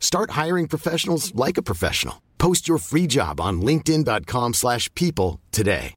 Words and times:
Start 0.00 0.30
hiring 0.30 0.66
professionals 0.66 1.34
like 1.34 1.58
a 1.58 1.62
professional. 1.62 2.22
Post 2.38 2.68
your 2.68 2.78
free 2.78 3.06
job 3.06 3.38
on 3.40 3.60
linkedin.com/people 3.60 4.52
slash 4.54 4.88
people 4.94 5.40
today. 5.52 5.94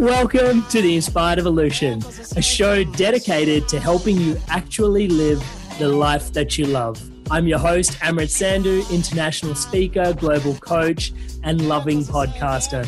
Welcome 0.00 0.64
to 0.66 0.82
the 0.82 0.96
Inspired 0.96 1.38
Evolution, 1.38 2.02
a 2.36 2.42
show 2.42 2.84
dedicated 2.84 3.68
to 3.68 3.80
helping 3.80 4.16
you 4.18 4.36
actually 4.48 5.08
live 5.08 5.42
the 5.78 5.88
life 5.88 6.32
that 6.34 6.58
you 6.58 6.66
love. 6.66 7.00
I'm 7.30 7.46
your 7.46 7.58
host, 7.58 7.92
Amrit 8.00 8.28
Sandhu, 8.28 8.88
international 8.90 9.54
speaker, 9.54 10.12
global 10.12 10.54
coach, 10.56 11.12
and 11.42 11.68
loving 11.68 12.04
podcaster. 12.04 12.86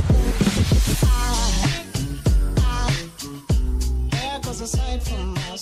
There 4.73 4.81
goes 4.81 4.95
a 4.95 5.01
sight 5.01 5.03
from 5.03 5.35
my 5.35 5.57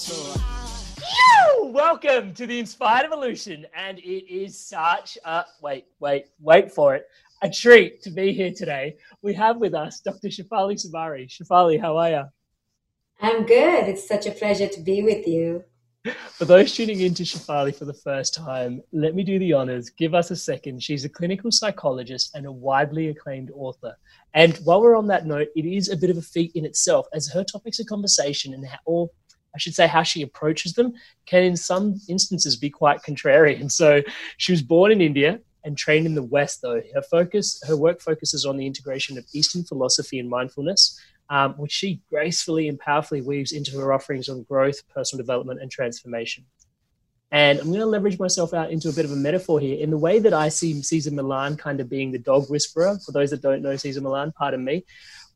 Welcome 1.63 2.35
to 2.35 2.47
the 2.47 2.59
Inspired 2.59 3.05
Evolution, 3.05 3.67
and 3.75 3.99
it 3.99 4.33
is 4.33 4.59
such 4.59 5.19
a 5.25 5.45
wait, 5.61 5.85
wait, 6.01 6.27
wait 6.41 6.73
for 6.73 6.95
it. 6.95 7.07
A 7.43 7.51
treat 7.51 8.03
to 8.03 8.11
be 8.11 8.33
here 8.33 8.53
today. 8.53 8.97
We 9.23 9.35
have 9.35 9.59
with 9.59 9.75
us 9.75 10.01
Dr. 10.01 10.29
Shefali 10.29 10.75
Tsabary. 10.75 11.29
Shefali, 11.29 11.81
how 11.81 11.97
are 11.99 12.11
you? 12.11 12.25
I'm 13.21 13.45
good. 13.45 13.89
It's 13.89 14.09
such 14.09 14.27
a 14.27 14.31
pleasure 14.31 14.69
to 14.69 14.81
be 14.81 15.03
with 15.03 15.27
you. 15.27 15.65
For 16.31 16.45
those 16.45 16.75
tuning 16.75 17.01
in 17.01 17.15
to 17.15 17.25
Shefali 17.25 17.75
for 17.77 17.85
the 17.85 17.95
first 17.95 18.35
time, 18.35 18.81
let 18.93 19.15
me 19.15 19.25
do 19.25 19.39
the 19.39 19.53
honors. 19.53 19.91
Give 19.91 20.15
us 20.15 20.31
a 20.31 20.37
second. 20.37 20.83
She's 20.83 21.05
a 21.05 21.09
clinical 21.09 21.51
psychologist 21.51 22.35
and 22.35 22.47
a 22.47 22.53
widely 22.53 23.09
acclaimed 23.09 23.51
author. 23.55 23.97
And 24.37 24.55
while 24.59 24.83
we're 24.83 24.97
on 24.97 25.07
that 25.07 25.27
note, 25.27 25.49
it 25.57 25.65
is 25.65 25.89
a 25.89 25.97
bit 25.97 26.11
of 26.11 26.19
a 26.19 26.23
feat 26.23 26.53
in 26.55 26.67
itself, 26.67 27.07
as 27.15 27.27
her 27.33 27.43
topics 27.43 27.81
of 27.81 27.87
conversation 27.87 28.53
and 28.53 28.67
how, 28.67 28.79
or 28.85 29.11
I 29.55 29.59
should 29.59 29.75
say, 29.75 29.87
how 29.87 30.03
she 30.03 30.21
approaches 30.21 30.75
them 30.75 30.93
can, 31.25 31.43
in 31.43 31.57
some 31.57 31.99
instances, 32.07 32.55
be 32.55 32.69
quite 32.69 33.01
contrarian. 33.01 33.73
So, 33.77 34.03
she 34.37 34.53
was 34.53 34.61
born 34.61 34.93
in 34.93 35.01
India 35.01 35.41
and 35.65 35.77
trained 35.77 36.05
in 36.05 36.15
the 36.15 36.23
West. 36.23 36.61
Though 36.61 36.83
her 36.95 37.03
focus, 37.03 37.59
her 37.67 37.79
work 37.79 38.03
focuses 38.03 38.45
on 38.45 38.59
the 38.59 38.67
integration 38.67 39.17
of 39.17 39.25
Eastern 39.33 39.65
philosophy 39.65 40.19
and 40.19 40.29
mindfulness, 40.29 41.01
um, 41.31 41.55
which 41.55 41.73
she 41.73 42.03
gracefully 42.11 42.69
and 42.69 42.79
powerfully 42.79 43.23
weaves 43.23 43.53
into 43.53 43.79
her 43.81 43.91
offerings 43.91 44.29
on 44.29 44.43
growth, 44.43 44.87
personal 44.95 45.25
development, 45.25 45.63
and 45.63 45.71
transformation. 45.71 46.45
And 47.33 47.59
I'm 47.59 47.67
going 47.67 47.81
to 47.81 47.87
leverage 47.87 48.19
myself 48.19 48.55
out 48.55 48.71
into 48.71 48.89
a 48.89 48.93
bit 48.93 49.05
of 49.05 49.11
a 49.11 49.17
metaphor 49.17 49.59
here 49.59 49.79
in 49.79 49.91
the 49.91 49.99
way 49.99 50.21
that 50.21 50.33
I 50.33 50.49
see 50.49 50.81
Cesar 50.81 51.11
Millan 51.11 51.57
kind 51.57 51.81
of 51.81 51.91
being 51.91 52.13
the 52.13 52.19
dog 52.19 52.49
whisperer. 52.49 52.99
For 53.05 53.13
those 53.13 53.31
that 53.31 53.43
don't 53.43 53.63
know 53.63 53.77
Cesar 53.77 54.01
Millan, 54.01 54.33
pardon 54.33 54.65
me. 54.65 54.85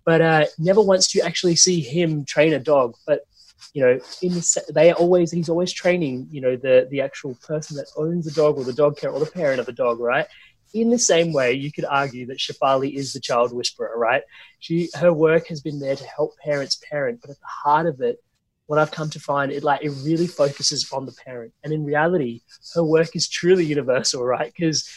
But 0.05 0.21
uh, 0.21 0.47
never 0.59 0.81
once 0.81 1.09
do 1.09 1.19
you 1.19 1.25
actually 1.25 1.56
see 1.56 1.81
him 1.81 2.25
train 2.25 2.53
a 2.53 2.59
dog. 2.59 2.95
But 3.06 3.27
you 3.75 3.83
know, 3.83 4.01
in 4.23 4.34
the, 4.34 4.62
they 4.73 4.91
are 4.91 4.95
always 4.95 5.31
he's 5.31 5.49
always 5.49 5.73
training. 5.73 6.28
You 6.31 6.41
know, 6.41 6.56
the 6.56 6.89
the 6.91 7.01
actual 7.01 7.34
person 7.47 7.77
that 7.77 7.87
owns 7.97 8.25
the 8.25 8.33
dog 8.33 8.57
or 8.57 8.65
the 8.65 8.72
dog 8.72 8.97
care 8.97 9.11
or 9.11 9.21
the 9.21 9.31
parent 9.31 9.61
of 9.61 9.67
the 9.67 9.72
dog, 9.72 10.01
right? 10.01 10.27
In 10.72 10.91
the 10.91 10.99
same 10.99 11.33
way, 11.33 11.53
you 11.53 11.72
could 11.72 11.84
argue 11.84 12.27
that 12.27 12.39
Shefali 12.39 12.95
is 12.95 13.12
the 13.12 13.21
child 13.21 13.53
whisperer, 13.53 13.93
right? 13.97 14.22
She 14.61 14.89
her 14.95 15.12
work 15.12 15.49
has 15.49 15.61
been 15.61 15.81
there 15.81 15.97
to 15.97 16.07
help 16.07 16.39
parents 16.39 16.81
parent, 16.89 17.21
but 17.21 17.31
at 17.31 17.41
the 17.41 17.47
heart 17.47 17.87
of 17.87 18.01
it, 18.01 18.22
what 18.70 18.78
I've 18.78 18.92
come 18.92 19.10
to 19.10 19.19
find, 19.19 19.50
it 19.50 19.64
like 19.64 19.82
it 19.82 19.91
really 20.04 20.28
focuses 20.28 20.88
on 20.92 21.04
the 21.04 21.10
parent. 21.26 21.53
And 21.64 21.72
in 21.72 21.84
reality, 21.84 22.42
her 22.76 22.84
work 22.84 23.16
is 23.16 23.28
truly 23.28 23.64
universal, 23.64 24.25
right? 24.25 24.53
Because 24.56 24.88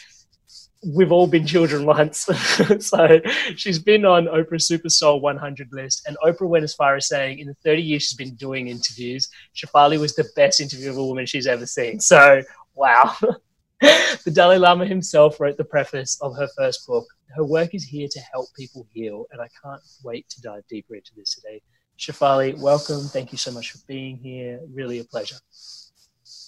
we've 0.86 1.10
all 1.10 1.26
been 1.26 1.44
children 1.44 1.84
once. 1.98 2.20
so 2.78 3.20
she's 3.56 3.80
been 3.80 4.04
on 4.04 4.26
Oprah's 4.26 4.68
Super 4.68 4.88
Soul 4.88 5.20
100 5.20 5.70
list, 5.72 6.06
and 6.06 6.16
Oprah 6.24 6.48
went 6.48 6.62
as 6.62 6.72
far 6.72 6.94
as 6.94 7.08
saying, 7.08 7.40
in 7.40 7.48
the 7.48 7.56
30 7.64 7.82
years 7.82 8.04
she's 8.04 8.14
been 8.14 8.36
doing 8.36 8.68
interviews, 8.68 9.28
Shefali 9.56 9.98
was 9.98 10.14
the 10.14 10.30
best 10.36 10.60
interviewable 10.60 11.08
woman 11.08 11.26
she's 11.26 11.48
ever 11.48 11.66
seen. 11.66 11.98
So, 11.98 12.42
wow. 12.76 13.16
the 13.80 14.30
Dalai 14.32 14.58
Lama 14.58 14.86
himself 14.86 15.40
wrote 15.40 15.56
the 15.56 15.64
preface 15.64 16.16
of 16.22 16.36
her 16.36 16.46
first 16.56 16.86
book. 16.86 17.06
Her 17.34 17.44
work 17.44 17.74
is 17.74 17.82
here 17.82 18.06
to 18.08 18.20
help 18.32 18.46
people 18.54 18.86
heal, 18.92 19.26
and 19.32 19.42
I 19.42 19.48
can't 19.64 19.82
wait 20.04 20.28
to 20.28 20.40
dive 20.42 20.62
deeper 20.70 20.94
into 20.94 21.10
this 21.16 21.34
today. 21.34 21.60
Shefali, 21.98 22.58
welcome. 22.58 23.02
Thank 23.02 23.32
you 23.32 23.38
so 23.38 23.52
much 23.52 23.72
for 23.72 23.78
being 23.86 24.16
here. 24.16 24.60
Really 24.72 24.98
a 24.98 25.04
pleasure. 25.04 25.36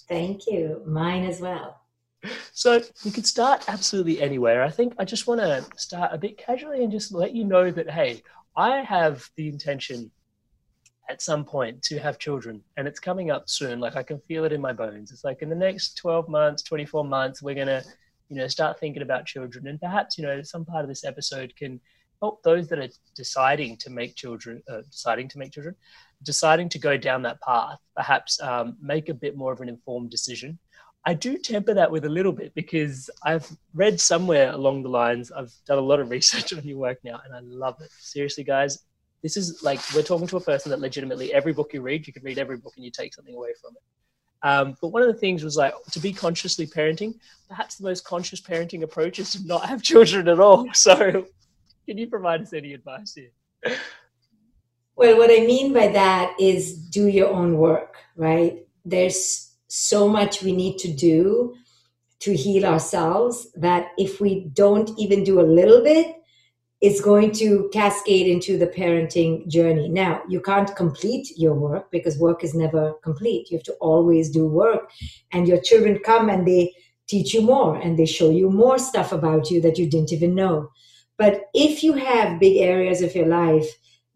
Thank 0.07 0.47
you. 0.47 0.81
Mine 0.85 1.25
as 1.25 1.39
well. 1.41 1.81
So 2.51 2.81
we 3.05 3.11
could 3.11 3.25
start 3.25 3.65
absolutely 3.67 4.21
anywhere. 4.21 4.63
I 4.63 4.69
think 4.69 4.95
I 4.97 5.05
just 5.05 5.27
want 5.27 5.39
to 5.41 5.65
start 5.77 6.13
a 6.13 6.17
bit 6.17 6.37
casually 6.37 6.83
and 6.83 6.91
just 6.91 7.13
let 7.13 7.33
you 7.33 7.43
know 7.43 7.71
that 7.71 7.89
hey, 7.89 8.21
I 8.55 8.81
have 8.81 9.29
the 9.35 9.47
intention 9.47 10.11
at 11.09 11.21
some 11.21 11.45
point 11.45 11.81
to 11.83 11.99
have 11.99 12.19
children, 12.19 12.61
and 12.75 12.87
it's 12.87 12.99
coming 12.99 13.31
up 13.31 13.47
soon. 13.47 13.79
Like 13.79 13.95
I 13.95 14.03
can 14.03 14.19
feel 14.27 14.43
it 14.43 14.51
in 14.51 14.59
my 14.59 14.73
bones. 14.73 15.11
It's 15.11 15.23
like 15.23 15.41
in 15.41 15.49
the 15.49 15.55
next 15.55 15.95
twelve 15.95 16.27
months, 16.27 16.63
twenty 16.63 16.85
four 16.85 17.05
months, 17.05 17.41
we're 17.41 17.55
gonna, 17.55 17.83
you 18.29 18.35
know, 18.35 18.47
start 18.47 18.79
thinking 18.79 19.03
about 19.03 19.25
children, 19.25 19.67
and 19.67 19.79
perhaps 19.79 20.17
you 20.17 20.25
know 20.25 20.41
some 20.41 20.65
part 20.65 20.83
of 20.83 20.89
this 20.89 21.05
episode 21.05 21.55
can 21.55 21.79
help 22.21 22.41
those 22.43 22.67
that 22.69 22.79
are 22.79 22.89
deciding 23.15 23.77
to 23.77 23.89
make 23.89 24.15
children, 24.15 24.61
uh, 24.69 24.81
deciding 24.89 25.27
to 25.29 25.37
make 25.37 25.51
children, 25.51 25.75
deciding 26.23 26.69
to 26.69 26.79
go 26.79 26.97
down 26.97 27.21
that 27.21 27.41
path, 27.41 27.79
perhaps 27.95 28.41
um, 28.41 28.77
make 28.81 29.09
a 29.09 29.13
bit 29.13 29.37
more 29.37 29.51
of 29.51 29.61
an 29.61 29.69
informed 29.69 30.09
decision. 30.09 30.57
I 31.05 31.13
do 31.13 31.37
temper 31.37 31.73
that 31.73 31.89
with 31.89 32.05
a 32.05 32.09
little 32.09 32.33
bit 32.33 32.53
because 32.53 33.09
I've 33.23 33.49
read 33.73 33.99
somewhere 33.99 34.51
along 34.51 34.83
the 34.83 34.89
lines, 34.89 35.31
I've 35.31 35.53
done 35.65 35.77
a 35.77 35.81
lot 35.81 35.99
of 35.99 36.09
research 36.17 36.53
on 36.53 36.63
your 36.63 36.77
work 36.77 36.99
now 37.03 37.21
and 37.23 37.33
I 37.33 37.39
love 37.41 37.75
it. 37.81 37.91
Seriously, 37.91 38.43
guys, 38.43 38.79
this 39.23 39.37
is 39.37 39.63
like 39.63 39.79
we're 39.95 40.03
talking 40.03 40.27
to 40.27 40.37
a 40.37 40.41
person 40.41 40.69
that 40.71 40.79
legitimately 40.79 41.33
every 41.33 41.53
book 41.53 41.73
you 41.73 41.81
read, 41.81 42.05
you 42.07 42.13
can 42.13 42.23
read 42.23 42.37
every 42.37 42.57
book 42.57 42.73
and 42.75 42.85
you 42.85 42.91
take 42.91 43.13
something 43.13 43.35
away 43.35 43.53
from 43.61 43.71
it. 43.75 43.83
Um, 44.43 44.77
but 44.81 44.89
one 44.89 45.01
of 45.01 45.07
the 45.07 45.19
things 45.19 45.43
was 45.43 45.57
like 45.57 45.73
to 45.91 45.99
be 45.99 46.13
consciously 46.13 46.67
parenting. 46.67 47.15
Perhaps 47.47 47.75
the 47.75 47.83
most 47.83 48.05
conscious 48.05 48.39
parenting 48.39 48.83
approach 48.83 49.17
is 49.17 49.31
to 49.31 49.45
not 49.45 49.65
have 49.65 49.81
children 49.81 50.27
at 50.27 50.39
all. 50.39 50.67
So, 50.73 51.25
can 51.87 51.97
you 51.97 52.07
provide 52.07 52.41
us 52.41 52.53
any 52.53 52.73
advice 52.73 53.15
here? 53.15 53.31
Well, 54.97 55.17
what 55.19 55.29
I 55.29 55.45
mean 55.45 55.73
by 55.73 55.89
that 55.89 56.35
is 56.39 56.75
do 56.89 57.07
your 57.07 57.29
own 57.29 57.59
work, 57.59 57.97
right? 58.15 58.65
There's 58.83 59.55
so 59.67 60.09
much 60.09 60.41
we 60.41 60.53
need 60.53 60.79
to 60.79 60.91
do 60.91 61.53
to 62.21 62.35
heal 62.35 62.65
ourselves 62.65 63.51
that 63.55 63.89
if 63.99 64.19
we 64.19 64.49
don't 64.53 64.89
even 64.97 65.23
do 65.23 65.39
a 65.39 65.43
little 65.43 65.83
bit, 65.83 66.15
it's 66.81 66.99
going 66.99 67.31
to 67.33 67.69
cascade 67.71 68.27
into 68.27 68.57
the 68.57 68.67
parenting 68.67 69.47
journey. 69.47 69.87
Now, 69.87 70.23
you 70.27 70.41
can't 70.41 70.75
complete 70.75 71.27
your 71.37 71.53
work 71.53 71.91
because 71.91 72.17
work 72.17 72.43
is 72.43 72.55
never 72.55 72.93
complete. 73.03 73.51
You 73.51 73.57
have 73.57 73.65
to 73.65 73.73
always 73.73 74.31
do 74.31 74.47
work. 74.47 74.89
And 75.31 75.47
your 75.47 75.61
children 75.61 75.99
come 76.03 76.27
and 76.29 76.47
they 76.47 76.73
teach 77.07 77.35
you 77.35 77.41
more 77.41 77.75
and 77.75 77.99
they 77.99 78.07
show 78.07 78.31
you 78.31 78.49
more 78.49 78.79
stuff 78.79 79.11
about 79.11 79.51
you 79.51 79.61
that 79.61 79.77
you 79.77 79.87
didn't 79.87 80.11
even 80.11 80.33
know. 80.33 80.71
But 81.17 81.45
if 81.53 81.83
you 81.83 81.93
have 81.93 82.39
big 82.39 82.57
areas 82.57 83.01
of 83.01 83.15
your 83.15 83.27
life 83.27 83.67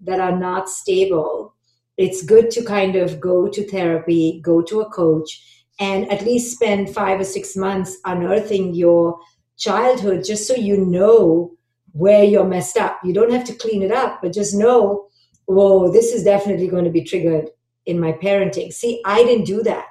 that 0.01 0.19
are 0.19 0.38
not 0.38 0.69
stable, 0.69 1.56
it's 1.98 2.24
good 2.24 2.50
to 2.51 2.63
kind 2.63 2.95
of 2.95 3.19
go 3.19 3.48
to 3.48 3.68
therapy, 3.68 4.39
go 4.44 4.62
to 4.62 4.81
a 4.81 4.89
coach, 4.89 5.68
and 5.80 6.12
at 6.12 6.24
least 6.24 6.56
spend 6.56 6.94
five 6.94 7.19
or 7.19 7.24
six 7.24 7.56
months 7.56 7.98
unearthing 8.06 8.74
your 8.74 9.19
childhood 9.57 10.24
just 10.24 10.48
so 10.48 10.56
you 10.56 10.77
know 10.77 11.51
where 11.94 12.24
you're 12.24 12.45
messed 12.45 12.77
up. 12.77 13.00
You 13.03 13.13
don't 13.13 13.31
have 13.31 13.44
to 13.45 13.53
clean 13.53 13.83
it 13.83 13.92
up, 13.92 14.21
but 14.21 14.33
just 14.33 14.56
know, 14.56 15.07
whoa, 15.45 15.92
this 15.92 16.13
is 16.13 16.24
definitely 16.24 16.68
going 16.68 16.86
to 16.86 16.92
be 16.92 17.03
triggered 17.03 17.50
in 17.86 18.00
my 18.00 18.13
parenting. 18.13 18.71
See, 18.71 19.01
I 19.06 19.24
didn't 19.24 19.45
do 19.45 19.63
that. 19.63 19.86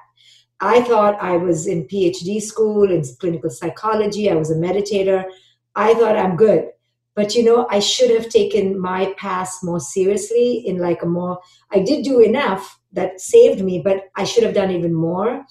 I 0.59 0.81
thought 0.81 1.21
I 1.21 1.37
was 1.37 1.67
in 1.67 1.87
PhD 1.87 2.41
school 2.41 2.89
in 2.91 3.03
clinical 3.19 3.49
psychology. 3.49 4.29
I 4.29 4.35
was 4.35 4.51
a 4.51 4.55
meditator. 4.55 5.25
I 5.75 5.93
thought 5.95 6.17
I'm 6.17 6.35
good. 6.35 6.69
But 7.15 7.35
you 7.35 7.43
know, 7.43 7.67
I 7.69 7.79
should 7.79 8.09
have 8.11 8.29
taken 8.29 8.79
my 8.79 9.13
past 9.17 9.63
more 9.63 9.79
seriously 9.79 10.63
in 10.65 10.77
like 10.77 11.01
a 11.03 11.05
more, 11.05 11.39
I 11.71 11.79
did 11.79 12.03
do 12.03 12.19
enough 12.19 12.79
that 12.93 13.19
saved 13.19 13.63
me, 13.63 13.81
but 13.83 14.05
I 14.15 14.23
should 14.23 14.43
have 14.43 14.53
done 14.53 14.71
even 14.71 14.93
more 14.93 15.43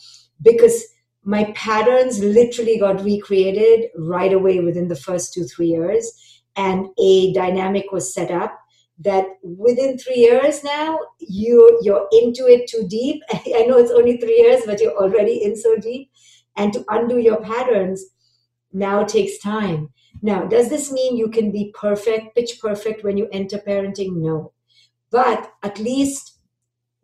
because 0.43 0.83
my 1.23 1.53
patterns 1.55 2.21
literally 2.21 2.79
got 2.79 3.05
recreated 3.05 3.91
right 3.97 4.33
away 4.33 4.61
within 4.61 4.89
the 4.89 4.97
first 4.97 5.35
two, 5.35 5.45
three 5.45 5.69
years. 5.69 6.11
And 6.57 6.87
a 6.99 7.33
dynamic 7.35 7.93
was 7.93 8.13
set 8.13 8.31
up 8.31 8.59
that 9.03 9.27
within 9.43 9.97
three 9.97 10.17
years 10.17 10.63
now 10.63 10.99
you 11.19 11.81
you're 11.83 12.07
into 12.13 12.47
it 12.47 12.69
too 12.69 12.87
deep. 12.89 13.23
I 13.33 13.65
know 13.67 13.79
it's 13.79 13.91
only 13.91 14.19
three 14.19 14.37
years 14.37 14.63
but 14.67 14.81
you're 14.81 14.97
already 14.97 15.43
in 15.43 15.57
so 15.57 15.77
deep. 15.77 16.11
And 16.57 16.73
to 16.73 16.85
undo 16.89 17.19
your 17.19 17.41
patterns 17.41 18.05
now 18.73 19.05
takes 19.05 19.39
time 19.39 19.89
now 20.23 20.45
does 20.45 20.69
this 20.69 20.93
mean 20.93 21.17
you 21.17 21.29
can 21.29 21.51
be 21.51 21.75
perfect 21.79 22.35
pitch 22.35 22.59
perfect 22.61 23.05
when 23.05 23.17
you 23.17 23.29
enter 23.33 23.59
parenting? 23.59 24.17
No. 24.17 24.53
But 25.11 25.53
at 25.63 25.79
least 25.79 26.39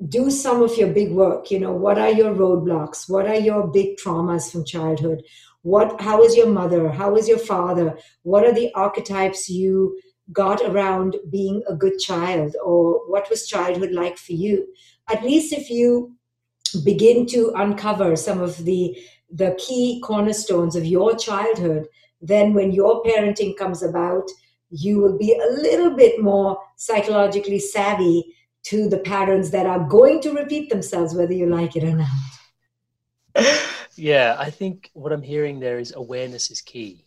do 0.09 0.31
some 0.31 0.63
of 0.63 0.77
your 0.77 0.89
big 0.89 1.13
work. 1.13 1.51
You 1.51 1.61
know 1.61 1.73
what 1.73 1.99
are 1.99 2.11
your 2.11 2.35
roadblocks? 2.35 3.09
What 3.09 3.27
are 3.27 3.39
your 3.39 3.67
big 3.67 3.97
traumas 3.97 4.51
from 4.51 4.65
childhood? 4.65 5.23
What 5.63 6.01
how 6.01 6.23
is 6.23 6.37
your 6.37 6.49
mother? 6.49 6.91
How 6.91 7.17
is 7.17 7.29
your 7.29 7.39
father? 7.39 7.99
What 8.23 8.45
are 8.45 8.53
the 8.53 8.73
archetypes 8.75 9.49
you 9.49 9.99
got 10.33 10.61
around 10.63 11.17
being 11.31 11.63
a 11.69 11.75
good 11.75 11.99
child? 11.99 12.55
Or 12.65 13.09
what 13.11 13.31
was 13.31 13.47
childhood 13.47 13.93
like 13.93 14.19
for 14.19 14.33
you? 14.33 14.67
At 15.09 15.25
least 15.25 15.53
if 15.53 15.71
you 15.71 16.17
begin 16.85 17.27
to 17.27 17.53
uncover 17.57 18.17
some 18.17 18.41
of 18.41 18.65
the 18.65 18.97
the 19.31 19.57
key 19.59 20.01
cornerstones 20.05 20.77
of 20.77 20.85
your 20.85 21.17
childhood 21.17 21.87
then 22.21 22.55
when 22.55 22.73
your 22.73 23.03
parenting 23.03 23.57
comes 23.57 23.83
about 23.83 24.29
you 24.71 24.99
will 24.99 25.17
be 25.17 25.33
a 25.33 25.53
little 25.63 25.95
bit 25.95 26.21
more 26.21 26.59
psychologically 26.77 27.59
savvy 27.59 28.35
to 28.65 28.89
the 28.89 28.99
patterns 28.99 29.51
that 29.51 29.67
are 29.67 29.85
going 29.89 30.21
to 30.21 30.33
repeat 30.33 30.69
themselves 30.71 31.15
whether 31.15 31.33
you 31.33 31.47
like 31.47 31.77
it 31.77 31.85
or 31.85 31.95
not 31.95 32.09
Yeah, 33.97 34.37
I 34.39 34.51
think 34.51 34.91
what 34.93 35.13
I'm 35.13 35.23
hearing 35.23 35.59
there 35.59 35.79
is 35.79 35.95
awareness 35.97 36.51
is 36.51 36.61
key. 36.61 37.07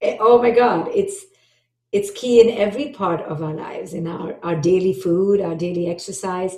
Eh, 0.00 0.16
oh 0.20 0.40
my 0.40 0.50
God, 0.50 0.88
it's 0.94 1.26
it's 1.92 2.10
key 2.10 2.40
in 2.40 2.58
every 2.58 2.90
part 2.90 3.20
of 3.22 3.42
our 3.42 3.54
lives, 3.54 3.94
in 3.94 4.06
our, 4.06 4.36
our 4.42 4.56
daily 4.56 4.92
food, 4.92 5.40
our 5.40 5.54
daily 5.54 5.88
exercise, 5.88 6.56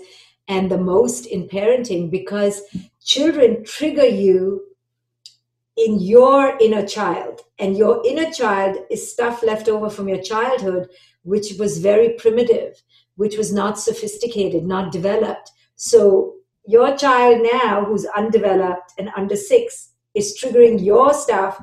and 0.49 0.71
the 0.71 0.79
most 0.79 1.27
in 1.27 1.49
parenting 1.49 2.11
because 2.11 2.63
children 3.05 3.65
trigger 3.65 4.07
you 4.07 4.63
in 5.79 6.01
your 6.01 6.59
inner 6.61 6.87
child. 6.87 7.41
And 7.59 7.77
your 7.77 8.03
inner 8.05 8.31
child 8.31 8.77
is 8.91 9.13
stuff 9.13 9.43
left 9.43 9.69
over 9.69 9.89
from 9.89 10.09
your 10.09 10.21
childhood, 10.21 10.89
which 11.23 11.55
was 11.59 11.79
very 11.79 12.11
primitive, 12.11 12.83
which 13.17 13.37
was 13.37 13.53
not 13.53 13.79
sophisticated, 13.79 14.65
not 14.65 14.93
developed. 14.93 15.51
So 15.77 16.35
your 16.67 16.97
child 16.97 17.47
now 17.53 17.85
who's 17.85 18.07
undeveloped 18.17 18.93
and 18.99 19.11
under 19.17 19.37
six 19.37 19.93
is 20.15 20.39
triggering 20.43 20.85
your 20.85 21.15
stuff 21.15 21.63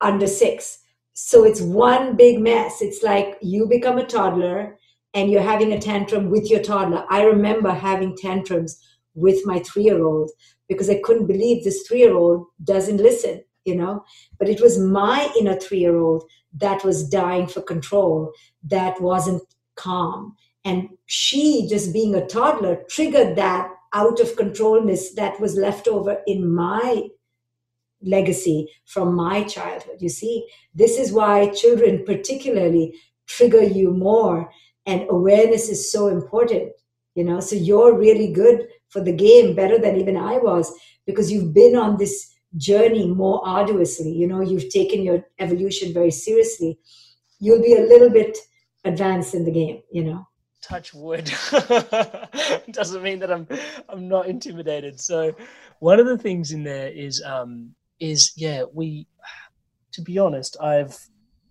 under 0.00 0.26
six. 0.26 0.78
So 1.14 1.44
it's 1.44 1.62
one 1.62 2.14
big 2.14 2.40
mess. 2.40 2.82
It's 2.82 3.02
like 3.02 3.38
you 3.40 3.66
become 3.66 3.96
a 3.96 4.06
toddler 4.06 4.76
and 5.14 5.30
you're 5.30 5.40
having 5.40 5.72
a 5.72 5.80
tantrum 5.80 6.28
with 6.28 6.50
your 6.50 6.62
toddler. 6.62 7.06
I 7.08 7.22
remember 7.22 7.70
having 7.70 8.14
tantrums 8.16 8.78
with 9.14 9.38
my 9.46 9.60
three 9.60 9.84
year 9.84 10.04
old 10.04 10.30
because 10.68 10.90
I 10.90 11.00
couldn't 11.02 11.26
believe 11.26 11.64
this 11.64 11.86
three 11.88 12.00
year 12.00 12.14
old 12.14 12.46
doesn't 12.62 12.98
listen, 12.98 13.42
you 13.66 13.74
know? 13.74 14.04
But 14.38 14.48
it 14.48 14.60
was 14.60 14.78
my 14.78 15.30
inner 15.38 15.56
three 15.56 15.78
year 15.78 15.98
old 15.98 16.24
that 16.54 16.84
was 16.84 17.08
dying 17.08 17.46
for 17.46 17.60
control, 17.60 18.32
that 18.64 19.00
wasn't 19.00 19.42
calm. 19.74 20.36
And 20.64 20.88
she, 21.06 21.68
just 21.68 21.92
being 21.92 22.14
a 22.14 22.26
toddler, 22.26 22.82
triggered 22.88 23.36
that 23.36 23.70
out 23.92 24.20
of 24.20 24.36
controlness 24.36 25.14
that 25.14 25.38
was 25.40 25.56
left 25.56 25.86
over 25.86 26.22
in 26.26 26.52
my 26.52 27.08
legacy 28.02 28.68
from 28.84 29.14
my 29.14 29.42
childhood. 29.44 29.96
You 30.00 30.08
see, 30.08 30.46
this 30.74 30.98
is 30.98 31.12
why 31.12 31.48
children 31.50 32.04
particularly 32.04 32.94
trigger 33.26 33.62
you 33.62 33.90
more, 33.90 34.50
and 34.86 35.06
awareness 35.10 35.68
is 35.68 35.90
so 35.90 36.08
important. 36.08 36.72
You 37.14 37.24
know, 37.24 37.40
so 37.40 37.56
you're 37.56 37.96
really 37.96 38.32
good 38.32 38.68
for 38.88 39.00
the 39.00 39.12
game, 39.12 39.54
better 39.54 39.78
than 39.78 39.96
even 39.96 40.16
I 40.16 40.36
was, 40.36 40.72
because 41.06 41.32
you've 41.32 41.54
been 41.54 41.74
on 41.74 41.96
this 41.96 42.34
journey 42.56 43.06
more 43.08 43.46
arduously. 43.46 44.12
You 44.12 44.26
know, 44.26 44.40
you've 44.40 44.68
taken 44.70 45.02
your 45.02 45.24
evolution 45.38 45.92
very 45.92 46.10
seriously. 46.10 46.78
You'll 47.38 47.62
be 47.62 47.74
a 47.74 47.82
little 47.82 48.10
bit 48.10 48.36
advanced 48.84 49.34
in 49.34 49.44
the 49.44 49.50
game, 49.50 49.82
you 49.90 50.04
know 50.04 50.26
touch 50.62 50.92
wood 50.94 51.24
doesn't 52.72 53.02
mean 53.02 53.20
that 53.20 53.30
I'm 53.30 53.46
I'm 53.88 54.08
not 54.08 54.26
intimidated. 54.26 54.98
So 55.00 55.34
one 55.78 56.00
of 56.00 56.06
the 56.06 56.18
things 56.18 56.50
in 56.50 56.64
there 56.64 56.88
is 56.88 57.22
um 57.24 57.74
is 58.00 58.32
yeah 58.36 58.64
we 58.72 59.06
to 59.92 60.02
be 60.02 60.18
honest 60.18 60.56
I've 60.60 60.96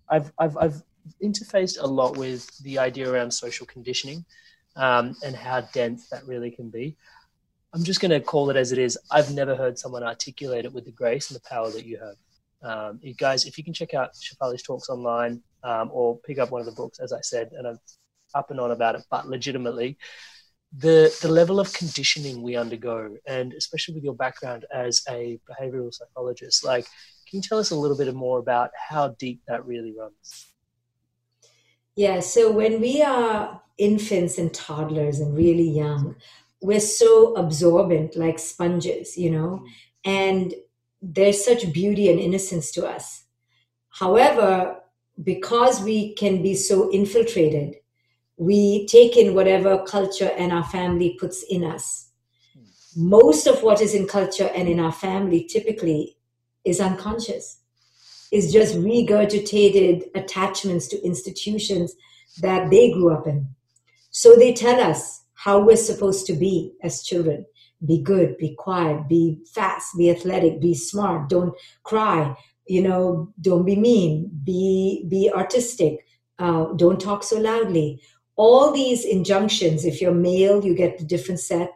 I've 0.08 0.32
I've 0.38 0.56
I've 0.56 0.82
interfaced 1.22 1.80
a 1.80 1.86
lot 1.86 2.16
with 2.16 2.46
the 2.62 2.78
idea 2.78 3.10
around 3.10 3.30
social 3.30 3.66
conditioning 3.66 4.24
um, 4.76 5.14
and 5.24 5.34
how 5.34 5.62
dense 5.72 6.08
that 6.10 6.26
really 6.26 6.50
can 6.50 6.68
be. 6.68 6.96
I'm 7.76 7.84
just 7.84 8.00
going 8.00 8.10
to 8.10 8.20
call 8.20 8.48
it 8.48 8.56
as 8.56 8.72
it 8.72 8.78
is. 8.78 8.96
I've 9.10 9.34
never 9.34 9.54
heard 9.54 9.78
someone 9.78 10.02
articulate 10.02 10.64
it 10.64 10.72
with 10.72 10.86
the 10.86 10.92
grace 10.92 11.30
and 11.30 11.38
the 11.38 11.46
power 11.46 11.70
that 11.70 11.84
you 11.84 11.98
have. 11.98 12.16
Um, 12.62 12.98
you 13.02 13.12
guys, 13.12 13.44
if 13.44 13.58
you 13.58 13.64
can 13.64 13.74
check 13.74 13.92
out 13.92 14.14
Shefali's 14.14 14.62
talks 14.62 14.88
online 14.88 15.42
um, 15.62 15.90
or 15.92 16.18
pick 16.20 16.38
up 16.38 16.50
one 16.50 16.62
of 16.62 16.66
the 16.66 16.72
books, 16.72 17.00
as 17.00 17.12
I 17.12 17.20
said, 17.20 17.50
and 17.52 17.66
I'm 17.66 17.78
up 18.34 18.50
and 18.50 18.58
on 18.60 18.70
about 18.70 18.94
it, 18.94 19.02
but 19.10 19.28
legitimately, 19.28 19.98
the 20.74 21.14
the 21.20 21.28
level 21.28 21.60
of 21.60 21.70
conditioning 21.74 22.40
we 22.40 22.56
undergo, 22.56 23.14
and 23.26 23.52
especially 23.52 23.92
with 23.92 24.04
your 24.04 24.14
background 24.14 24.64
as 24.74 25.02
a 25.10 25.38
behavioral 25.46 25.92
psychologist, 25.92 26.64
like, 26.64 26.86
can 27.28 27.36
you 27.38 27.42
tell 27.42 27.58
us 27.58 27.72
a 27.72 27.76
little 27.76 27.96
bit 27.96 28.12
more 28.14 28.38
about 28.38 28.70
how 28.88 29.08
deep 29.18 29.42
that 29.48 29.66
really 29.66 29.94
runs? 29.96 30.46
Yeah, 31.94 32.20
so 32.20 32.50
when 32.50 32.80
we 32.80 33.02
are 33.02 33.60
infants 33.76 34.38
and 34.38 34.52
toddlers 34.54 35.20
and 35.20 35.36
really 35.36 35.68
young, 35.68 36.16
we're 36.60 36.80
so 36.80 37.34
absorbent 37.34 38.16
like 38.16 38.38
sponges, 38.38 39.16
you 39.16 39.30
know, 39.30 39.62
mm. 39.62 39.68
and 40.04 40.54
there's 41.02 41.44
such 41.44 41.72
beauty 41.72 42.10
and 42.10 42.18
innocence 42.18 42.72
to 42.72 42.86
us. 42.86 43.24
However, 43.90 44.78
because 45.22 45.82
we 45.82 46.14
can 46.14 46.42
be 46.42 46.54
so 46.54 46.90
infiltrated 46.90 47.76
we 48.36 48.86
take 48.86 49.16
in 49.16 49.34
whatever 49.34 49.82
culture 49.84 50.30
and 50.36 50.52
our 50.52 50.64
family 50.64 51.16
puts 51.18 51.42
in 51.42 51.64
us. 51.64 52.02
most 52.98 53.46
of 53.46 53.62
what 53.62 53.82
is 53.82 53.94
in 53.94 54.06
culture 54.06 54.50
and 54.56 54.68
in 54.68 54.80
our 54.80 54.92
family 54.92 55.44
typically 55.44 56.16
is 56.64 56.80
unconscious, 56.80 57.60
is 58.32 58.50
just 58.50 58.74
regurgitated 58.76 60.04
attachments 60.14 60.88
to 60.88 61.04
institutions 61.04 61.94
that 62.40 62.70
they 62.70 62.90
grew 62.90 63.12
up 63.12 63.26
in. 63.26 63.46
So 64.10 64.34
they 64.34 64.54
tell 64.54 64.80
us 64.80 65.24
how 65.36 65.64
we're 65.64 65.76
supposed 65.76 66.26
to 66.26 66.34
be 66.34 66.72
as 66.82 67.02
children 67.02 67.46
be 67.84 68.00
good, 68.00 68.38
be 68.38 68.54
quiet, 68.54 69.08
be 69.08 69.38
fast, 69.52 69.96
be 69.96 70.10
athletic, 70.10 70.60
be 70.60 70.74
smart, 70.74 71.28
don't 71.28 71.54
cry, 71.82 72.34
you 72.66 72.82
know, 72.82 73.32
don't 73.40 73.64
be 73.64 73.76
mean, 73.76 74.30
be, 74.44 75.04
be 75.08 75.30
artistic, 75.30 76.06
uh, 76.38 76.72
don't 76.74 77.00
talk 77.00 77.22
so 77.22 77.38
loudly. 77.38 78.00
All 78.36 78.72
these 78.72 79.04
injunctions, 79.04 79.84
if 79.84 80.00
you're 80.00 80.14
male, 80.14 80.64
you 80.64 80.74
get 80.74 80.98
the 80.98 81.04
different 81.04 81.40
set 81.40 81.70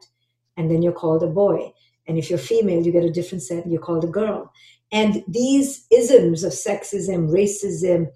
and 0.56 0.70
then 0.70 0.82
you're 0.82 0.92
called 0.92 1.22
a 1.22 1.26
boy. 1.26 1.72
And 2.06 2.18
if 2.18 2.28
you're 2.28 2.38
female, 2.38 2.82
you 2.82 2.92
get 2.92 3.04
a 3.04 3.12
different 3.12 3.42
set 3.42 3.64
and 3.64 3.72
you're 3.72 3.82
called 3.82 4.04
a 4.04 4.08
girl. 4.08 4.52
And 4.92 5.22
these 5.28 5.86
isms 5.90 6.42
of 6.42 6.52
sexism, 6.52 7.30
racism, 7.30 8.08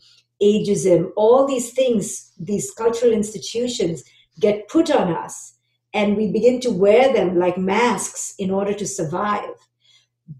ageism, 0.43 1.11
all 1.17 1.47
these 1.47 1.73
things, 1.73 2.33
these 2.39 2.71
cultural 2.73 3.13
institutions 3.13 4.03
get 4.41 4.69
put 4.69 4.91
on 4.91 5.15
us 5.15 5.55
and 5.93 6.17
we 6.17 6.31
begin 6.31 6.61
to 6.61 6.71
wear 6.71 7.13
them 7.13 7.39
like 7.39 7.57
masks 7.57 8.35
in 8.39 8.51
order 8.51 8.75
to 8.75 8.87
survive. 8.87 9.55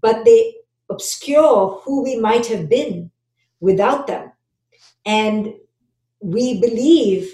But 0.01 0.25
they 0.25 0.55
obscure 0.89 1.81
who 1.83 2.03
we 2.03 2.19
might 2.19 2.45
have 2.47 2.69
been 2.69 3.11
without 3.59 4.07
them. 4.07 4.31
And 5.05 5.53
we 6.19 6.59
believe 6.59 7.31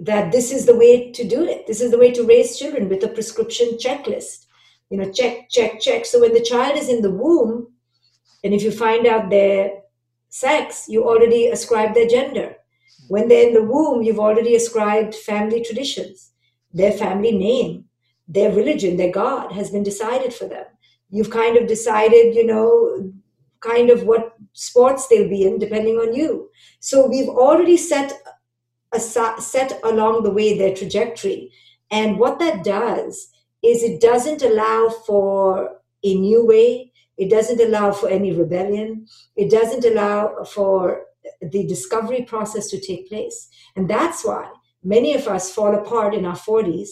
that 0.00 0.30
this 0.30 0.52
is 0.52 0.66
the 0.66 0.76
way 0.76 1.10
to 1.12 1.26
do 1.26 1.44
it. 1.44 1.66
This 1.66 1.80
is 1.80 1.90
the 1.90 1.98
way 1.98 2.12
to 2.12 2.24
raise 2.24 2.58
children 2.58 2.88
with 2.88 3.02
a 3.02 3.08
prescription 3.08 3.78
checklist. 3.78 4.46
You 4.90 4.98
know, 4.98 5.10
check, 5.10 5.48
check, 5.48 5.80
check. 5.80 6.06
So 6.06 6.20
when 6.20 6.34
the 6.34 6.42
child 6.44 6.78
is 6.78 6.88
in 6.88 7.02
the 7.02 7.10
womb, 7.10 7.68
and 8.44 8.54
if 8.54 8.62
you 8.62 8.70
find 8.70 9.06
out 9.06 9.30
their 9.30 9.80
sex, 10.28 10.86
you 10.88 11.04
already 11.04 11.48
ascribe 11.48 11.94
their 11.94 12.06
gender. 12.06 12.56
When 13.08 13.28
they're 13.28 13.48
in 13.48 13.54
the 13.54 13.62
womb, 13.62 14.02
you've 14.02 14.18
already 14.18 14.54
ascribed 14.54 15.14
family 15.14 15.62
traditions, 15.62 16.32
their 16.72 16.92
family 16.92 17.32
name, 17.32 17.86
their 18.28 18.52
religion, 18.52 18.96
their 18.96 19.10
God 19.10 19.52
has 19.52 19.70
been 19.70 19.82
decided 19.82 20.32
for 20.34 20.46
them. 20.46 20.66
You've 21.10 21.30
kind 21.30 21.56
of 21.56 21.66
decided, 21.66 22.34
you 22.34 22.46
know, 22.46 23.12
kind 23.60 23.90
of 23.90 24.04
what 24.04 24.34
sports 24.52 25.08
they'll 25.08 25.28
be 25.28 25.44
in 25.44 25.58
depending 25.58 25.96
on 25.96 26.14
you. 26.14 26.50
So 26.80 27.08
we've 27.08 27.28
already 27.28 27.76
set 27.76 28.12
a 28.92 29.00
set 29.00 29.80
along 29.84 30.22
the 30.22 30.30
way 30.30 30.56
their 30.56 30.74
trajectory. 30.74 31.50
And 31.90 32.18
what 32.18 32.38
that 32.38 32.64
does 32.64 33.30
is 33.62 33.82
it 33.82 34.00
doesn't 34.00 34.42
allow 34.42 34.88
for 35.06 35.80
a 36.04 36.14
new 36.14 36.46
way. 36.46 36.92
It 37.16 37.30
doesn't 37.30 37.60
allow 37.60 37.92
for 37.92 38.08
any 38.08 38.32
rebellion. 38.32 39.06
It 39.36 39.50
doesn't 39.50 39.84
allow 39.84 40.44
for 40.44 41.02
the 41.40 41.66
discovery 41.66 42.22
process 42.22 42.68
to 42.68 42.80
take 42.80 43.08
place. 43.08 43.48
And 43.76 43.88
that's 43.88 44.24
why 44.24 44.50
many 44.82 45.14
of 45.14 45.26
us 45.28 45.52
fall 45.52 45.74
apart 45.74 46.14
in 46.14 46.24
our 46.24 46.36
40s 46.36 46.88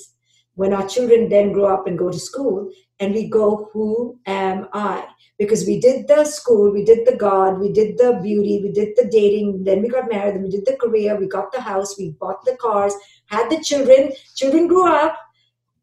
when 0.54 0.72
our 0.72 0.86
children 0.86 1.28
then 1.28 1.52
grow 1.52 1.72
up 1.72 1.86
and 1.86 1.98
go 1.98 2.10
to 2.10 2.18
school 2.18 2.70
and 2.98 3.14
we 3.14 3.28
go, 3.28 3.68
Who 3.72 4.18
am 4.26 4.68
I? 4.72 5.06
Because 5.38 5.66
we 5.66 5.78
did 5.78 6.08
the 6.08 6.24
school, 6.24 6.72
we 6.72 6.82
did 6.82 7.06
the 7.06 7.14
God, 7.14 7.60
we 7.60 7.70
did 7.70 7.98
the 7.98 8.18
beauty, 8.22 8.60
we 8.62 8.72
did 8.72 8.96
the 8.96 9.04
dating, 9.04 9.64
then 9.64 9.82
we 9.82 9.88
got 9.88 10.08
married, 10.10 10.34
then 10.34 10.42
we 10.42 10.48
did 10.48 10.64
the 10.64 10.76
career, 10.76 11.18
we 11.18 11.26
got 11.26 11.52
the 11.52 11.60
house, 11.60 11.98
we 11.98 12.16
bought 12.18 12.42
the 12.46 12.56
cars, 12.56 12.94
had 13.26 13.50
the 13.50 13.62
children, 13.62 14.12
children 14.34 14.66
grew 14.66 14.90
up, 14.90 15.18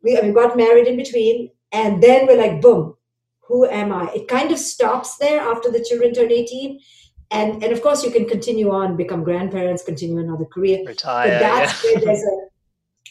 we, 0.02 0.20
we 0.22 0.32
got 0.32 0.58
married 0.58 0.88
in 0.88 0.98
between, 0.98 1.52
and 1.72 2.02
then 2.02 2.26
we're 2.26 2.42
like, 2.42 2.62
boom, 2.62 2.96
who 3.42 3.68
am 3.68 3.92
I? 3.92 4.12
It 4.16 4.28
kind 4.28 4.52
of 4.52 4.58
stops 4.58 5.18
there 5.18 5.42
after 5.42 5.70
the 5.70 5.86
children 5.88 6.14
turn 6.14 6.32
18. 6.32 6.80
And, 7.34 7.64
and 7.64 7.74
of 7.74 7.82
course, 7.82 8.04
you 8.04 8.12
can 8.12 8.26
continue 8.26 8.70
on, 8.70 8.96
become 8.96 9.24
grandparents, 9.24 9.84
continue 9.84 10.20
another 10.20 10.46
career. 10.46 10.84
Retire. 10.86 11.30
But 11.30 11.40
that's 11.40 11.84
yeah. 11.84 11.92
where 11.92 12.06
there's 12.06 12.24
a 12.24 12.38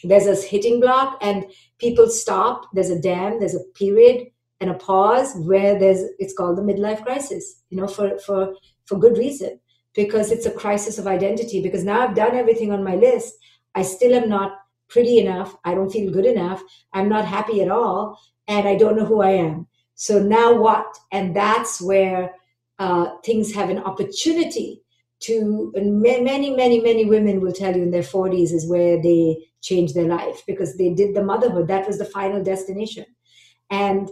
there's 0.05 0.27
a 0.27 0.47
hitting 0.47 0.79
block 0.79 1.17
and 1.21 1.45
people 1.77 2.09
stop. 2.09 2.67
There's 2.73 2.89
a 2.89 2.99
dam 2.99 3.39
there's 3.39 3.55
a 3.55 3.63
period 3.75 4.27
and 4.59 4.69
a 4.69 4.75
pause 4.75 5.35
where 5.35 5.77
there's 5.77 6.03
it's 6.19 6.33
called 6.33 6.57
the 6.57 6.61
midlife 6.61 7.03
crisis 7.03 7.63
you 7.69 7.77
know 7.77 7.87
for 7.87 8.17
for 8.19 8.55
for 8.85 8.97
good 8.97 9.17
reason. 9.17 9.59
Because 9.93 10.31
it's 10.31 10.47
a 10.47 10.51
crisis 10.51 10.97
of 10.97 11.05
identity. 11.05 11.61
Because 11.61 11.83
now 11.83 12.01
i've 12.01 12.15
done 12.15 12.35
everything 12.35 12.71
on 12.71 12.83
my 12.83 12.95
list. 12.95 13.35
I 13.75 13.81
still 13.81 14.15
am 14.15 14.29
not 14.29 14.57
pretty 14.87 15.19
enough. 15.19 15.55
I 15.65 15.75
don't 15.75 15.91
feel 15.91 16.11
good 16.11 16.25
enough. 16.25 16.63
I'm 16.93 17.09
not 17.09 17.25
happy 17.25 17.61
at 17.61 17.69
all. 17.69 18.19
And 18.47 18.67
i 18.67 18.75
don't 18.75 18.95
know 18.95 19.05
who 19.05 19.21
i 19.21 19.31
am. 19.31 19.67
So 19.95 20.21
now 20.21 20.53
what? 20.55 20.97
And 21.11 21.35
that's 21.35 21.81
where 21.81 22.33
uh, 22.79 23.17
things 23.23 23.53
have 23.53 23.69
an 23.69 23.79
opportunity 23.79 24.81
to 25.21 25.71
many 25.75 26.53
many 26.53 26.81
many 26.81 27.05
women 27.05 27.39
will 27.39 27.53
tell 27.53 27.75
you 27.75 27.81
in 27.81 27.91
their 27.91 28.01
40s 28.01 28.51
is 28.51 28.69
where 28.69 29.01
they 29.01 29.37
change 29.61 29.93
their 29.93 30.07
life 30.07 30.43
because 30.45 30.77
they 30.77 30.93
did 30.93 31.15
the 31.15 31.23
motherhood. 31.23 31.67
That 31.67 31.87
was 31.87 31.97
the 31.97 32.05
final 32.05 32.43
destination. 32.43 33.05
And 33.69 34.09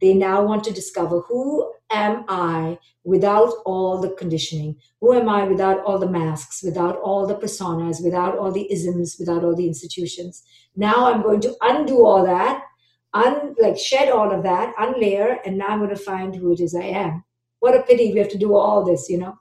they 0.00 0.14
now 0.14 0.44
want 0.44 0.62
to 0.64 0.72
discover 0.72 1.20
who 1.20 1.72
am 1.90 2.24
i 2.28 2.78
without 3.02 3.52
all 3.64 4.00
the 4.00 4.10
conditioning? 4.10 4.76
Who 5.00 5.14
am 5.14 5.28
i 5.28 5.44
without 5.44 5.80
all 5.84 5.98
the 5.98 6.10
masks 6.10 6.62
without 6.62 6.98
all 6.98 7.26
the 7.26 7.34
personas 7.34 8.04
without 8.04 8.38
all 8.38 8.52
the 8.52 8.70
isms 8.70 9.16
without 9.18 9.42
all 9.42 9.56
the 9.56 9.66
institutions? 9.66 10.44
Now 10.76 11.12
i'm 11.12 11.22
going 11.22 11.40
to 11.40 11.56
undo 11.62 12.06
all 12.06 12.24
that 12.24 12.62
un 13.14 13.54
like 13.60 13.76
shed 13.76 14.08
all 14.08 14.30
of 14.30 14.42
that 14.44 14.74
unlayer 14.76 15.38
and 15.44 15.58
now 15.58 15.68
i'm 15.68 15.78
going 15.78 15.90
to 15.90 15.96
find 15.96 16.34
who 16.34 16.52
it 16.52 16.60
is 16.60 16.74
i 16.74 16.82
am 16.82 17.24
what 17.62 17.76
a 17.76 17.82
pity 17.82 18.12
we 18.12 18.18
have 18.18 18.28
to 18.28 18.38
do 18.38 18.54
all 18.54 18.84
this 18.84 19.08
you 19.08 19.18
know 19.18 19.38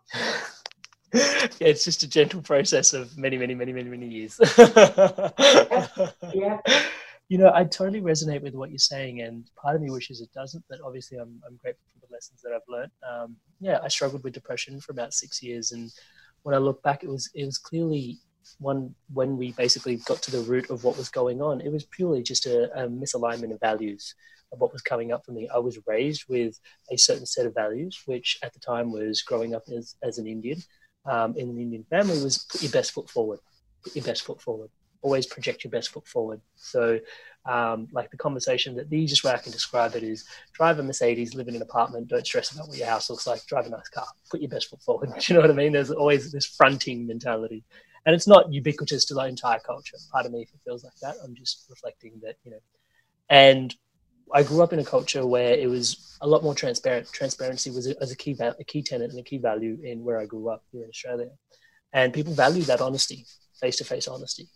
yeah, 1.13 1.47
it's 1.59 1.83
just 1.83 2.03
a 2.03 2.07
gentle 2.07 2.41
process 2.41 2.93
of 2.93 3.17
many, 3.17 3.37
many, 3.37 3.55
many, 3.55 3.73
many, 3.73 3.89
many 3.89 4.07
years. 4.07 4.39
yeah. 6.33 6.59
You 7.29 7.37
know, 7.37 7.49
I 7.55 7.63
totally 7.63 8.01
resonate 8.01 8.41
with 8.41 8.55
what 8.55 8.71
you're 8.71 8.77
saying, 8.77 9.21
and 9.21 9.49
part 9.55 9.77
of 9.77 9.81
me 9.81 9.89
wishes 9.89 10.19
it 10.19 10.33
doesn't, 10.33 10.65
but 10.69 10.79
obviously 10.85 11.17
I'm, 11.17 11.41
I'm 11.47 11.55
grateful 11.55 11.85
for 11.93 12.05
the 12.05 12.13
lessons 12.13 12.41
that 12.41 12.51
I've 12.51 12.59
learned. 12.67 12.91
Um, 13.09 13.37
yeah, 13.61 13.79
I 13.81 13.87
struggled 13.87 14.25
with 14.25 14.33
depression 14.33 14.81
for 14.81 14.91
about 14.91 15.13
six 15.13 15.41
years, 15.41 15.71
and 15.71 15.89
when 16.43 16.53
I 16.53 16.57
look 16.57 16.83
back, 16.83 17.05
it 17.05 17.09
was 17.09 17.29
it 17.33 17.45
was 17.45 17.57
clearly 17.57 18.19
one 18.59 18.93
when 19.13 19.37
we 19.37 19.53
basically 19.53 19.95
got 19.95 20.21
to 20.23 20.31
the 20.31 20.41
root 20.41 20.69
of 20.69 20.83
what 20.83 20.97
was 20.97 21.07
going 21.07 21.41
on. 21.41 21.61
It 21.61 21.71
was 21.71 21.85
purely 21.85 22.21
just 22.21 22.47
a, 22.47 22.69
a 22.77 22.89
misalignment 22.89 23.53
of 23.53 23.61
values 23.61 24.13
what 24.60 24.74
was 24.74 24.81
coming 24.81 25.12
up 25.12 25.25
for 25.25 25.31
me. 25.31 25.50
I 25.50 25.60
was 25.60 25.79
raised 25.88 26.25
with 26.27 26.60
a 26.91 26.98
certain 26.98 27.25
set 27.25 27.46
of 27.46 27.53
values, 27.53 28.01
which 28.05 28.38
at 28.43 28.53
the 28.53 28.60
time 28.60 28.91
was 28.91 29.22
growing 29.22 29.55
up 29.55 29.63
as, 29.70 29.96
as 30.03 30.17
an 30.17 30.27
Indian 30.27 30.62
um, 31.05 31.36
in 31.36 31.50
an 31.50 31.58
Indian 31.58 31.84
family 31.89 32.22
was 32.24 32.39
put 32.50 32.62
your 32.62 32.72
best 32.72 32.91
foot 32.91 33.10
forward. 33.10 33.39
Put 33.84 33.96
your 33.96 34.05
best 34.05 34.24
foot 34.24 34.41
forward. 34.41 34.70
Always 35.01 35.25
project 35.25 35.63
your 35.63 35.72
best 35.72 35.89
foot 35.89 36.08
forward. 36.08 36.41
So, 36.55 37.00
um, 37.46 37.88
like 37.91 38.12
the 38.12 38.17
conversation 38.17 38.75
that 38.75 38.89
the 38.89 39.00
easiest 39.00 39.24
way 39.24 39.31
I 39.31 39.38
can 39.38 39.51
describe 39.51 39.96
it 39.96 40.03
is 40.03 40.25
drive 40.53 40.77
a 40.77 40.84
Mercedes, 40.84 41.34
live 41.34 41.48
in 41.48 41.55
an 41.55 41.63
apartment, 41.63 42.08
don't 42.08 42.25
stress 42.25 42.51
about 42.51 42.67
what 42.67 42.77
your 42.77 42.88
house 42.88 43.10
looks 43.10 43.25
like, 43.25 43.43
drive 43.48 43.65
a 43.65 43.70
nice 43.70 43.89
car, 43.89 44.05
put 44.29 44.41
your 44.41 44.50
best 44.50 44.70
foot 44.70 44.81
forward. 44.84 45.10
Do 45.20 45.34
you 45.34 45.36
know 45.36 45.41
what 45.41 45.50
I 45.50 45.55
mean? 45.55 45.72
There's 45.72 45.89
always 45.89 46.31
this 46.31 46.46
fronting 46.46 47.08
mentality. 47.08 47.63
And 48.05 48.15
it's 48.15 48.27
not 48.27 48.51
ubiquitous 48.51 49.05
to 49.05 49.15
the 49.15 49.22
entire 49.22 49.60
culture. 49.60 49.98
Part 50.12 50.25
of 50.25 50.31
me, 50.31 50.41
if 50.41 50.50
it 50.50 50.60
feels 50.65 50.84
like 50.84 50.96
that, 51.01 51.15
I'm 51.24 51.36
just 51.36 51.65
reflecting 51.70 52.13
that, 52.24 52.36
you 52.43 52.51
know. 52.51 52.60
And 53.29 53.74
I 54.33 54.43
grew 54.43 54.61
up 54.61 54.73
in 54.73 54.79
a 54.79 54.85
culture 54.85 55.25
where 55.25 55.53
it 55.53 55.69
was 55.69 56.17
a 56.21 56.27
lot 56.27 56.43
more 56.43 56.55
transparent. 56.55 57.11
Transparency 57.11 57.71
was 57.71 57.87
a, 57.87 57.95
a 57.99 58.15
key 58.15 58.37
a 58.39 58.63
key 58.63 58.81
tenet 58.81 59.11
and 59.11 59.19
a 59.19 59.23
key 59.23 59.37
value 59.37 59.77
in 59.83 60.03
where 60.03 60.19
I 60.19 60.25
grew 60.25 60.49
up 60.49 60.63
here 60.71 60.83
in 60.83 60.89
Australia, 60.89 61.29
and 61.93 62.13
people 62.13 62.33
valued 62.33 62.65
that 62.65 62.81
honesty, 62.81 63.25
face 63.59 63.77
to 63.77 63.83
face 63.83 64.07
honesty, 64.07 64.47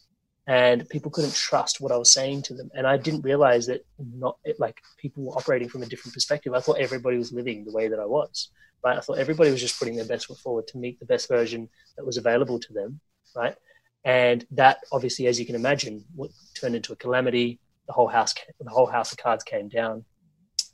and 0.47 0.87
people 0.89 1.09
couldn't 1.09 1.33
trust 1.33 1.81
what 1.81 1.91
I 1.91 1.97
was 1.97 2.11
saying 2.11 2.43
to 2.43 2.53
them. 2.53 2.69
And 2.75 2.85
I 2.85 2.97
didn't 2.97 3.21
realize 3.21 3.65
that 3.67 3.85
not 3.97 4.37
like 4.59 4.79
people 4.97 5.23
were 5.23 5.33
operating 5.33 5.69
from 5.69 5.81
a 5.81 5.87
different 5.87 6.13
perspective. 6.13 6.53
I 6.53 6.59
thought 6.59 6.77
everybody 6.79 7.17
was 7.17 7.33
living 7.33 7.65
the 7.65 7.73
way 7.73 7.87
that 7.87 7.99
I 7.99 8.05
was. 8.05 8.49
Right? 8.83 8.97
I 8.97 9.01
thought 9.01 9.17
everybody 9.17 9.49
was 9.49 9.61
just 9.61 9.79
putting 9.79 9.95
their 9.95 10.05
best 10.05 10.27
foot 10.27 10.37
forward 10.37 10.67
to 10.67 10.77
meet 10.77 10.99
the 10.99 11.07
best 11.07 11.27
version 11.27 11.67
that 11.97 12.05
was 12.05 12.17
available 12.17 12.59
to 12.59 12.73
them. 12.73 12.99
Right? 13.35 13.55
And 14.03 14.45
that 14.51 14.77
obviously, 14.91 15.25
as 15.25 15.39
you 15.39 15.47
can 15.47 15.55
imagine, 15.55 16.05
turned 16.53 16.75
into 16.75 16.93
a 16.93 16.95
calamity 16.95 17.59
the 17.87 17.93
whole 17.93 18.07
house 18.07 18.33
the 18.59 18.69
whole 18.69 18.85
house 18.85 19.11
of 19.11 19.17
cards 19.17 19.43
came 19.43 19.69
down, 19.69 20.05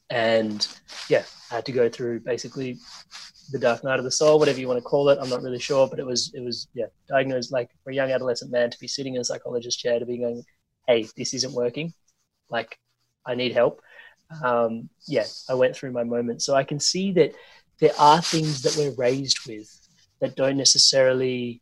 and 0.10 0.68
yeah, 1.10 1.24
I 1.52 1.56
had 1.56 1.66
to 1.66 1.72
go 1.72 1.90
through 1.90 2.22
basically 2.22 2.78
the 3.52 3.60
dark 3.60 3.84
night 3.84 4.00
of 4.00 4.06
the 4.06 4.12
soul, 4.12 4.40
whatever 4.40 4.60
you 4.60 4.68
want 4.68 4.78
to 4.78 4.84
call 4.84 5.10
it. 5.10 5.20
I'm 5.22 5.30
not 5.30 5.42
really 5.42 5.60
sure, 5.60 5.88
but 5.88 6.00
it 6.00 6.06
was 6.06 6.32
it 6.34 6.44
was 6.44 6.68
yeah 6.74 6.88
diagnosed 7.08 7.52
like 7.52 7.70
for 7.84 7.92
a 7.92 7.96
young 7.96 8.12
adolescent 8.12 8.52
man 8.52 8.70
to 8.70 8.80
be 8.80 8.88
sitting 8.88 9.16
in 9.16 9.22
a 9.22 9.26
psychologist 9.26 9.80
chair 9.80 10.00
to 10.00 10.06
be 10.06 10.18
going, 10.18 10.44
hey, 10.88 11.08
this 11.18 11.34
isn't 11.34 11.54
working, 11.54 11.94
like 12.50 12.78
I 13.26 13.36
need 13.36 13.54
help. 13.54 13.82
Um, 14.44 14.90
yeah, 15.08 15.26
I 15.50 15.56
went 15.56 15.76
through 15.76 15.92
my 15.92 16.04
moment, 16.04 16.42
so 16.42 16.56
I 16.56 16.64
can 16.64 16.80
see 16.80 17.12
that 17.14 17.34
there 17.80 17.94
are 18.00 18.22
things 18.22 18.62
that 18.62 18.78
we're 18.78 18.96
raised 18.96 19.48
with 19.48 19.68
that 20.20 20.36
don't 20.36 20.58
necessarily 20.58 21.62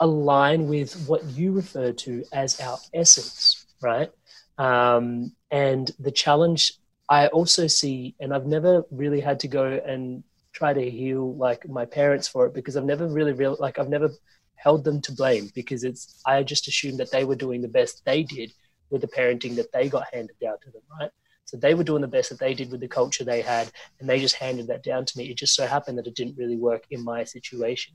align 0.00 0.68
with 0.68 1.06
what 1.08 1.24
you 1.24 1.52
refer 1.52 1.92
to 1.92 2.24
as 2.32 2.60
our 2.60 2.78
essence, 2.94 3.66
right? 3.82 4.10
Um, 4.58 5.32
and 5.50 5.90
the 5.98 6.10
challenge 6.10 6.72
I 7.08 7.28
also 7.28 7.66
see, 7.66 8.14
and 8.20 8.34
I've 8.34 8.46
never 8.46 8.84
really 8.90 9.20
had 9.20 9.40
to 9.40 9.48
go 9.48 9.64
and 9.64 10.24
try 10.52 10.72
to 10.72 10.90
heal 10.90 11.36
like 11.36 11.68
my 11.68 11.84
parents 11.84 12.26
for 12.26 12.46
it 12.46 12.54
because 12.54 12.76
I've 12.76 12.84
never 12.84 13.06
really 13.06 13.32
real 13.32 13.56
like 13.60 13.78
I've 13.78 13.90
never 13.90 14.10
held 14.56 14.84
them 14.84 15.00
to 15.02 15.12
blame 15.12 15.50
because 15.54 15.84
it's 15.84 16.20
I 16.26 16.42
just 16.42 16.66
assumed 16.66 16.98
that 16.98 17.10
they 17.10 17.24
were 17.24 17.36
doing 17.36 17.60
the 17.60 17.68
best 17.68 18.02
they 18.04 18.22
did 18.22 18.52
with 18.90 19.02
the 19.02 19.08
parenting 19.08 19.54
that 19.56 19.70
they 19.72 19.88
got 19.88 20.06
handed 20.12 20.38
down 20.40 20.56
to 20.62 20.70
them, 20.70 20.82
right? 20.98 21.10
So 21.44 21.56
they 21.56 21.74
were 21.74 21.84
doing 21.84 22.02
the 22.02 22.08
best 22.08 22.30
that 22.30 22.40
they 22.40 22.54
did 22.54 22.72
with 22.72 22.80
the 22.80 22.88
culture 22.88 23.22
they 23.22 23.40
had, 23.40 23.70
and 24.00 24.08
they 24.08 24.18
just 24.18 24.34
handed 24.34 24.66
that 24.66 24.82
down 24.82 25.04
to 25.04 25.18
me. 25.18 25.30
It 25.30 25.36
just 25.36 25.54
so 25.54 25.66
happened 25.66 25.98
that 25.98 26.06
it 26.06 26.16
didn't 26.16 26.36
really 26.36 26.56
work 26.56 26.84
in 26.90 27.04
my 27.04 27.22
situation. 27.22 27.94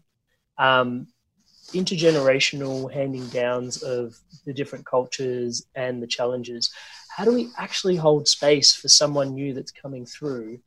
Um, 0.57 1.07
intergenerational 1.73 2.91
handing 2.91 3.27
downs 3.27 3.83
of 3.83 4.17
the 4.45 4.53
different 4.53 4.85
cultures 4.85 5.65
and 5.75 6.01
the 6.01 6.07
challenges, 6.07 6.71
how 7.15 7.25
do 7.25 7.33
we 7.33 7.49
actually 7.57 7.95
hold 7.95 8.27
space 8.27 8.73
for 8.73 8.87
someone 8.87 9.33
new 9.33 9.53
that's 9.53 9.71
coming 9.71 10.05
through 10.05 10.59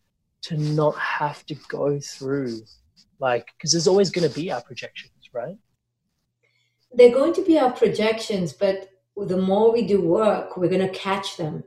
to 0.42 0.56
not 0.56 0.96
have 0.96 1.44
to 1.46 1.54
go 1.68 1.98
through 2.00 2.60
like 3.18 3.46
because 3.56 3.72
there's 3.72 3.86
always 3.86 4.10
going 4.10 4.28
to 4.28 4.34
be 4.34 4.50
our 4.52 4.60
projections, 4.60 5.12
right? 5.32 5.56
They're 6.92 7.12
going 7.12 7.34
to 7.34 7.44
be 7.44 7.58
our 7.58 7.72
projections, 7.72 8.52
but 8.52 8.90
the 9.16 9.36
more 9.36 9.72
we 9.72 9.86
do 9.86 10.00
work, 10.00 10.56
we're 10.56 10.68
going 10.68 10.86
to 10.86 10.98
catch 10.98 11.36
them. 11.36 11.64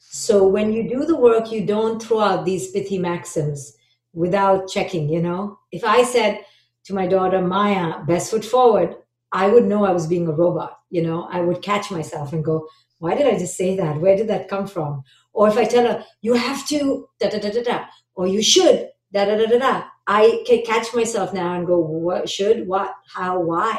So 0.00 0.46
when 0.46 0.72
you 0.72 0.88
do 0.88 1.04
the 1.04 1.16
work, 1.16 1.52
you 1.52 1.64
don't 1.64 2.02
throw 2.02 2.20
out 2.20 2.44
these 2.44 2.70
pithy 2.70 2.98
maxims 2.98 3.76
without 4.12 4.68
checking, 4.68 5.08
you 5.08 5.22
know? 5.22 5.58
If 5.72 5.84
I 5.84 6.02
said, 6.04 6.44
to 6.86 6.94
my 6.94 7.06
daughter 7.06 7.40
Maya, 7.40 8.04
best 8.04 8.30
foot 8.30 8.44
forward, 8.44 8.96
I 9.32 9.48
would 9.48 9.66
know 9.66 9.84
I 9.84 9.92
was 9.92 10.06
being 10.06 10.28
a 10.28 10.32
robot. 10.32 10.78
You 10.90 11.02
know, 11.02 11.28
I 11.30 11.40
would 11.40 11.62
catch 11.62 11.90
myself 11.90 12.32
and 12.32 12.44
go, 12.44 12.66
why 12.98 13.14
did 13.14 13.26
I 13.26 13.38
just 13.38 13.56
say 13.56 13.76
that? 13.76 14.00
Where 14.00 14.16
did 14.16 14.28
that 14.28 14.48
come 14.48 14.66
from? 14.66 15.02
Or 15.32 15.48
if 15.48 15.56
I 15.56 15.64
tell 15.64 15.84
her, 15.84 16.04
you 16.22 16.34
have 16.34 16.66
to, 16.68 17.08
da 17.20 17.28
da 17.28 17.38
da 17.38 17.50
da 17.50 17.62
da, 17.62 17.84
or 18.14 18.26
you 18.26 18.42
should, 18.42 18.88
da 19.12 19.24
da 19.26 19.36
da 19.36 19.46
da 19.46 19.58
da, 19.58 19.84
I 20.06 20.42
can 20.46 20.64
catch 20.64 20.94
myself 20.94 21.34
now 21.34 21.54
and 21.54 21.66
go, 21.66 21.78
what 21.78 22.28
should, 22.28 22.66
what, 22.66 22.94
how, 23.12 23.40
why? 23.40 23.78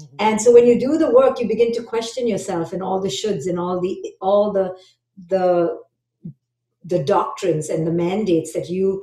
Mm-hmm. 0.00 0.16
And 0.18 0.40
so 0.40 0.52
when 0.52 0.66
you 0.66 0.78
do 0.78 0.98
the 0.98 1.10
work, 1.10 1.40
you 1.40 1.46
begin 1.46 1.72
to 1.72 1.82
question 1.82 2.26
yourself 2.26 2.72
and 2.72 2.82
all 2.82 3.00
the 3.00 3.08
shoulds 3.08 3.48
and 3.48 3.58
all 3.58 3.80
the 3.80 4.14
all 4.20 4.52
the 4.52 4.76
the 5.28 5.78
the 6.84 7.02
doctrines 7.02 7.68
and 7.68 7.86
the 7.86 7.92
mandates 7.92 8.52
that 8.54 8.70
you 8.70 9.02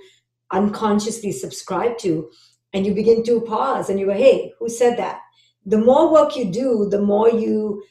unconsciously 0.51 1.31
subscribe 1.31 1.97
to 1.99 2.29
and 2.73 2.85
you 2.85 2.93
begin 2.93 3.23
to 3.23 3.41
pause 3.41 3.89
and 3.89 3.99
you 3.99 4.07
go, 4.07 4.13
hey, 4.13 4.53
who 4.59 4.69
said 4.69 4.97
that? 4.97 5.21
The 5.65 5.77
more 5.77 6.11
work 6.11 6.35
you 6.35 6.45
do, 6.51 6.87
the 6.89 7.01
more 7.01 7.29
you 7.29 7.83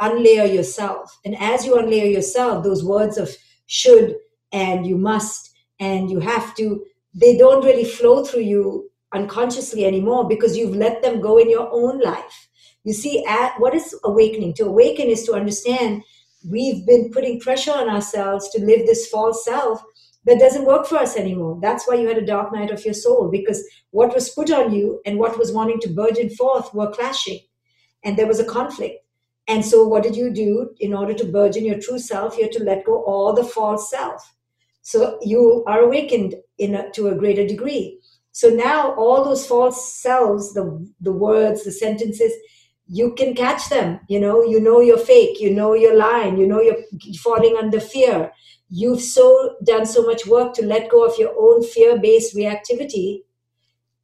unlayer 0.00 0.52
yourself. 0.52 1.18
And 1.24 1.36
as 1.38 1.64
you 1.64 1.74
unlayer 1.74 2.12
yourself, 2.12 2.64
those 2.64 2.84
words 2.84 3.18
of 3.18 3.34
should 3.66 4.16
and 4.52 4.86
you 4.86 4.96
must 4.96 5.50
and 5.78 6.10
you 6.10 6.20
have 6.20 6.54
to, 6.56 6.84
they 7.14 7.36
don't 7.36 7.64
really 7.64 7.84
flow 7.84 8.24
through 8.24 8.42
you 8.42 8.90
unconsciously 9.12 9.84
anymore 9.84 10.28
because 10.28 10.56
you've 10.56 10.76
let 10.76 11.02
them 11.02 11.20
go 11.20 11.38
in 11.38 11.50
your 11.50 11.68
own 11.72 12.00
life. 12.00 12.48
You 12.84 12.92
see, 12.92 13.24
at, 13.26 13.58
what 13.58 13.74
is 13.74 13.94
awakening? 14.04 14.54
To 14.54 14.64
awaken 14.64 15.08
is 15.08 15.24
to 15.24 15.34
understand 15.34 16.02
we've 16.48 16.86
been 16.86 17.10
putting 17.12 17.40
pressure 17.40 17.72
on 17.72 17.88
ourselves 17.88 18.48
to 18.50 18.64
live 18.64 18.86
this 18.86 19.08
false 19.08 19.44
self 19.44 19.82
that 20.24 20.38
doesn't 20.38 20.66
work 20.66 20.86
for 20.86 20.96
us 20.96 21.16
anymore. 21.16 21.58
That's 21.62 21.88
why 21.88 21.94
you 21.94 22.08
had 22.08 22.18
a 22.18 22.26
dark 22.26 22.52
night 22.52 22.70
of 22.70 22.84
your 22.84 22.94
soul, 22.94 23.28
because 23.30 23.66
what 23.90 24.14
was 24.14 24.28
put 24.30 24.50
on 24.50 24.72
you 24.72 25.00
and 25.06 25.18
what 25.18 25.38
was 25.38 25.52
wanting 25.52 25.80
to 25.80 25.88
burgeon 25.88 26.28
forth 26.30 26.72
were 26.74 26.90
clashing. 26.90 27.40
And 28.04 28.16
there 28.16 28.26
was 28.26 28.40
a 28.40 28.44
conflict. 28.44 29.04
And 29.48 29.64
so, 29.64 29.86
what 29.86 30.02
did 30.02 30.14
you 30.14 30.30
do 30.30 30.70
in 30.78 30.94
order 30.94 31.14
to 31.14 31.24
burgeon 31.24 31.64
your 31.64 31.80
true 31.80 31.98
self? 31.98 32.36
You 32.36 32.44
had 32.44 32.52
to 32.52 32.62
let 32.62 32.84
go 32.84 33.02
all 33.02 33.32
the 33.32 33.44
false 33.44 33.90
self. 33.90 34.34
So, 34.82 35.18
you 35.22 35.64
are 35.66 35.80
awakened 35.80 36.34
in 36.58 36.74
a, 36.74 36.90
to 36.92 37.08
a 37.08 37.14
greater 37.14 37.46
degree. 37.46 37.98
So, 38.32 38.48
now 38.48 38.94
all 38.94 39.24
those 39.24 39.46
false 39.46 39.94
selves, 39.94 40.52
the, 40.54 40.86
the 41.00 41.12
words, 41.12 41.64
the 41.64 41.72
sentences, 41.72 42.32
you 42.86 43.14
can 43.14 43.34
catch 43.34 43.68
them. 43.70 44.00
You 44.08 44.20
know, 44.20 44.44
you 44.44 44.60
know 44.60 44.80
you're 44.80 44.98
fake, 44.98 45.40
you 45.40 45.50
know 45.50 45.74
you're 45.74 45.96
lying, 45.96 46.36
you 46.36 46.46
know 46.46 46.60
you're 46.60 46.82
falling 47.22 47.56
under 47.56 47.80
fear 47.80 48.30
you've 48.70 49.02
so 49.02 49.56
done 49.64 49.84
so 49.84 50.02
much 50.02 50.26
work 50.26 50.54
to 50.54 50.64
let 50.64 50.88
go 50.88 51.04
of 51.04 51.18
your 51.18 51.34
own 51.36 51.62
fear-based 51.62 52.36
reactivity 52.36 53.22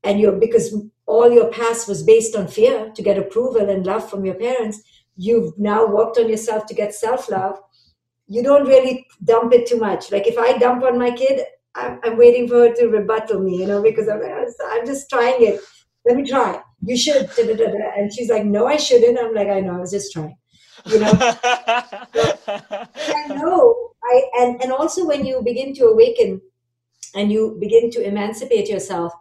and 0.02 0.20
you're 0.20 0.33
because 0.33 0.74
all 1.07 1.31
your 1.31 1.48
past 1.50 1.88
was 1.88 2.02
based 2.02 2.35
on 2.35 2.48
fear 2.48 2.90
to 2.94 3.02
get 3.02 3.16
approval 3.16 3.70
and 3.70 3.87
love 3.87 4.11
from 4.11 4.24
your 4.24 4.35
parents 4.35 4.83
you've 5.16 5.57
now 5.57 5.87
worked 5.87 6.18
on 6.18 6.29
yourself 6.29 6.66
to 6.66 6.74
get 6.74 6.94
self-love. 6.94 7.59
You 8.29 8.42
don't 8.42 8.66
really 8.66 9.07
dump 9.24 9.55
it 9.55 9.66
too 9.66 9.79
much. 9.79 10.11
Like 10.11 10.26
if 10.26 10.37
i 10.37 10.59
dump 10.59 10.83
on 10.83 10.98
my 10.98 11.12
kid 11.12 11.42
i'm, 11.76 12.00
I'm 12.02 12.18
waiting 12.18 12.48
for 12.48 12.68
her 12.68 12.74
to 12.74 12.88
rebuttal 12.88 13.40
me 13.40 13.59
you 13.59 13.66
know 13.66 13.83
because 13.83 14.09
i'm, 14.09 14.20
I'm 14.22 14.87
just 14.87 15.09
trying 15.09 15.42
it. 15.42 15.61
Let 16.05 16.16
me 16.16 16.29
try. 16.29 16.61
You 16.83 16.96
should 16.96 17.31
and 17.38 18.12
she's 18.12 18.31
like 18.31 18.44
no 18.44 18.66
i 18.66 18.76
shouldn't. 18.76 19.18
I'm 19.18 19.35
like 19.35 19.48
i 19.48 19.61
know 19.61 19.76
i 19.76 19.81
was 19.81 19.92
just 19.92 20.12
trying. 20.12 20.37
You 20.87 21.00
know? 21.00 21.12
I 21.18 23.26
know 23.29 23.86
I, 24.07 24.31
and, 24.40 24.62
and 24.62 24.73
also 24.73 25.07
when 25.07 25.25
you 25.25 25.42
begin 25.42 25.75
to 25.75 25.87
awaken 25.87 26.40
and 27.14 27.33
you 27.33 27.57
begin 27.61 27.90
to 27.92 28.03
emancipate 28.03 28.69
yourself, 28.69 29.12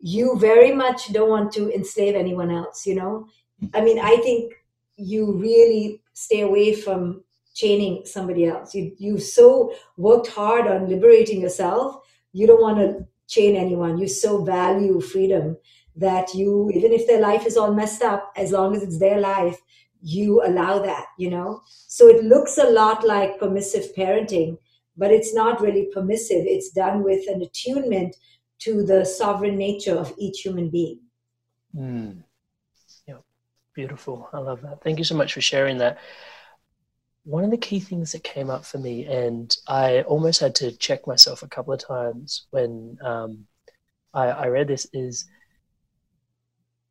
you 0.00 0.36
very 0.38 0.72
much 0.72 1.12
don't 1.12 1.30
want 1.30 1.52
to 1.52 1.72
enslave 1.72 2.14
anyone 2.14 2.50
else, 2.50 2.86
you 2.86 2.94
know? 2.94 3.26
I 3.74 3.80
mean, 3.80 3.98
I 3.98 4.16
think 4.16 4.52
you 4.96 5.32
really 5.32 6.02
stay 6.12 6.40
away 6.40 6.74
from 6.74 7.22
chaining 7.54 8.04
somebody 8.04 8.44
else. 8.44 8.74
You 8.74 8.94
you 8.98 9.18
so 9.18 9.74
worked 9.96 10.28
hard 10.28 10.66
on 10.66 10.88
liberating 10.88 11.40
yourself, 11.40 11.96
you 12.32 12.46
don't 12.46 12.60
want 12.60 12.78
to 12.78 13.06
chain 13.28 13.56
anyone. 13.56 13.98
You 13.98 14.08
so 14.08 14.44
value 14.44 15.00
freedom 15.00 15.56
that 15.96 16.34
you, 16.34 16.70
even 16.74 16.92
if 16.92 17.06
their 17.06 17.20
life 17.20 17.46
is 17.46 17.56
all 17.56 17.72
messed 17.72 18.02
up, 18.02 18.30
as 18.36 18.52
long 18.52 18.76
as 18.76 18.82
it's 18.82 18.98
their 18.98 19.18
life, 19.18 19.58
you 20.02 20.42
allow 20.44 20.78
that, 20.78 21.06
you 21.18 21.30
know? 21.30 21.62
So 21.88 22.08
it 22.08 22.24
looks 22.24 22.58
a 22.58 22.70
lot 22.70 23.06
like 23.06 23.38
permissive 23.38 23.94
parenting, 23.94 24.58
but 24.96 25.10
it's 25.10 25.34
not 25.34 25.60
really 25.60 25.88
permissive. 25.92 26.44
It's 26.46 26.70
done 26.70 27.02
with 27.02 27.28
an 27.28 27.42
attunement 27.42 28.16
to 28.60 28.84
the 28.84 29.04
sovereign 29.04 29.56
nature 29.56 29.94
of 29.94 30.14
each 30.18 30.40
human 30.40 30.70
being. 30.70 31.00
Mm. 31.74 32.22
Yeah, 33.06 33.18
beautiful. 33.74 34.28
I 34.32 34.38
love 34.38 34.62
that. 34.62 34.82
Thank 34.82 34.98
you 34.98 35.04
so 35.04 35.16
much 35.16 35.34
for 35.34 35.40
sharing 35.40 35.78
that. 35.78 35.98
One 37.24 37.44
of 37.44 37.50
the 37.50 37.56
key 37.56 37.80
things 37.80 38.12
that 38.12 38.22
came 38.22 38.50
up 38.50 38.64
for 38.64 38.78
me, 38.78 39.04
and 39.04 39.54
I 39.66 40.02
almost 40.02 40.40
had 40.40 40.54
to 40.56 40.70
check 40.72 41.06
myself 41.06 41.42
a 41.42 41.48
couple 41.48 41.72
of 41.72 41.84
times 41.84 42.46
when 42.50 42.98
um, 43.02 43.46
I, 44.14 44.26
I 44.28 44.46
read 44.46 44.68
this, 44.68 44.86
is 44.92 45.26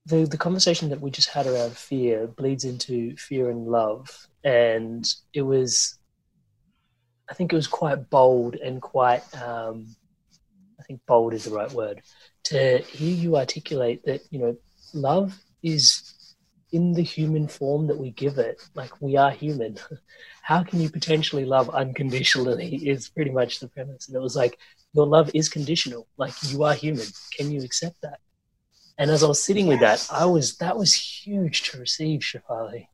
the 0.06 0.26
the 0.26 0.38
conversation 0.38 0.90
that 0.90 1.02
we 1.02 1.12
just 1.12 1.30
had 1.30 1.48
around 1.48 1.76
fear 1.76 2.28
bleeds 2.28 2.64
into 2.64 3.16
fear 3.18 3.50
and 3.50 3.68
love, 3.68 4.28
and 4.44 5.06
it 5.34 5.42
was, 5.42 5.98
I 7.30 7.34
think 7.34 7.52
it 7.52 7.56
was 7.56 7.68
quite 7.68 8.10
bold 8.10 8.56
and 8.56 8.82
quite, 8.82 9.24
um, 9.42 9.96
I 10.80 10.84
think 10.84 11.02
bold 11.08 11.34
is 11.34 11.46
the 11.46 11.56
right 11.56 11.72
word, 11.72 12.02
to 12.46 12.80
hear 12.80 13.16
you 13.16 13.38
articulate 13.38 14.04
that, 14.06 14.22
you 14.30 14.40
know, 14.40 14.58
love 14.94 15.38
is 15.64 16.14
in 16.72 16.94
the 16.94 17.02
human 17.02 17.48
form 17.48 17.88
that 17.88 17.98
we 17.98 18.12
give 18.12 18.38
it. 18.38 18.62
Like 18.76 19.02
we 19.02 19.18
are 19.18 19.32
human. 19.32 19.78
How 20.44 20.62
can 20.64 20.80
you 20.82 20.90
potentially 20.90 21.46
love 21.46 21.70
unconditionally? 21.70 22.76
Is 22.90 23.10
pretty 23.10 23.32
much 23.32 23.60
the 23.60 23.68
premise. 23.68 24.08
And 24.08 24.16
it 24.16 24.20
was 24.20 24.36
like, 24.36 24.60
your 24.94 25.08
love 25.08 25.32
is 25.34 25.50
conditional. 25.50 26.08
Like 26.18 26.34
you 26.44 26.64
are 26.64 26.76
human. 26.76 27.08
Can 27.36 27.50
you 27.50 27.64
accept 27.64 28.02
that? 28.04 28.20
And 28.98 29.12
as 29.12 29.24
I 29.24 29.28
was 29.28 29.44
sitting 29.44 29.68
with 29.68 29.82
that, 29.82 30.08
I 30.12 30.26
was 30.26 30.58
that 30.58 30.78
was 30.78 30.94
huge 30.94 31.70
to 31.70 31.80
receive, 31.80 32.22
Shefali. 32.22 32.88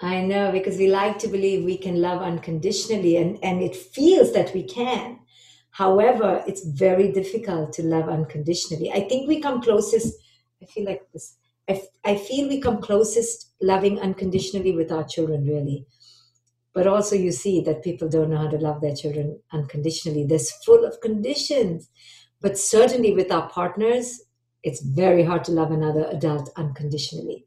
I 0.00 0.20
know 0.20 0.50
because 0.50 0.78
we 0.78 0.88
like 0.88 1.18
to 1.20 1.28
believe 1.28 1.64
we 1.64 1.78
can 1.78 2.00
love 2.00 2.22
unconditionally 2.22 3.16
and, 3.16 3.38
and 3.42 3.62
it 3.62 3.76
feels 3.76 4.32
that 4.32 4.52
we 4.52 4.64
can. 4.64 5.20
However, 5.70 6.42
it's 6.46 6.66
very 6.66 7.12
difficult 7.12 7.72
to 7.74 7.84
love 7.84 8.08
unconditionally. 8.08 8.90
I 8.90 9.08
think 9.08 9.28
we 9.28 9.40
come 9.40 9.62
closest, 9.62 10.14
I 10.60 10.66
feel 10.66 10.84
like 10.84 11.02
this, 11.12 11.36
I, 11.68 11.82
I 12.04 12.16
feel 12.16 12.48
we 12.48 12.60
come 12.60 12.82
closest 12.82 13.52
loving 13.62 14.00
unconditionally 14.00 14.72
with 14.72 14.90
our 14.90 15.04
children, 15.04 15.46
really. 15.46 15.86
But 16.74 16.86
also, 16.86 17.14
you 17.14 17.32
see 17.32 17.60
that 17.62 17.84
people 17.84 18.08
don't 18.08 18.30
know 18.30 18.38
how 18.38 18.48
to 18.48 18.58
love 18.58 18.80
their 18.80 18.96
children 18.96 19.40
unconditionally. 19.52 20.24
There's 20.24 20.50
full 20.64 20.84
of 20.84 21.00
conditions. 21.00 21.88
But 22.40 22.58
certainly 22.58 23.14
with 23.14 23.30
our 23.30 23.48
partners, 23.48 24.22
it's 24.62 24.82
very 24.82 25.24
hard 25.24 25.44
to 25.44 25.52
love 25.52 25.70
another 25.70 26.06
adult 26.10 26.50
unconditionally. 26.56 27.46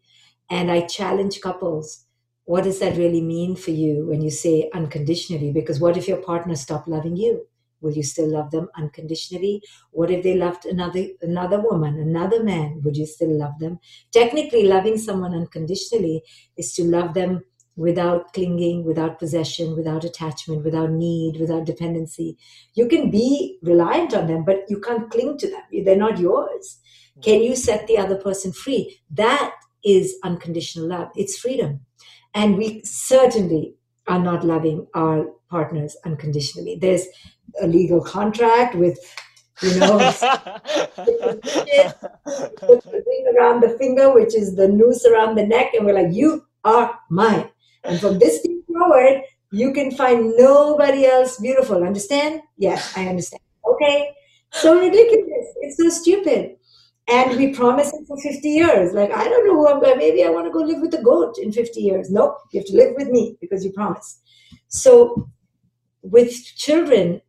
And 0.49 0.71
I 0.71 0.81
challenge 0.81 1.41
couples 1.41 2.05
what 2.45 2.63
does 2.63 2.79
that 2.79 2.95
really 2.95 3.21
mean 3.21 3.55
for 3.55 3.71
you 3.71 4.05
when 4.07 4.21
you 4.21 4.29
say 4.29 4.69
unconditionally? 4.73 5.51
Because 5.51 5.79
what 5.79 5.97
if 5.97 6.07
your 6.07 6.21
partner 6.21 6.55
stopped 6.55 6.87
loving 6.87 7.17
you? 7.17 7.47
Will 7.81 7.93
you 7.93 8.03
still 8.03 8.31
love 8.31 8.51
them 8.51 8.69
unconditionally? 8.77 9.61
What 9.91 10.11
if 10.11 10.23
they 10.23 10.35
loved 10.35 10.65
another 10.65 11.07
another 11.21 11.59
woman, 11.59 11.99
another 11.99 12.43
man? 12.43 12.81
Would 12.83 12.97
you 12.97 13.05
still 13.05 13.35
love 13.37 13.59
them? 13.59 13.79
Technically, 14.11 14.63
loving 14.63 14.97
someone 14.97 15.33
unconditionally 15.33 16.23
is 16.55 16.73
to 16.75 16.83
love 16.83 17.15
them 17.15 17.43
without 17.75 18.31
clinging, 18.33 18.85
without 18.85 19.19
possession, 19.19 19.75
without 19.75 20.03
attachment, 20.03 20.63
without 20.63 20.91
need, 20.91 21.39
without 21.39 21.65
dependency. 21.65 22.37
You 22.75 22.87
can 22.87 23.09
be 23.09 23.57
reliant 23.63 24.13
on 24.13 24.27
them, 24.27 24.45
but 24.45 24.65
you 24.69 24.79
can't 24.79 25.09
cling 25.09 25.37
to 25.39 25.49
them. 25.49 25.61
They're 25.83 25.97
not 25.97 26.19
yours. 26.19 26.79
Can 27.21 27.41
you 27.41 27.55
set 27.55 27.87
the 27.87 27.97
other 27.97 28.15
person 28.15 28.51
free? 28.51 28.99
That 29.11 29.53
is 29.83 30.15
unconditional 30.23 30.87
love. 30.87 31.09
It's 31.15 31.37
freedom. 31.37 31.81
And 32.33 32.57
we 32.57 32.81
certainly 32.83 33.75
are 34.07 34.19
not 34.19 34.43
loving 34.43 34.87
our 34.93 35.27
partners 35.49 35.95
unconditionally. 36.05 36.77
There's 36.79 37.05
a 37.61 37.67
legal 37.67 38.01
contract 38.01 38.75
with, 38.75 38.99
you 39.61 39.79
know, 39.79 39.97
the 39.97 41.41
ring 43.07 43.35
around 43.37 43.61
the 43.61 43.77
finger, 43.77 44.13
which 44.13 44.35
is 44.35 44.55
the 44.55 44.67
noose 44.67 45.05
around 45.05 45.35
the 45.35 45.45
neck, 45.45 45.73
and 45.73 45.85
we're 45.85 45.93
like, 45.93 46.13
you 46.13 46.45
are 46.65 46.99
mine. 47.09 47.49
And 47.83 47.99
from 47.99 48.19
this 48.19 48.41
day 48.41 48.57
forward, 48.67 49.21
you 49.51 49.71
can 49.71 49.91
find 49.91 50.33
nobody 50.35 51.05
else 51.05 51.39
beautiful. 51.39 51.83
Understand? 51.83 52.41
Yes, 52.57 52.91
I 52.97 53.07
understand. 53.07 53.41
Okay. 53.65 54.11
So 54.51 54.79
ridiculous. 54.79 55.47
It's 55.61 55.77
so 55.77 55.89
stupid 55.89 56.57
and 57.07 57.37
we 57.37 57.53
promise 57.53 57.93
it 57.93 58.07
for 58.07 58.17
50 58.19 58.49
years. 58.49 58.93
Like, 58.93 59.11
I 59.11 59.25
don't 59.25 59.45
know 59.45 59.53
who 59.53 59.67
I'm 59.67 59.79
going, 59.79 59.97
maybe 59.97 60.23
I 60.23 60.29
want 60.29 60.47
to 60.47 60.51
go 60.51 60.59
live 60.59 60.81
with 60.81 60.93
a 60.95 61.03
goat 61.03 61.37
in 61.37 61.51
50 61.51 61.79
years. 61.79 62.09
Nope, 62.09 62.37
you 62.51 62.59
have 62.59 62.67
to 62.67 62.75
live 62.75 62.95
with 62.97 63.09
me 63.09 63.37
because 63.39 63.63
you 63.63 63.71
promise. 63.71 64.19
So 64.67 65.29
with 66.01 66.33
children, 66.55 67.21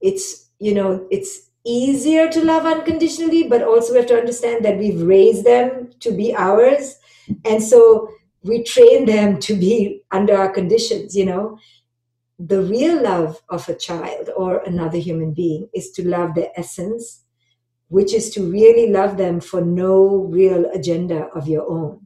it's, 0.00 0.50
you 0.58 0.74
know, 0.74 1.06
it's 1.10 1.50
easier 1.64 2.28
to 2.30 2.44
love 2.44 2.66
unconditionally, 2.66 3.48
but 3.48 3.62
also 3.62 3.92
we 3.92 3.98
have 3.98 4.08
to 4.08 4.18
understand 4.18 4.64
that 4.66 4.78
we've 4.78 5.00
raised 5.00 5.44
them 5.44 5.90
to 6.00 6.12
be 6.12 6.34
ours. 6.36 6.98
And 7.46 7.62
so 7.62 8.10
we 8.42 8.62
train 8.62 9.06
them 9.06 9.40
to 9.40 9.54
be 9.54 10.02
under 10.10 10.36
our 10.36 10.50
conditions, 10.50 11.16
you 11.16 11.24
know. 11.24 11.58
The 12.38 12.62
real 12.62 13.02
love 13.02 13.40
of 13.48 13.66
a 13.68 13.74
child 13.74 14.28
or 14.36 14.58
another 14.58 14.98
human 14.98 15.32
being 15.32 15.68
is 15.72 15.90
to 15.92 16.06
love 16.06 16.34
their 16.34 16.50
essence 16.56 17.23
which 17.96 18.12
is 18.12 18.30
to 18.34 18.50
really 18.50 18.90
love 18.90 19.16
them 19.16 19.40
for 19.40 19.60
no 19.60 19.94
real 20.38 20.62
agenda 20.78 21.20
of 21.38 21.48
your 21.48 21.68
own 21.68 22.04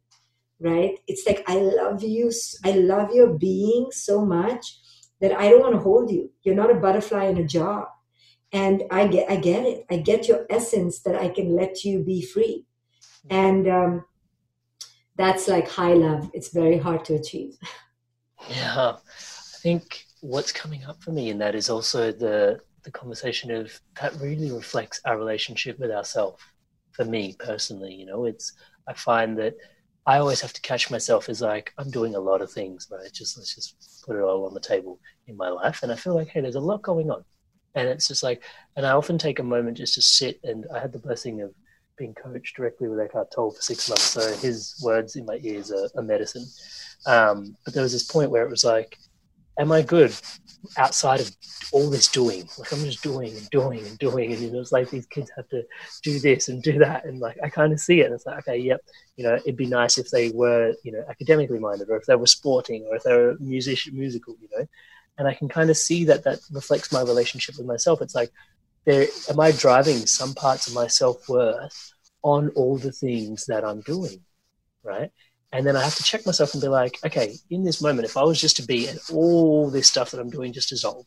right? 0.61 0.98
It's 1.07 1.27
like 1.27 1.44
i 1.46 1.57
love 1.57 2.03
you 2.03 2.33
i 2.64 2.72
love 2.72 3.14
your 3.14 3.29
being 3.38 3.88
so 3.90 4.24
much 4.24 4.79
that 5.20 5.33
i 5.33 5.48
don't 5.48 5.61
want 5.61 5.74
to 5.74 5.81
hold 5.81 6.11
you. 6.11 6.31
You're 6.42 6.55
not 6.55 6.70
a 6.70 6.74
butterfly 6.74 7.24
in 7.24 7.38
a 7.38 7.44
jar. 7.44 7.88
And 8.53 8.83
i 8.90 9.07
get 9.07 9.31
i 9.31 9.37
get 9.37 9.64
it. 9.64 9.87
I 9.90 9.98
get 9.98 10.29
your 10.29 10.46
essence 10.51 11.01
that 11.01 11.16
i 11.16 11.29
can 11.29 11.55
let 11.55 11.85
you 11.85 12.03
be 12.03 12.22
free. 12.22 12.64
And 13.31 13.68
um, 13.68 14.05
that's 15.16 15.48
like 15.48 15.68
high 15.68 15.94
love. 15.94 16.31
It's 16.33 16.53
very 16.53 16.79
hard 16.79 17.05
to 17.07 17.14
achieve. 17.14 17.57
Yeah. 18.48 18.96
I 18.96 19.59
think 19.61 20.05
what's 20.20 20.53
coming 20.53 20.85
up 20.85 21.03
for 21.03 21.11
me 21.11 21.29
in 21.31 21.38
that 21.38 21.55
is 21.55 21.68
also 21.68 22.12
the 22.12 22.61
the 22.88 22.98
conversation 22.98 23.51
of 23.51 23.79
that 24.01 24.14
really 24.14 24.51
reflects 24.51 24.98
our 25.05 25.18
relationship 25.18 25.79
with 25.79 25.90
ourselves. 25.90 26.42
For 26.92 27.05
me 27.05 27.37
personally, 27.38 27.94
you 27.94 28.07
know, 28.07 28.24
it's 28.24 28.55
I 28.88 28.94
find 28.94 29.38
that 29.38 29.55
I 30.07 30.18
always 30.18 30.40
have 30.40 30.55
to 30.55 30.62
catch 30.62 30.90
myself 30.90 31.29
as 31.29 31.42
like 31.42 31.72
I'm 31.77 31.90
doing 31.90 32.14
a 32.14 32.20
lot 32.20 32.40
of 32.40 32.51
things, 32.51 32.88
right? 32.90 33.12
Just 33.12 33.37
let's 33.37 33.55
just 33.55 34.03
put 34.07 34.16
it 34.16 34.22
all 34.22 34.46
on 34.46 34.55
the 34.55 34.68
table 34.72 34.98
in 35.27 35.37
my 35.37 35.51
life, 35.51 35.83
and 35.83 35.92
I 35.92 35.96
feel 35.96 36.14
like 36.14 36.29
hey, 36.29 36.40
there's 36.40 36.55
a 36.62 36.70
lot 36.72 36.83
going 36.83 37.11
on, 37.11 37.22
and 37.74 37.87
it's 37.88 38.09
just 38.09 38.22
like, 38.22 38.42
and 38.74 38.87
I 38.87 38.92
often 38.92 39.18
take 39.18 39.38
a 39.38 39.44
moment 39.55 39.77
just 39.77 39.94
to 39.94 40.03
sit, 40.03 40.40
and 40.42 40.64
I 40.74 40.79
had 40.81 40.92
the 40.92 40.98
blessing 41.07 41.42
of 41.42 41.53
being 41.98 42.14
coached 42.14 42.57
directly 42.57 42.88
with 42.88 43.01
Eckhart 43.01 43.31
Tolle 43.31 43.51
for 43.51 43.61
six 43.61 43.88
months, 43.90 44.05
so 44.05 44.33
his 44.37 44.81
words 44.83 45.16
in 45.16 45.27
my 45.27 45.38
ears 45.42 45.70
are, 45.70 45.90
are 45.94 46.03
medicine. 46.03 46.46
Um, 47.07 47.55
but 47.64 47.74
there 47.74 47.83
was 47.83 47.92
this 47.92 48.11
point 48.11 48.31
where 48.31 48.44
it 48.44 48.51
was 48.51 48.64
like, 48.64 48.96
am 49.59 49.73
I 49.73 49.83
good 49.83 50.14
outside 50.77 51.21
of 51.21 51.31
all 51.73 51.90
this 51.90 52.09
doing? 52.09 52.49
Like 52.59 52.73
I'm 52.73 52.85
just 52.85 53.03
doing 53.03 53.37
and 53.37 53.51
doing 53.51 53.85
and 53.87 53.99
doing, 53.99 54.33
and 54.33 54.40
you 54.40 54.51
know, 54.51 54.61
it's 54.61 54.73
like 54.73 54.90
these 54.90 55.07
kids 55.07 55.31
have 55.37 55.49
to 55.49 55.64
do 56.03 56.18
this 56.18 56.49
and 56.49 56.62
do 56.62 56.79
that, 56.79 57.05
and 57.05 57.18
like 57.21 57.37
I 57.42 57.49
kind 57.49 57.73
of 57.73 57.81
see 57.81 58.01
it, 58.01 58.07
and 58.07 58.14
it's 58.14 58.27
like, 58.27 58.38
okay, 58.40 58.57
yep, 58.57 58.81
you 59.16 59.25
know, 59.25 59.35
it'd 59.35 59.57
be 59.57 59.66
nice 59.66 59.99
if 59.99 60.11
they 60.11 60.31
were, 60.31 60.75
you 60.85 60.92
know, 60.92 61.05
academically 61.09 61.59
minded, 61.59 61.90
or 61.90 61.97
if 61.97 62.07
they 62.07 62.16
were 62.16 62.27
sporting, 62.27 62.87
or 62.87 62.97
if 62.97 63.03
they 63.03 63.12
were 63.12 63.37
musician, 63.40 63.99
musical, 63.99 64.37
you 64.40 64.49
know, 64.57 64.66
and 65.18 65.29
I 65.29 65.35
can 65.35 65.49
kind 65.49 65.71
of 65.71 65.77
see 65.77 66.05
that 66.05 66.25
that 66.25 66.40
reflects 66.53 66.92
my 66.92 67.03
relationship 67.03 67.57
with 67.59 67.66
myself. 67.66 68.01
It's 68.01 68.14
like, 68.14 68.31
there, 68.85 69.07
am 69.29 69.40
I 69.40 69.53
driving 69.53 70.07
some 70.07 70.35
parts 70.35 70.68
of 70.68 70.75
my 70.75 70.87
self 70.87 71.29
worth 71.29 71.92
on 72.23 72.49
all 72.51 72.79
the 72.79 72.92
things 72.92 73.47
that 73.47 73.64
I'm 73.64 73.81
doing, 73.83 74.23
right? 74.83 75.11
And 75.52 75.66
then 75.66 75.76
I 75.76 75.82
have 75.82 75.94
to 75.94 76.02
check 76.02 76.26
myself 76.26 76.52
and 76.52 76.61
be 76.61 76.68
like, 76.68 76.98
okay, 77.04 77.34
in 77.50 77.64
this 77.64 77.80
moment, 77.80 78.06
if 78.06 78.16
I 78.16 78.22
was 78.22 78.40
just 78.40 78.56
to 78.58 78.66
be 78.66 78.87
and 78.87 78.98
all 79.12 79.70
this 79.70 79.88
stuff 79.88 80.11
that 80.11 80.20
I'm 80.20 80.30
doing 80.30 80.52
just 80.52 80.68
dissolve, 80.68 81.06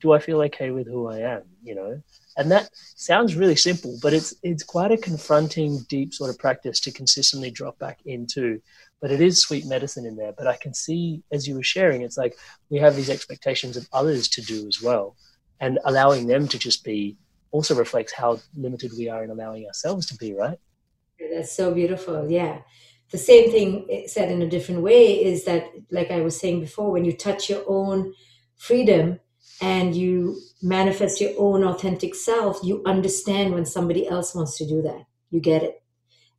do 0.00 0.12
I 0.12 0.20
feel 0.20 0.40
okay 0.42 0.70
with 0.70 0.86
who 0.86 1.08
I 1.08 1.18
am? 1.18 1.42
You 1.62 1.74
know? 1.74 2.02
And 2.36 2.50
that 2.52 2.70
sounds 2.94 3.34
really 3.34 3.56
simple, 3.56 3.98
but 4.00 4.14
it's 4.14 4.34
it's 4.42 4.62
quite 4.62 4.92
a 4.92 4.96
confronting, 4.96 5.80
deep 5.88 6.14
sort 6.14 6.30
of 6.30 6.38
practice 6.38 6.78
to 6.80 6.92
consistently 6.92 7.50
drop 7.50 7.78
back 7.78 7.98
into. 8.06 8.62
But 9.00 9.10
it 9.10 9.20
is 9.20 9.42
sweet 9.42 9.66
medicine 9.66 10.06
in 10.06 10.16
there. 10.16 10.32
But 10.32 10.46
I 10.46 10.56
can 10.56 10.72
see 10.72 11.22
as 11.32 11.48
you 11.48 11.56
were 11.56 11.62
sharing, 11.64 12.02
it's 12.02 12.16
like 12.16 12.36
we 12.70 12.78
have 12.78 12.94
these 12.94 13.10
expectations 13.10 13.76
of 13.76 13.88
others 13.92 14.28
to 14.28 14.42
do 14.42 14.68
as 14.68 14.80
well. 14.80 15.16
And 15.58 15.78
allowing 15.84 16.28
them 16.28 16.48
to 16.48 16.58
just 16.58 16.84
be 16.84 17.16
also 17.50 17.74
reflects 17.74 18.12
how 18.12 18.38
limited 18.56 18.92
we 18.96 19.08
are 19.08 19.24
in 19.24 19.30
allowing 19.30 19.66
ourselves 19.66 20.06
to 20.06 20.16
be, 20.16 20.32
right? 20.32 20.58
That's 21.34 21.52
so 21.52 21.74
beautiful. 21.74 22.30
Yeah 22.30 22.60
the 23.10 23.18
same 23.18 23.50
thing 23.50 24.04
said 24.06 24.30
in 24.30 24.42
a 24.42 24.48
different 24.48 24.82
way 24.82 25.22
is 25.24 25.44
that 25.44 25.64
like 25.90 26.10
i 26.10 26.20
was 26.20 26.38
saying 26.38 26.60
before 26.60 26.90
when 26.90 27.04
you 27.04 27.12
touch 27.12 27.50
your 27.50 27.62
own 27.66 28.12
freedom 28.56 29.18
and 29.60 29.94
you 29.94 30.38
manifest 30.62 31.20
your 31.20 31.32
own 31.38 31.64
authentic 31.64 32.14
self 32.14 32.60
you 32.62 32.82
understand 32.86 33.54
when 33.54 33.66
somebody 33.66 34.06
else 34.08 34.34
wants 34.34 34.56
to 34.58 34.66
do 34.66 34.82
that. 34.82 35.04
You 35.30 35.40
get 35.40 35.62
it. 35.62 35.82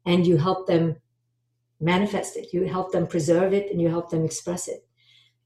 And 0.06 0.26
you 0.26 0.38
help 0.38 0.68
them 0.68 0.98
manifest 1.80 2.36
it. 2.38 2.54
You 2.54 2.66
help 2.66 2.92
them 2.92 3.08
preserve 3.08 3.54
it 3.54 3.72
and 3.72 3.82
you 3.82 3.90
help 3.90 4.10
them 4.10 4.26
express 4.26 4.68
it. 4.68 4.86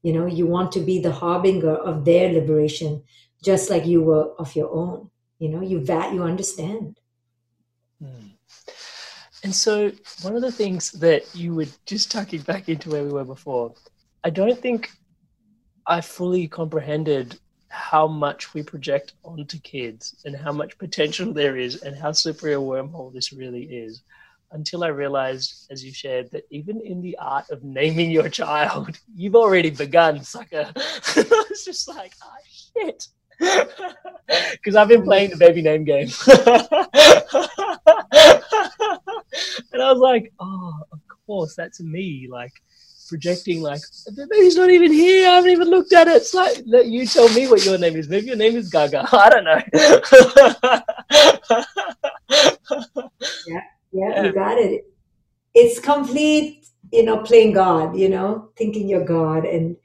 You 0.02 0.12
know 0.12 0.26
you 0.26 0.46
want 0.46 0.72
to 0.72 0.80
be 0.80 1.00
the 1.00 1.12
harbinger 1.12 1.74
of 1.74 2.04
their 2.04 2.32
liberation 2.32 3.02
just 3.42 3.70
like 3.70 3.86
you 3.86 4.02
were 4.02 4.32
of 4.38 4.54
your 4.54 4.70
own. 4.70 5.10
You 5.38 5.48
know 5.48 5.62
you 5.62 5.84
that 5.84 6.14
you 6.14 6.22
understand. 6.22 7.00
Mm. 8.02 8.32
And 9.44 9.54
so, 9.54 9.92
one 10.22 10.34
of 10.34 10.42
the 10.42 10.52
things 10.52 10.92
that 10.92 11.34
you 11.34 11.54
were 11.54 11.66
just 11.84 12.10
tucking 12.10 12.42
back 12.42 12.68
into 12.68 12.90
where 12.90 13.04
we 13.04 13.10
were 13.10 13.24
before, 13.24 13.74
I 14.24 14.30
don't 14.30 14.58
think 14.58 14.90
I 15.86 16.00
fully 16.00 16.48
comprehended 16.48 17.38
how 17.68 18.06
much 18.06 18.54
we 18.54 18.62
project 18.62 19.12
onto 19.24 19.58
kids 19.60 20.16
and 20.24 20.34
how 20.34 20.52
much 20.52 20.78
potential 20.78 21.32
there 21.32 21.56
is 21.56 21.82
and 21.82 21.96
how 21.96 22.12
slippery 22.12 22.54
a 22.54 22.58
wormhole 22.58 23.12
this 23.12 23.32
really 23.32 23.64
is 23.64 24.02
until 24.52 24.84
I 24.84 24.88
realized, 24.88 25.66
as 25.70 25.84
you 25.84 25.92
shared, 25.92 26.30
that 26.30 26.44
even 26.50 26.80
in 26.80 27.02
the 27.02 27.16
art 27.18 27.50
of 27.50 27.62
naming 27.64 28.10
your 28.10 28.28
child, 28.28 28.98
you've 29.14 29.36
already 29.36 29.70
begun, 29.70 30.22
sucker. 30.22 30.72
I 30.76 31.44
was 31.50 31.64
just 31.64 31.88
like, 31.88 32.14
oh 32.22 32.30
shit. 32.50 33.08
Because 34.52 34.74
I've 34.74 34.88
been 34.88 35.04
playing 35.04 35.30
the 35.30 35.36
baby 35.36 35.62
name 35.62 35.84
game. 35.84 36.08
and 39.72 39.80
I 39.80 39.92
was 39.92 40.00
like, 40.00 40.32
oh, 40.40 40.74
of 40.90 41.00
course, 41.26 41.54
that's 41.54 41.80
me. 41.80 42.26
Like, 42.28 42.52
projecting 43.08 43.62
like 43.62 43.80
the 44.06 44.26
baby's 44.30 44.56
not 44.56 44.70
even 44.70 44.92
here. 44.92 45.28
I 45.28 45.34
haven't 45.36 45.50
even 45.50 45.68
looked 45.68 45.92
at 45.92 46.08
it. 46.08 46.16
It's 46.16 46.34
like 46.34 46.62
let 46.66 46.86
you 46.86 47.06
tell 47.06 47.28
me 47.32 47.46
what 47.48 47.64
your 47.64 47.78
name 47.78 47.96
is. 47.96 48.08
Maybe 48.08 48.26
your 48.26 48.36
name 48.36 48.56
is 48.56 48.68
Gaga. 48.70 49.08
I 49.12 49.30
don't 49.30 49.44
know. 49.44 49.62
yeah, 53.46 53.60
yeah, 53.92 54.22
you 54.24 54.32
got 54.32 54.58
it. 54.58 54.86
It's 55.54 55.80
complete, 55.80 56.66
you 56.92 57.04
know, 57.04 57.18
playing 57.18 57.52
God, 57.52 57.96
you 57.96 58.08
know, 58.08 58.50
thinking 58.56 58.88
you're 58.88 59.04
God 59.04 59.44
and 59.44 59.76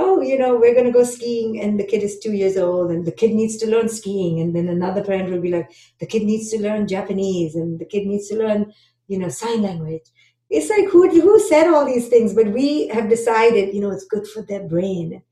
oh, 0.00 0.20
you 0.20 0.38
know, 0.38 0.56
we're 0.56 0.74
gonna 0.74 0.92
go 0.92 1.04
skiing 1.04 1.60
and 1.60 1.78
the 1.78 1.84
kid 1.84 2.02
is 2.02 2.18
two 2.18 2.32
years 2.32 2.56
old 2.56 2.90
and 2.90 3.04
the 3.04 3.12
kid 3.12 3.32
needs 3.32 3.56
to 3.58 3.70
learn 3.70 3.88
skiing. 3.88 4.40
And 4.40 4.54
then 4.56 4.68
another 4.68 5.04
parent 5.04 5.30
will 5.30 5.40
be 5.40 5.52
like, 5.52 5.70
the 5.98 6.06
kid 6.06 6.22
needs 6.22 6.50
to 6.50 6.60
learn 6.60 6.88
Japanese 6.88 7.54
and 7.54 7.78
the 7.78 7.84
kid 7.84 8.06
needs 8.06 8.28
to 8.28 8.36
learn, 8.36 8.72
you 9.08 9.18
know, 9.18 9.28
sign 9.28 9.62
language. 9.62 10.02
It's 10.48 10.68
like 10.68 10.88
who 10.88 11.08
who 11.08 11.38
said 11.38 11.68
all 11.68 11.86
these 11.86 12.08
things? 12.08 12.34
But 12.34 12.48
we 12.52 12.88
have 12.88 13.08
decided 13.08 13.72
you 13.72 13.80
know 13.80 13.90
it's 13.90 14.06
good 14.06 14.26
for 14.26 14.42
their 14.42 14.64
brain. 14.66 15.22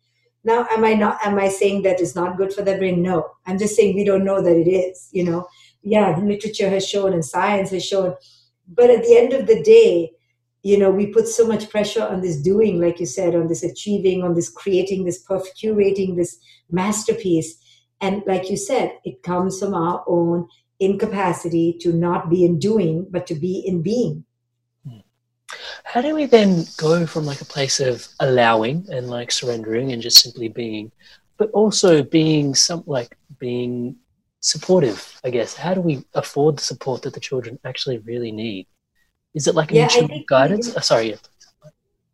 Now 0.44 0.66
am 0.70 0.84
i 0.84 0.94
not 0.94 1.18
am 1.24 1.38
i 1.38 1.48
saying 1.48 1.82
that 1.82 2.00
it's 2.00 2.14
not 2.14 2.36
good 2.36 2.52
for 2.52 2.62
their 2.62 2.78
brain? 2.78 3.02
No. 3.02 3.30
I'm 3.46 3.58
just 3.58 3.74
saying 3.74 3.96
we 3.96 4.04
don't 4.04 4.24
know 4.24 4.40
that 4.40 4.56
it 4.56 4.70
is 4.70 5.08
you 5.12 5.24
know. 5.24 5.48
Yeah 5.82 6.16
literature 6.18 6.70
has 6.70 6.86
shown 6.86 7.12
and 7.12 7.24
science 7.24 7.70
has 7.70 7.84
shown. 7.84 8.14
But 8.68 8.90
at 8.90 9.02
the 9.02 9.16
end 9.16 9.32
of 9.32 9.46
the 9.48 9.60
day 9.62 10.12
you 10.62 10.78
know 10.78 10.90
we 10.90 11.06
put 11.06 11.28
so 11.28 11.46
much 11.46 11.70
pressure 11.70 12.02
on 12.02 12.20
this 12.20 12.36
doing 12.36 12.80
like 12.80 12.98
you 12.98 13.06
said 13.06 13.34
on 13.34 13.46
this 13.46 13.62
achieving 13.62 14.22
on 14.22 14.34
this 14.34 14.48
creating 14.50 15.04
this 15.04 15.18
perfect 15.22 15.56
curating 15.58 16.16
this 16.16 16.38
masterpiece. 16.70 17.58
And 18.00 18.22
like 18.26 18.50
you 18.50 18.56
said 18.56 18.98
it 19.04 19.22
comes 19.22 19.58
from 19.58 19.74
our 19.74 20.04
own 20.06 20.48
incapacity 20.80 21.76
to 21.80 21.92
not 21.92 22.30
be 22.30 22.44
in 22.44 22.58
doing 22.58 23.06
but 23.10 23.26
to 23.28 23.34
be 23.34 23.64
in 23.66 23.82
being. 23.82 24.24
How 25.84 26.02
do 26.02 26.14
we 26.14 26.26
then 26.26 26.64
go 26.76 27.06
from 27.06 27.24
like 27.24 27.40
a 27.40 27.46
place 27.46 27.80
of 27.80 28.06
allowing 28.20 28.86
and 28.90 29.08
like 29.08 29.32
surrendering 29.32 29.92
and 29.92 30.02
just 30.02 30.22
simply 30.22 30.48
being 30.48 30.92
but 31.38 31.50
also 31.52 32.02
being 32.02 32.54
some 32.54 32.82
like 32.86 33.16
being 33.38 33.96
supportive 34.40 35.20
i 35.24 35.30
guess? 35.30 35.54
How 35.54 35.74
do 35.74 35.80
we 35.80 36.04
afford 36.14 36.58
the 36.58 36.62
support 36.62 37.02
that 37.02 37.14
the 37.14 37.20
children 37.20 37.58
actually 37.64 37.98
really 37.98 38.32
need 38.32 38.66
is 39.34 39.46
it 39.46 39.54
like 39.54 39.70
yeah, 39.70 39.88
a 39.92 40.24
guidance? 40.28 40.74
oh, 40.76 40.80
sorry 40.80 41.16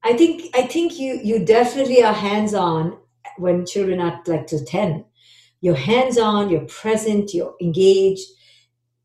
i 0.02 0.12
think 0.12 0.54
i 0.54 0.62
think 0.62 0.98
you 0.98 1.20
you 1.22 1.44
definitely 1.44 2.02
are 2.02 2.12
hands 2.14 2.54
on 2.54 2.96
when 3.38 3.66
children 3.66 4.00
are 4.00 4.20
like 4.26 4.46
to 4.46 4.64
10 4.64 5.04
you're 5.60 5.74
hands 5.74 6.18
on 6.18 6.50
you're 6.50 6.66
present 6.66 7.34
you're 7.34 7.54
engaged 7.60 8.28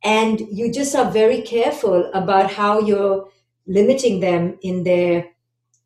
and 0.04 0.40
you 0.52 0.72
just 0.72 0.96
are 0.96 1.12
very 1.12 1.42
careful 1.42 2.10
about 2.14 2.52
how 2.52 2.80
you're 2.80 3.30
limiting 3.68 4.20
them 4.20 4.58
in 4.62 4.84
their 4.84 5.26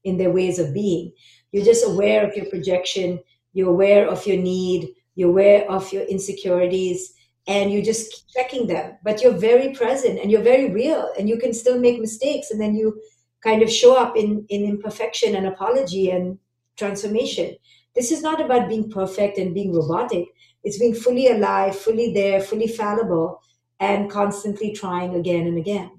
in 0.03 0.17
their 0.17 0.31
ways 0.31 0.59
of 0.59 0.73
being. 0.73 1.13
You're 1.51 1.65
just 1.65 1.87
aware 1.87 2.27
of 2.27 2.35
your 2.35 2.45
projection 2.45 3.19
you're 3.53 3.69
aware 3.69 4.07
of 4.07 4.25
your 4.27 4.37
need 4.37 4.89
you're 5.15 5.29
aware 5.29 5.69
of 5.69 5.93
your 5.93 6.03
insecurities 6.03 7.13
and 7.47 7.71
you're 7.71 7.83
just 7.83 8.31
checking 8.31 8.67
them 8.67 8.97
but 9.03 9.21
you're 9.21 9.33
very 9.33 9.73
present 9.73 10.19
and 10.19 10.31
you're 10.31 10.41
very 10.41 10.71
real 10.71 11.09
and 11.17 11.27
you 11.27 11.37
can 11.37 11.53
still 11.53 11.79
make 11.79 11.99
mistakes 11.99 12.51
and 12.51 12.59
then 12.59 12.75
you 12.75 12.99
kind 13.43 13.61
of 13.61 13.69
show 13.69 13.95
up 13.95 14.15
in 14.15 14.45
in 14.49 14.63
imperfection 14.63 15.35
and 15.35 15.47
apology 15.47 16.09
and 16.11 16.37
transformation 16.77 17.55
this 17.95 18.11
is 18.11 18.21
not 18.21 18.39
about 18.39 18.69
being 18.69 18.89
perfect 18.89 19.37
and 19.37 19.53
being 19.53 19.73
robotic 19.73 20.25
it's 20.63 20.79
being 20.79 20.95
fully 20.95 21.27
alive 21.27 21.75
fully 21.75 22.13
there 22.13 22.39
fully 22.39 22.67
fallible 22.67 23.41
and 23.79 24.09
constantly 24.09 24.71
trying 24.71 25.15
again 25.15 25.47
and 25.47 25.57
again 25.57 25.91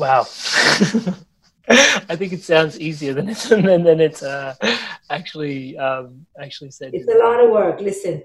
Wow. 0.00 0.20
I 1.68 2.16
think 2.16 2.32
it 2.32 2.42
sounds 2.42 2.80
easier 2.80 3.12
than 3.12 3.28
it's 3.28 3.48
than, 3.48 3.84
than 3.84 4.00
it's 4.00 4.22
uh, 4.22 4.54
actually 5.10 5.76
um, 5.76 6.26
actually 6.40 6.70
said. 6.70 6.94
It's 6.94 7.08
a 7.08 7.18
lot 7.18 7.44
of 7.44 7.50
work. 7.50 7.80
Listen, 7.80 8.22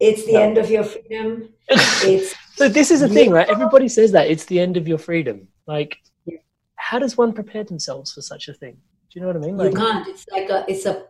it's 0.00 0.24
the 0.26 0.34
no. 0.34 0.40
end 0.40 0.58
of 0.58 0.70
your 0.70 0.84
freedom. 0.84 1.48
It's 2.06 2.34
so 2.56 2.68
this 2.68 2.90
is 2.90 3.00
the 3.00 3.08
thing, 3.08 3.30
right? 3.30 3.48
Everybody 3.48 3.88
says 3.88 4.12
that 4.12 4.30
it's 4.30 4.44
the 4.44 4.60
end 4.60 4.76
of 4.76 4.86
your 4.86 4.98
freedom. 4.98 5.48
Like, 5.66 5.98
yeah. 6.24 6.38
how 6.76 6.98
does 6.98 7.16
one 7.16 7.32
prepare 7.32 7.64
themselves 7.64 8.12
for 8.12 8.22
such 8.22 8.48
a 8.48 8.54
thing? 8.54 8.74
Do 8.74 9.18
you 9.18 9.20
know 9.22 9.26
what 9.28 9.36
I 9.36 9.40
mean? 9.40 9.56
Like, 9.56 9.72
you 9.72 9.76
can't. 9.76 10.06
It's 10.08 10.26
like 10.30 10.50
a 10.50 10.64
it's 10.68 10.86
a 10.86 11.06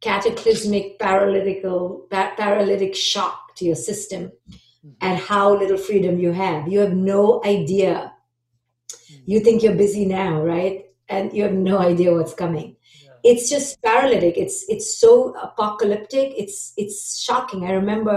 cataclysmic 0.00 0.98
paralytical 0.98 2.08
paralytic 2.10 2.96
shock 2.96 3.54
to 3.56 3.64
your 3.64 3.76
system, 3.76 4.32
mm-hmm. 4.50 4.90
and 5.02 5.18
how 5.18 5.56
little 5.56 5.76
freedom 5.76 6.18
you 6.18 6.32
have. 6.32 6.66
You 6.66 6.80
have 6.80 6.94
no 6.94 7.42
idea 7.44 8.12
you 9.28 9.40
think 9.40 9.62
you're 9.62 9.74
busy 9.74 10.06
now, 10.06 10.40
right? 10.42 10.86
And 11.10 11.34
you 11.34 11.42
have 11.42 11.52
no 11.52 11.78
idea 11.78 12.14
what's 12.14 12.32
coming. 12.32 12.76
It's 13.30 13.50
just 13.50 13.82
paralytic. 13.82 14.38
It's 14.38 14.64
it's 14.68 14.98
so 14.98 15.34
apocalyptic. 15.48 16.32
It's 16.42 16.72
it's 16.78 17.20
shocking. 17.22 17.64
I 17.64 17.72
remember, 17.72 18.16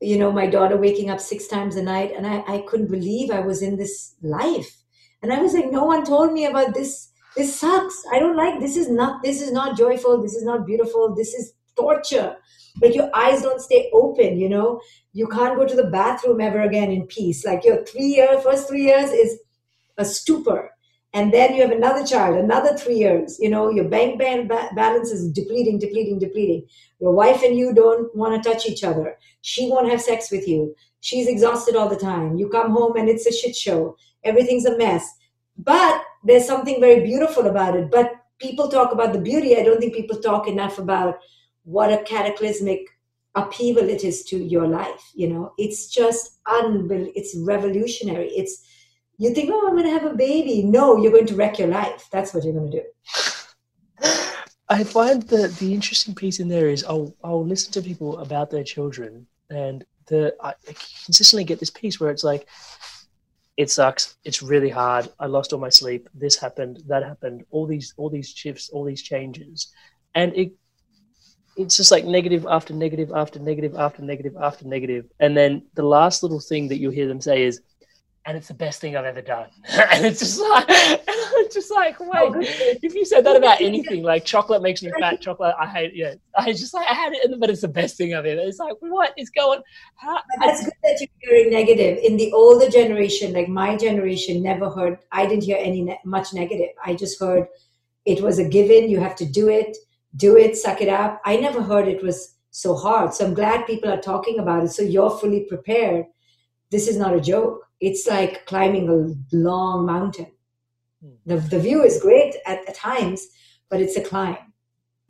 you 0.00 0.18
know, 0.18 0.32
my 0.32 0.46
daughter 0.48 0.76
waking 0.76 1.10
up 1.10 1.20
six 1.20 1.46
times 1.46 1.76
a 1.76 1.82
night, 1.82 2.12
and 2.16 2.26
I, 2.26 2.42
I 2.54 2.64
couldn't 2.68 2.90
believe 2.90 3.30
I 3.30 3.40
was 3.40 3.62
in 3.62 3.76
this 3.76 4.16
life. 4.22 4.72
And 5.22 5.32
I 5.32 5.40
was 5.40 5.54
like, 5.54 5.70
no 5.70 5.84
one 5.84 6.04
told 6.04 6.32
me 6.32 6.44
about 6.44 6.74
this. 6.74 7.12
This 7.36 7.54
sucks. 7.60 8.02
I 8.12 8.18
don't 8.18 8.36
like. 8.36 8.58
This 8.58 8.76
is 8.76 8.90
not. 8.90 9.22
This 9.22 9.40
is 9.40 9.52
not 9.52 9.78
joyful. 9.78 10.20
This 10.22 10.34
is 10.34 10.44
not 10.44 10.66
beautiful. 10.66 11.14
This 11.14 11.32
is 11.32 11.52
torture. 11.76 12.36
But 12.80 12.94
your 12.94 13.08
eyes 13.14 13.42
don't 13.42 13.60
stay 13.60 13.90
open. 13.92 14.38
You 14.40 14.48
know, 14.48 14.80
you 15.12 15.28
can't 15.28 15.56
go 15.56 15.66
to 15.66 15.76
the 15.76 15.90
bathroom 15.98 16.40
ever 16.40 16.62
again 16.62 16.90
in 16.90 17.06
peace. 17.06 17.44
Like 17.46 17.64
your 17.64 17.84
three 17.84 18.10
year 18.16 18.40
first 18.40 18.68
three 18.68 18.86
years 18.90 19.10
is 19.10 19.38
a 19.98 20.04
stupor 20.04 20.72
and 21.16 21.32
then 21.32 21.54
you 21.54 21.62
have 21.62 21.76
another 21.76 22.04
child 22.04 22.36
another 22.36 22.76
three 22.76 22.98
years 23.04 23.38
you 23.40 23.50
know 23.50 23.70
your 23.70 23.88
bank 23.94 24.18
balance 24.18 25.10
is 25.10 25.32
depleting 25.32 25.78
depleting 25.78 26.18
depleting. 26.18 26.66
Your 27.00 27.12
wife 27.12 27.42
and 27.42 27.56
you 27.56 27.74
don't 27.74 28.14
want 28.16 28.42
to 28.42 28.48
touch 28.48 28.66
each 28.66 28.82
other. 28.84 29.18
She 29.42 29.68
won't 29.68 29.90
have 29.90 30.00
sex 30.00 30.30
with 30.30 30.48
you. 30.48 30.74
She's 31.00 31.28
exhausted 31.28 31.76
all 31.76 31.88
the 31.88 31.96
time. 31.96 32.36
You 32.36 32.48
come 32.48 32.70
home 32.70 32.96
and 32.96 33.08
it's 33.08 33.26
a 33.26 33.32
shit 33.32 33.54
show. 33.54 33.96
Everything's 34.24 34.64
a 34.64 34.76
mess. 34.78 35.06
But 35.58 36.02
there's 36.24 36.46
something 36.46 36.80
very 36.80 37.00
beautiful 37.04 37.46
about 37.46 37.76
it. 37.76 37.90
But 37.90 38.12
people 38.38 38.68
talk 38.68 38.92
about 38.92 39.12
the 39.12 39.20
beauty. 39.20 39.56
I 39.56 39.62
don't 39.62 39.78
think 39.78 39.94
people 39.94 40.18
talk 40.18 40.48
enough 40.48 40.78
about 40.78 41.18
what 41.64 41.92
a 41.92 42.02
cataclysmic 42.04 42.80
upheaval 43.34 43.88
it 43.88 44.02
is 44.02 44.24
to 44.24 44.38
your 44.38 44.66
life 44.66 45.12
you 45.14 45.28
know? 45.28 45.52
It's 45.58 45.88
just 45.88 46.38
unbelievable 46.46 47.12
it's 47.14 47.36
revolutionary. 47.36 48.30
It's 48.30 48.66
you 49.18 49.34
think, 49.34 49.50
oh, 49.52 49.66
I'm 49.66 49.74
going 49.74 49.84
to 49.84 49.90
have 49.90 50.04
a 50.04 50.14
baby. 50.14 50.62
No, 50.62 50.96
you're 50.96 51.12
going 51.12 51.26
to 51.26 51.36
wreck 51.36 51.58
your 51.58 51.68
life. 51.68 52.08
That's 52.12 52.34
what 52.34 52.44
you're 52.44 52.52
going 52.52 52.70
to 52.70 52.82
do. 52.82 54.08
I 54.68 54.82
find 54.84 55.22
that 55.24 55.56
the 55.56 55.72
interesting 55.72 56.14
piece 56.14 56.40
in 56.40 56.48
there 56.48 56.68
is 56.68 56.84
I'll, 56.84 57.14
I'll 57.22 57.46
listen 57.46 57.72
to 57.72 57.82
people 57.82 58.18
about 58.18 58.50
their 58.50 58.64
children 58.64 59.26
and 59.48 59.84
the 60.08 60.34
I 60.40 60.54
consistently 61.04 61.44
get 61.44 61.60
this 61.60 61.70
piece 61.70 62.00
where 62.00 62.10
it's 62.10 62.24
like, 62.24 62.46
it 63.56 63.70
sucks. 63.70 64.16
It's 64.24 64.42
really 64.42 64.68
hard. 64.68 65.08
I 65.18 65.26
lost 65.26 65.52
all 65.52 65.58
my 65.58 65.70
sleep. 65.70 66.08
This 66.14 66.36
happened. 66.36 66.82
That 66.86 67.02
happened. 67.02 67.44
All 67.50 67.66
these, 67.66 67.94
all 67.96 68.10
these 68.10 68.28
shifts, 68.28 68.68
all 68.68 68.84
these 68.84 69.02
changes, 69.02 69.72
and 70.14 70.34
it, 70.36 70.52
it's 71.56 71.76
just 71.76 71.90
like 71.90 72.04
negative 72.04 72.46
after 72.48 72.74
negative 72.74 73.12
after 73.14 73.38
negative 73.38 73.74
after 73.74 74.02
negative 74.02 74.34
after 74.38 74.66
negative. 74.66 75.06
and 75.20 75.34
then 75.34 75.62
the 75.74 75.82
last 75.82 76.22
little 76.22 76.40
thing 76.40 76.68
that 76.68 76.78
you 76.78 76.90
hear 76.90 77.08
them 77.08 77.20
say 77.20 77.44
is, 77.44 77.62
and 78.26 78.36
it's 78.36 78.48
the 78.48 78.54
best 78.54 78.80
thing 78.80 78.96
I've 78.96 79.04
ever 79.04 79.22
done. 79.22 79.48
and 79.68 80.04
it's 80.04 80.18
just 80.18 80.40
like, 80.40 80.66
it's 80.68 81.54
just 81.54 81.72
like, 81.72 81.96
oh, 82.00 82.32
wait, 82.34 82.50
oh, 82.50 82.78
if 82.82 82.92
you 82.92 83.04
said 83.04 83.24
that 83.24 83.36
about 83.36 83.60
anything, 83.60 84.02
like 84.02 84.24
chocolate 84.24 84.62
makes 84.62 84.82
me 84.82 84.90
fat, 84.98 85.20
chocolate, 85.20 85.54
I 85.58 85.66
hate, 85.66 85.94
yeah, 85.94 86.14
I 86.36 86.52
just 86.52 86.74
like, 86.74 86.88
I 86.90 86.94
had 86.94 87.12
it, 87.12 87.38
but 87.38 87.50
it's 87.50 87.60
the 87.60 87.68
best 87.68 87.96
thing 87.96 88.14
I've 88.14 88.26
ever. 88.26 88.40
It's 88.40 88.58
like, 88.58 88.74
what 88.80 89.14
is 89.16 89.30
going? 89.30 89.60
How? 89.94 90.18
That's 90.40 90.64
good 90.64 90.72
that 90.82 91.00
you're 91.00 91.36
hearing 91.36 91.52
negative. 91.52 91.98
In 92.02 92.16
the 92.16 92.32
older 92.32 92.68
generation, 92.68 93.32
like 93.32 93.48
my 93.48 93.76
generation, 93.76 94.42
never 94.42 94.68
heard. 94.68 94.98
I 95.12 95.26
didn't 95.26 95.44
hear 95.44 95.58
any 95.60 95.82
ne- 95.82 96.00
much 96.04 96.34
negative. 96.34 96.70
I 96.84 96.94
just 96.94 97.20
heard 97.20 97.46
it 98.06 98.20
was 98.20 98.40
a 98.40 98.48
given. 98.48 98.90
You 98.90 98.98
have 98.98 99.14
to 99.16 99.24
do 99.24 99.48
it, 99.48 99.76
do 100.16 100.36
it, 100.36 100.56
suck 100.56 100.80
it 100.80 100.88
up. 100.88 101.22
I 101.24 101.36
never 101.36 101.62
heard 101.62 101.86
it 101.86 102.02
was 102.02 102.34
so 102.50 102.74
hard. 102.74 103.14
So 103.14 103.24
I'm 103.24 103.34
glad 103.34 103.66
people 103.66 103.90
are 103.90 104.00
talking 104.00 104.40
about 104.40 104.64
it. 104.64 104.70
So 104.70 104.82
you're 104.82 105.10
fully 105.10 105.44
prepared. 105.44 106.06
This 106.70 106.88
is 106.88 106.96
not 106.96 107.14
a 107.14 107.20
joke 107.20 107.65
it's 107.80 108.06
like 108.06 108.46
climbing 108.46 108.88
a 108.88 109.36
long 109.36 109.86
mountain. 109.86 110.32
Hmm. 111.02 111.14
The, 111.26 111.36
the 111.36 111.60
view 111.60 111.82
is 111.82 112.00
great 112.00 112.34
at, 112.46 112.68
at 112.68 112.74
times, 112.74 113.26
but 113.68 113.80
it's 113.80 113.96
a 113.96 114.02
climb. 114.02 114.38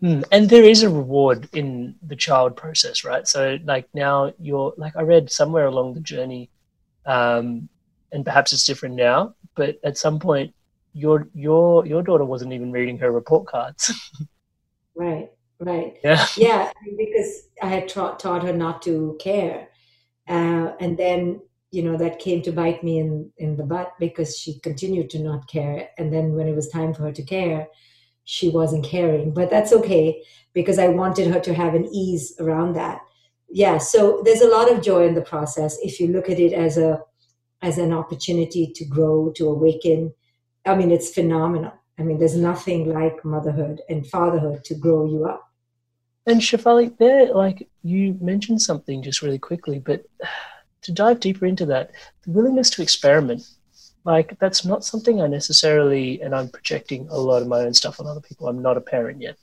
Mm. 0.02 0.24
And 0.30 0.50
there 0.50 0.64
is 0.64 0.82
a 0.82 0.90
reward 0.90 1.48
in 1.54 1.94
the 2.02 2.16
child 2.16 2.54
process, 2.54 3.02
right? 3.02 3.26
So, 3.26 3.58
like 3.64 3.88
now, 3.94 4.32
you're 4.38 4.74
like 4.76 4.94
I 4.94 5.02
read 5.02 5.30
somewhere 5.32 5.66
along 5.66 5.94
the 5.94 6.00
journey, 6.00 6.50
um, 7.06 7.70
and 8.12 8.22
perhaps 8.22 8.52
it's 8.52 8.66
different 8.66 8.94
now, 8.94 9.34
but 9.54 9.78
at 9.84 9.96
some 9.96 10.18
point, 10.18 10.54
your 10.92 11.28
your 11.32 11.86
your 11.86 12.02
daughter 12.02 12.26
wasn't 12.26 12.52
even 12.52 12.72
reading 12.72 12.98
her 12.98 13.10
report 13.10 13.46
cards. 13.46 13.90
right. 14.94 15.30
Right. 15.58 15.96
Yeah. 16.04 16.26
Yeah, 16.36 16.70
because 16.98 17.48
I 17.62 17.68
had 17.68 17.88
taught 17.88 18.20
taught 18.20 18.42
her 18.42 18.52
not 18.52 18.82
to 18.82 19.16
care, 19.18 19.68
uh, 20.28 20.72
and 20.78 20.98
then 20.98 21.40
you 21.76 21.82
know 21.82 21.96
that 21.98 22.18
came 22.18 22.40
to 22.42 22.52
bite 22.52 22.82
me 22.82 22.98
in 22.98 23.30
in 23.36 23.56
the 23.56 23.62
butt 23.72 23.92
because 24.00 24.38
she 24.38 24.58
continued 24.60 25.10
to 25.10 25.18
not 25.18 25.46
care, 25.46 25.90
and 25.98 26.10
then 26.12 26.32
when 26.32 26.48
it 26.48 26.56
was 26.56 26.68
time 26.68 26.94
for 26.94 27.02
her 27.02 27.12
to 27.12 27.22
care, 27.22 27.68
she 28.24 28.48
wasn't 28.48 28.84
caring. 28.84 29.34
But 29.34 29.50
that's 29.50 29.74
okay 29.74 30.22
because 30.54 30.78
I 30.78 30.88
wanted 30.88 31.26
her 31.32 31.40
to 31.40 31.52
have 31.54 31.74
an 31.74 31.86
ease 31.92 32.34
around 32.40 32.72
that. 32.76 33.00
Yeah. 33.50 33.76
So 33.76 34.22
there's 34.24 34.40
a 34.40 34.48
lot 34.48 34.72
of 34.72 34.82
joy 34.82 35.06
in 35.06 35.14
the 35.14 35.28
process 35.32 35.78
if 35.82 36.00
you 36.00 36.08
look 36.08 36.30
at 36.30 36.40
it 36.40 36.54
as 36.54 36.78
a 36.78 37.02
as 37.60 37.76
an 37.78 37.92
opportunity 37.92 38.72
to 38.74 38.84
grow, 38.86 39.32
to 39.36 39.48
awaken. 39.48 40.14
I 40.64 40.74
mean, 40.74 40.90
it's 40.90 41.12
phenomenal. 41.12 41.74
I 41.98 42.02
mean, 42.02 42.18
there's 42.18 42.36
nothing 42.36 42.92
like 42.92 43.24
motherhood 43.24 43.80
and 43.88 44.06
fatherhood 44.06 44.64
to 44.64 44.74
grow 44.74 45.04
you 45.06 45.26
up. 45.26 45.42
And 46.26 46.40
Shefali, 46.40 46.96
there, 46.98 47.32
like 47.32 47.68
you 47.82 48.16
mentioned 48.20 48.60
something 48.60 49.02
just 49.02 49.22
really 49.22 49.38
quickly, 49.38 49.78
but 49.78 50.04
to 50.86 50.92
dive 50.92 51.20
deeper 51.20 51.46
into 51.46 51.66
that, 51.66 51.90
the 52.22 52.30
willingness 52.30 52.70
to 52.70 52.82
experiment, 52.82 53.42
like 54.04 54.38
that's 54.38 54.64
not 54.64 54.84
something 54.84 55.20
I 55.20 55.26
necessarily, 55.26 56.22
and 56.22 56.32
I'm 56.32 56.48
projecting 56.48 57.08
a 57.10 57.18
lot 57.18 57.42
of 57.42 57.48
my 57.48 57.60
own 57.60 57.74
stuff 57.74 57.98
on 57.98 58.06
other 58.06 58.20
people. 58.20 58.46
I'm 58.46 58.62
not 58.62 58.76
a 58.76 58.80
parent 58.80 59.20
yet, 59.20 59.36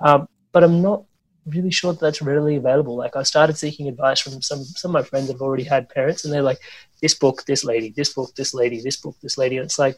um, 0.00 0.28
but 0.52 0.62
I'm 0.62 0.82
not 0.82 1.04
really 1.46 1.70
sure 1.70 1.92
that 1.92 2.00
that's 2.00 2.20
readily 2.20 2.56
available. 2.56 2.94
Like 2.94 3.16
I 3.16 3.22
started 3.22 3.56
seeking 3.56 3.88
advice 3.88 4.20
from 4.20 4.42
some 4.42 4.64
some 4.64 4.90
of 4.90 5.02
my 5.02 5.02
friends 5.02 5.28
that 5.28 5.34
have 5.34 5.42
already 5.42 5.64
had 5.64 5.88
parents, 5.88 6.24
and 6.24 6.32
they're 6.32 6.42
like, 6.42 6.60
"This 7.00 7.14
book, 7.14 7.44
this 7.46 7.64
lady, 7.64 7.94
this 7.96 8.12
book, 8.12 8.34
this 8.36 8.52
lady, 8.52 8.82
this 8.82 8.98
book, 8.98 9.16
this 9.22 9.38
lady." 9.38 9.56
And 9.56 9.64
it's 9.64 9.78
like, 9.78 9.96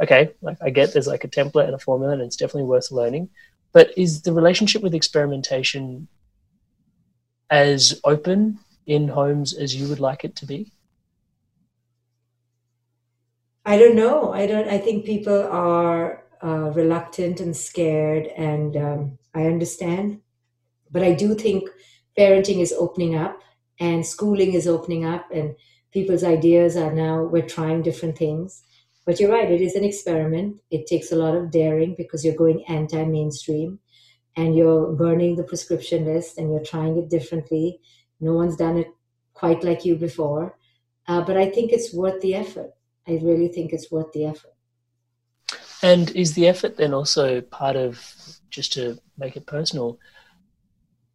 okay, 0.00 0.30
like 0.42 0.58
I 0.62 0.70
get 0.70 0.92
there's 0.92 1.08
like 1.08 1.24
a 1.24 1.28
template 1.28 1.66
and 1.66 1.74
a 1.74 1.80
formula, 1.80 2.12
and 2.12 2.22
it's 2.22 2.36
definitely 2.36 2.68
worth 2.70 2.92
learning. 2.92 3.30
But 3.72 3.90
is 3.98 4.22
the 4.22 4.32
relationship 4.32 4.82
with 4.82 4.94
experimentation 4.94 6.06
as 7.50 8.00
open 8.04 8.60
in 8.86 9.08
homes 9.08 9.52
as 9.52 9.74
you 9.74 9.88
would 9.88 10.00
like 10.00 10.24
it 10.24 10.36
to 10.36 10.46
be? 10.46 10.72
I 13.64 13.78
don't 13.78 13.96
know. 13.96 14.32
I 14.32 14.46
don't. 14.46 14.68
I 14.68 14.78
think 14.78 15.04
people 15.04 15.42
are 15.50 16.24
uh, 16.42 16.70
reluctant 16.70 17.40
and 17.40 17.56
scared, 17.56 18.28
and 18.36 18.76
um, 18.76 19.18
I 19.34 19.46
understand. 19.46 20.20
But 20.90 21.02
I 21.02 21.14
do 21.14 21.34
think 21.34 21.68
parenting 22.16 22.60
is 22.60 22.72
opening 22.72 23.16
up, 23.16 23.40
and 23.80 24.06
schooling 24.06 24.54
is 24.54 24.68
opening 24.68 25.04
up, 25.04 25.26
and 25.32 25.56
people's 25.90 26.22
ideas 26.22 26.76
are 26.76 26.92
now 26.92 27.24
we're 27.24 27.46
trying 27.46 27.82
different 27.82 28.16
things. 28.16 28.62
But 29.04 29.20
you're 29.20 29.32
right, 29.32 29.50
it 29.50 29.60
is 29.60 29.74
an 29.74 29.84
experiment. 29.84 30.60
It 30.70 30.86
takes 30.86 31.10
a 31.10 31.16
lot 31.16 31.34
of 31.34 31.50
daring 31.50 31.94
because 31.96 32.24
you're 32.24 32.34
going 32.36 32.64
anti 32.66 33.04
mainstream 33.04 33.78
and 34.36 34.54
you're 34.54 34.92
burning 34.92 35.36
the 35.36 35.44
prescription 35.44 36.04
list 36.04 36.38
and 36.38 36.50
you're 36.50 36.62
trying 36.62 36.96
it 36.98 37.08
differently. 37.08 37.80
No 38.20 38.34
one's 38.34 38.56
done 38.56 38.78
it 38.78 38.88
quite 39.34 39.62
like 39.64 39.84
you 39.84 39.96
before. 39.96 40.56
Uh, 41.08 41.22
but 41.22 41.36
I 41.36 41.50
think 41.50 41.72
it's 41.72 41.94
worth 41.94 42.20
the 42.20 42.34
effort. 42.34 42.72
I 43.06 43.12
really 43.22 43.48
think 43.48 43.72
it's 43.72 43.90
worth 43.90 44.12
the 44.12 44.24
effort. 44.26 44.54
And 45.82 46.10
is 46.10 46.34
the 46.34 46.48
effort 46.48 46.76
then 46.76 46.94
also 46.94 47.40
part 47.40 47.76
of, 47.76 48.00
just 48.50 48.72
to 48.72 48.98
make 49.18 49.36
it 49.36 49.46
personal, 49.46 49.98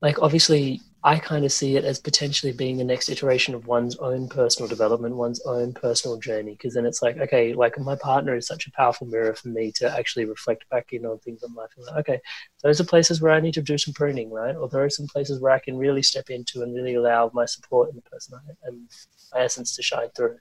like 0.02 0.22
obviously 0.22 0.82
I 1.04 1.18
kind 1.18 1.46
of 1.46 1.52
see 1.52 1.78
it 1.78 1.84
as 1.84 1.98
potentially 2.00 2.52
being 2.52 2.78
the 2.78 2.84
next 2.84 3.10
iteration 3.10 3.56
of 3.56 3.66
one's 3.66 3.96
own 3.98 4.30
personal 4.30 4.70
development, 4.70 5.16
one's 5.16 5.42
own 5.48 5.74
personal 5.74 6.18
journey. 6.18 6.52
Because 6.52 6.76
then 6.76 6.86
it's 6.86 7.02
like, 7.02 7.18
okay, 7.18 7.54
like 7.54 7.80
my 7.80 7.96
partner 7.96 8.36
is 8.36 8.46
such 8.46 8.68
a 8.68 8.72
powerful 8.72 9.08
mirror 9.08 9.34
for 9.34 9.48
me 9.48 9.72
to 9.78 9.92
actually 9.98 10.26
reflect 10.26 10.70
back 10.70 10.94
in 10.94 11.06
on 11.06 11.18
things 11.20 11.42
in 11.42 11.56
life. 11.56 11.72
And 11.76 11.88
like, 11.88 11.96
okay, 12.02 12.22
those 12.62 12.80
are 12.80 12.84
places 12.84 13.20
where 13.20 13.32
I 13.32 13.40
need 13.40 13.56
to 13.56 13.64
do 13.64 13.80
some 13.80 13.96
pruning, 13.96 14.30
right? 14.30 14.56
Or 14.56 14.70
there 14.70 14.84
are 14.84 14.92
some 14.92 15.08
places 15.08 15.40
where 15.40 15.52
I 15.52 15.60
can 15.60 15.76
really 15.76 16.04
step 16.04 16.30
into 16.30 16.62
and 16.62 16.76
really 16.76 16.94
allow 16.94 17.32
my 17.34 17.46
support 17.46 17.90
and 17.90 17.98
the 17.98 18.08
person 18.08 18.38
and 18.64 18.88
my 19.34 19.40
essence 19.42 19.76
to 19.78 19.82
shine 19.82 20.10
through. 20.16 20.38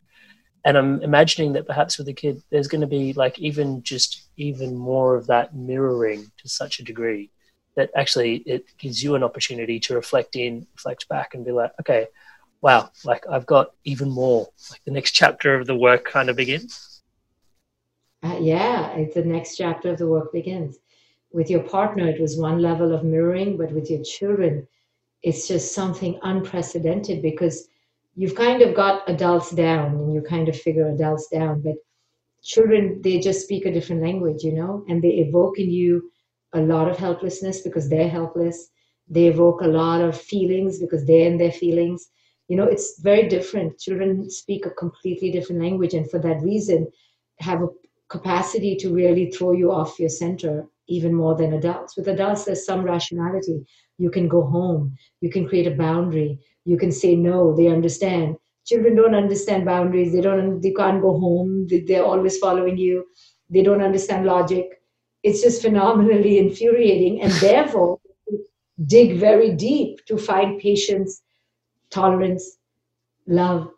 And 0.66 0.77
I'm 0.77 1.03
imagining 1.03 1.55
that 1.55 1.66
perhaps 1.66 1.96
with 1.96 2.09
a 2.09 2.12
kid, 2.12 2.42
there's 2.51 2.68
going 2.68 2.83
to 2.83 2.87
be 2.87 3.14
like 3.14 3.38
even 3.38 3.83
just 3.83 4.27
even 4.37 4.77
more 4.77 5.16
of 5.16 5.27
that 5.29 5.57
mirroring 5.57 6.31
to 6.37 6.49
such 6.51 6.81
a 6.81 6.85
degree 6.85 7.31
that 7.81 7.90
actually 7.97 8.37
it 8.45 8.66
gives 8.77 9.03
you 9.03 9.14
an 9.14 9.23
opportunity 9.23 9.81
to 9.81 9.95
reflect 9.95 10.37
in, 10.37 10.66
reflect 10.75 11.09
back, 11.09 11.33
and 11.33 11.47
be 11.47 11.53
like, 11.53 11.73
okay, 11.81 12.07
wow, 12.61 12.90
like 13.05 13.25
I've 13.27 13.47
got 13.47 13.69
even 13.85 14.11
more. 14.11 14.49
Like 14.71 14.85
the 14.85 14.90
next 14.90 15.12
chapter 15.12 15.55
of 15.55 15.66
the 15.66 15.75
work 15.75 16.05
kind 16.05 16.29
of 16.29 16.37
begins. 16.37 17.03
Uh, 18.23 18.38
yeah, 18.38 18.90
it's 18.90 19.14
the 19.14 19.25
next 19.25 19.57
chapter 19.57 19.90
of 19.90 19.99
the 19.99 20.07
work 20.07 20.31
begins. 20.31 20.77
With 21.33 21.49
your 21.49 21.62
partner, 21.62 22.07
it 22.07 22.21
was 22.21 22.37
one 22.37 22.61
level 22.61 22.93
of 22.93 23.03
mirroring, 23.03 23.57
but 23.57 23.73
with 23.73 23.88
your 23.88 24.03
children, 24.05 24.69
it's 25.23 25.49
just 25.49 25.75
something 25.75 26.19
unprecedented 26.23 27.23
because 27.23 27.69
you've 28.14 28.35
kind 28.35 28.61
of 28.61 28.75
got 28.75 29.09
adults 29.09 29.53
down 29.53 29.95
and 29.95 30.12
you 30.12 30.21
kind 30.21 30.51
of 30.51 30.61
figure 30.61 30.88
adults 30.90 31.29
down, 31.29 31.62
but 31.62 31.77
children, 32.43 33.01
they 33.03 33.21
just 33.21 33.45
speak 33.45 33.64
a 33.64 33.73
different 33.73 34.03
language, 34.03 34.43
you 34.43 34.53
know, 34.53 34.85
and 34.88 35.01
they 35.01 35.14
evoke 35.27 35.59
in 35.59 35.71
you 35.71 36.11
a 36.53 36.61
lot 36.61 36.89
of 36.89 36.97
helplessness 36.97 37.61
because 37.61 37.89
they're 37.89 38.09
helpless. 38.09 38.71
They 39.09 39.27
evoke 39.27 39.61
a 39.63 39.69
lot 39.69 40.01
of 40.01 40.21
feelings 40.21 40.79
because 40.79 41.07
they're 41.07 41.27
in 41.27 41.39
their 41.39 41.53
feelings. 41.53 42.11
You 42.49 42.57
know, 42.57 42.65
it's 42.65 43.01
very 43.01 43.29
different. 43.29 43.79
Children 43.79 44.29
speak 44.31 44.67
a 44.67 44.71
completely 44.71 45.31
different 45.31 45.63
language, 45.63 45.95
and 45.95 46.11
for 46.11 46.19
that 46.21 46.43
reason, 46.43 46.89
have 47.39 47.63
a 47.63 47.69
capacity 48.09 48.77
to 48.77 48.93
really 48.93 49.31
throw 49.31 49.53
you 49.53 49.73
off 49.73 49.99
your 49.99 50.09
center 50.09 50.67
even 50.89 51.15
more 51.15 51.37
than 51.37 51.55
adults. 51.55 51.97
With 51.97 52.09
adults, 52.09 52.45
there's 52.45 52.67
some 52.67 52.83
rationality. 52.83 53.65
You 53.99 54.11
can 54.11 54.29
go 54.29 54.43
home, 54.43 54.97
you 55.21 55.31
can 55.31 55.49
create 55.49 55.69
a 55.69 55.77
boundary, 55.77 56.41
you 56.65 56.77
can 56.77 56.91
say 56.91 57.15
no, 57.15 57.55
they 57.55 57.69
understand. 57.69 58.37
Children 58.67 58.97
don't 58.97 59.15
understand 59.15 59.65
boundaries, 59.65 60.13
they 60.13 60.21
don't 60.21 60.61
they 60.61 60.73
can't 60.73 61.01
go 61.01 61.19
home, 61.19 61.69
they're 61.69 62.05
always 62.05 62.39
following 62.39 62.77
you, 62.77 63.07
they 63.49 63.63
don't 63.63 63.83
understand 63.83 64.27
logic 64.27 64.80
it's 65.22 65.42
just 65.42 65.62
phenomenally 65.62 66.38
infuriating. 66.38 67.20
And 67.22 67.33
therefore 67.33 68.00
dig 68.87 69.18
very 69.18 69.54
deep 69.54 70.04
to 70.06 70.16
find 70.16 70.61
patience 70.61 71.22
tolerance 71.90 72.59
love 73.26 73.70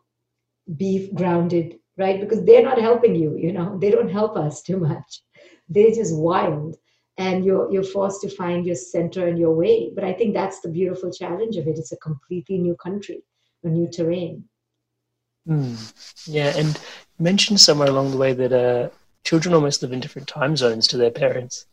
be 0.76 1.10
grounded 1.14 1.78
right? 1.98 2.20
Because 2.20 2.44
they're 2.44 2.62
not 2.62 2.80
helping 2.80 3.14
you 3.14 3.36
you 3.36 3.52
know? 3.52 3.78
They 3.78 3.90
don't 3.90 4.10
help 4.10 4.36
us 4.36 4.62
too 4.62 4.78
much. 4.78 5.22
They're 5.68 5.90
just 5.90 6.16
wild. 6.16 6.76
And 7.18 7.44
you're 7.44 7.70
you're 7.70 7.84
forced 7.84 8.22
to 8.22 8.30
find 8.30 8.64
your 8.64 8.74
center 8.74 9.28
and 9.28 9.38
your 9.38 9.54
way. 9.54 9.92
But 9.94 10.04
i 10.04 10.14
think 10.14 10.32
that's 10.32 10.60
the 10.60 10.70
beautiful 10.70 11.12
challenge 11.12 11.56
of 11.58 11.66
it. 11.66 11.78
It's 11.78 11.92
a 11.92 11.98
completely 11.98 12.58
new 12.58 12.74
country 12.76 13.22
a 13.64 13.68
new 13.68 13.88
terrain. 13.88 14.44
Mm. 15.48 15.76
yeah 16.26 16.52
and 16.56 16.78
mentioned 17.18 17.58
somewhere 17.58 17.88
along 17.88 18.12
the 18.12 18.16
way 18.16 18.32
that 18.32 18.52
uh, 18.52 18.90
children 19.24 19.54
almost 19.54 19.82
live 19.82 19.92
in 19.92 20.00
different 20.00 20.28
time 20.28 20.56
zones 20.56 20.86
to 20.88 20.96
their 20.96 21.10
parents. 21.10 21.66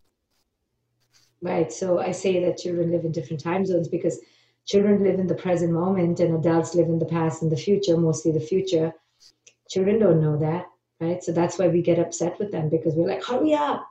Right. 1.42 1.72
So 1.72 1.98
I 1.98 2.12
say 2.12 2.44
that 2.44 2.58
children 2.58 2.90
live 2.90 3.04
in 3.04 3.12
different 3.12 3.42
time 3.42 3.64
zones 3.64 3.88
because 3.88 4.20
children 4.66 5.02
live 5.02 5.18
in 5.18 5.26
the 5.26 5.34
present 5.34 5.72
moment 5.72 6.20
and 6.20 6.34
adults 6.34 6.74
live 6.74 6.88
in 6.88 6.98
the 6.98 7.06
past 7.06 7.42
and 7.42 7.50
the 7.50 7.56
future, 7.56 7.96
mostly 7.96 8.32
the 8.32 8.40
future. 8.40 8.92
Children 9.68 9.98
don't 9.98 10.20
know 10.20 10.38
that, 10.38 10.66
right? 11.00 11.22
So 11.22 11.32
that's 11.32 11.58
why 11.58 11.68
we 11.68 11.82
get 11.82 11.98
upset 11.98 12.38
with 12.38 12.52
them 12.52 12.68
because 12.68 12.94
we're 12.94 13.08
like, 13.08 13.24
hurry 13.24 13.54
up. 13.54 13.86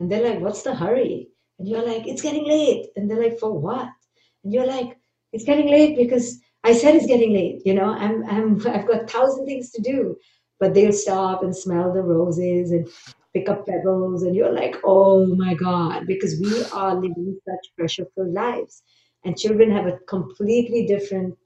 And 0.00 0.10
they're 0.10 0.28
like, 0.28 0.40
what's 0.40 0.62
the 0.62 0.74
hurry? 0.74 1.28
And 1.58 1.68
you're 1.68 1.86
like, 1.86 2.06
it's 2.06 2.22
getting 2.22 2.46
late. 2.46 2.88
And 2.96 3.10
they're 3.10 3.22
like, 3.22 3.38
for 3.38 3.52
what? 3.58 3.88
And 4.44 4.52
you're 4.52 4.66
like, 4.66 4.98
it's 5.32 5.44
getting 5.44 5.70
late 5.70 5.96
because 5.96 6.40
I 6.62 6.74
said 6.74 6.94
it's 6.94 7.06
getting 7.06 7.32
late. 7.32 7.62
You 7.64 7.74
know, 7.74 7.86
I'm, 7.86 8.24
I'm, 8.26 8.66
I've 8.66 8.86
got 8.86 9.10
thousand 9.10 9.46
things 9.46 9.70
to 9.72 9.82
do 9.82 10.16
but 10.62 10.74
they'll 10.74 10.92
stop 10.92 11.42
and 11.42 11.56
smell 11.56 11.92
the 11.92 12.00
roses 12.00 12.70
and 12.70 12.88
pick 13.34 13.48
up 13.48 13.66
pebbles 13.66 14.22
and 14.22 14.36
you're 14.36 14.52
like 14.52 14.76
oh 14.84 15.26
my 15.34 15.54
god 15.54 16.06
because 16.06 16.38
we 16.40 16.62
are 16.66 16.94
living 16.94 17.36
such 17.44 17.74
pressure-filled 17.76 18.32
lives. 18.32 18.82
And 19.24 19.36
children 19.36 19.70
have 19.72 19.86
a 19.86 19.98
completely 20.08 20.86
different 20.86 21.36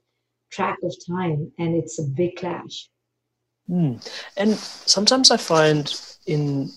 track 0.51 0.77
of 0.83 0.93
time 1.07 1.51
and 1.57 1.75
it's 1.75 1.97
a 1.99 2.03
big 2.03 2.35
clash. 2.35 2.89
Mm. 3.69 3.95
and 4.37 4.51
sometimes 4.95 5.29
i 5.31 5.35
find 5.35 5.83
in 6.25 6.69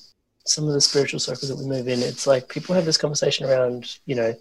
some 0.45 0.67
of 0.67 0.73
the 0.73 0.81
spiritual 0.81 1.21
circles 1.21 1.49
that 1.51 1.59
we 1.63 1.67
move 1.75 1.87
in 1.87 2.01
it's 2.01 2.27
like 2.27 2.49
people 2.49 2.75
have 2.75 2.87
this 2.87 3.03
conversation 3.05 3.47
around 3.47 3.99
you 4.07 4.17
know 4.17 4.35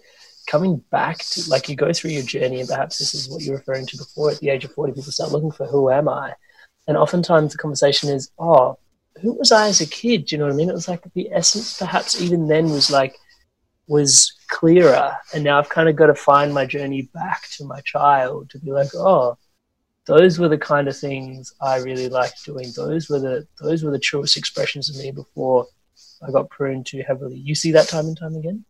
coming 0.48 0.82
back 0.90 1.18
to 1.18 1.48
like 1.48 1.68
you 1.68 1.76
go 1.76 1.92
through 1.92 2.10
your 2.10 2.24
journey 2.34 2.58
and 2.60 2.68
perhaps 2.68 2.98
this 2.98 3.14
is 3.14 3.28
what 3.28 3.42
you're 3.42 3.58
referring 3.58 3.86
to 3.86 3.96
before. 3.98 4.30
At 4.32 4.40
the 4.40 4.48
age 4.48 4.64
of 4.64 4.72
40 4.72 4.94
people 4.94 5.12
start 5.12 5.30
looking 5.30 5.52
for 5.52 5.66
who 5.66 5.90
am 5.90 6.08
i 6.08 6.34
and 6.86 6.96
oftentimes 6.96 7.52
the 7.52 7.58
conversation 7.58 8.10
is, 8.10 8.30
oh, 8.38 8.78
who 9.20 9.34
was 9.34 9.52
I 9.52 9.68
as 9.68 9.80
a 9.80 9.86
kid? 9.86 10.26
Do 10.26 10.34
you 10.34 10.38
know 10.38 10.46
what 10.46 10.54
I 10.54 10.56
mean? 10.56 10.70
It 10.70 10.74
was 10.74 10.88
like 10.88 11.02
the 11.14 11.30
essence, 11.32 11.78
perhaps 11.78 12.20
even 12.20 12.48
then, 12.48 12.70
was 12.70 12.90
like 12.90 13.16
was 13.86 14.32
clearer, 14.48 15.16
and 15.34 15.42
now 15.42 15.58
I've 15.58 15.68
kind 15.68 15.88
of 15.88 15.96
got 15.96 16.06
to 16.06 16.14
find 16.14 16.54
my 16.54 16.64
journey 16.64 17.10
back 17.12 17.48
to 17.56 17.64
my 17.64 17.80
child 17.80 18.48
to 18.50 18.58
be 18.58 18.70
like, 18.70 18.94
oh, 18.94 19.36
those 20.06 20.38
were 20.38 20.48
the 20.48 20.58
kind 20.58 20.88
of 20.88 20.96
things 20.96 21.52
I 21.60 21.78
really 21.78 22.08
liked 22.08 22.44
doing. 22.44 22.68
Those 22.74 23.08
were 23.08 23.18
the 23.18 23.46
those 23.60 23.82
were 23.82 23.90
the 23.90 23.98
truest 23.98 24.36
expressions 24.36 24.88
of 24.88 24.96
me 24.96 25.10
before 25.10 25.66
I 26.26 26.30
got 26.30 26.50
pruned 26.50 26.86
too 26.86 27.02
heavily. 27.06 27.36
You 27.36 27.54
see 27.54 27.72
that 27.72 27.88
time 27.88 28.06
and 28.06 28.16
time 28.16 28.36
again. 28.36 28.64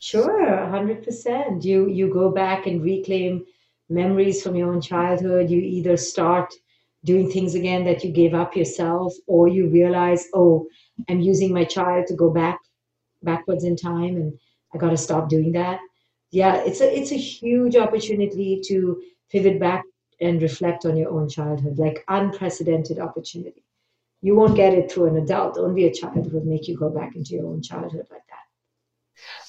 Sure, 0.00 0.48
100%. 0.50 1.64
You 1.64 1.88
you 1.88 2.12
go 2.12 2.30
back 2.30 2.66
and 2.66 2.82
reclaim 2.82 3.44
memories 3.88 4.42
from 4.42 4.54
your 4.56 4.72
own 4.72 4.80
childhood. 4.80 5.50
You 5.50 5.60
either 5.60 5.96
start 5.96 6.52
doing 7.04 7.30
things 7.30 7.54
again 7.54 7.84
that 7.84 8.02
you 8.04 8.10
gave 8.12 8.34
up 8.34 8.56
yourself 8.56 9.14
or 9.26 9.48
you 9.48 9.68
realize, 9.68 10.26
"Oh, 10.34 10.66
I'm 11.08 11.20
using 11.20 11.52
my 11.52 11.64
child 11.64 12.06
to 12.08 12.14
go 12.14 12.30
back 12.30 12.58
backwards 13.22 13.64
in 13.64 13.76
time 13.76 14.16
and 14.16 14.38
I 14.74 14.78
got 14.78 14.90
to 14.90 14.96
stop 14.96 15.28
doing 15.28 15.52
that." 15.52 15.80
Yeah, 16.30 16.56
it's 16.64 16.80
a 16.80 16.98
it's 16.98 17.12
a 17.12 17.16
huge 17.16 17.76
opportunity 17.76 18.60
to 18.68 19.02
pivot 19.30 19.60
back 19.60 19.84
and 20.20 20.42
reflect 20.42 20.84
on 20.86 20.96
your 20.96 21.10
own 21.10 21.28
childhood, 21.28 21.78
like 21.78 22.04
unprecedented 22.08 22.98
opportunity. 22.98 23.62
You 24.22 24.34
won't 24.34 24.56
get 24.56 24.74
it 24.74 24.90
through 24.90 25.06
an 25.06 25.16
adult. 25.16 25.58
Only 25.58 25.84
a 25.84 25.92
child 25.92 26.32
will 26.32 26.44
make 26.44 26.66
you 26.68 26.76
go 26.76 26.88
back 26.90 27.14
into 27.14 27.34
your 27.34 27.46
own 27.46 27.62
childhood 27.62 28.06
like 28.10 28.26
that. 28.30 28.33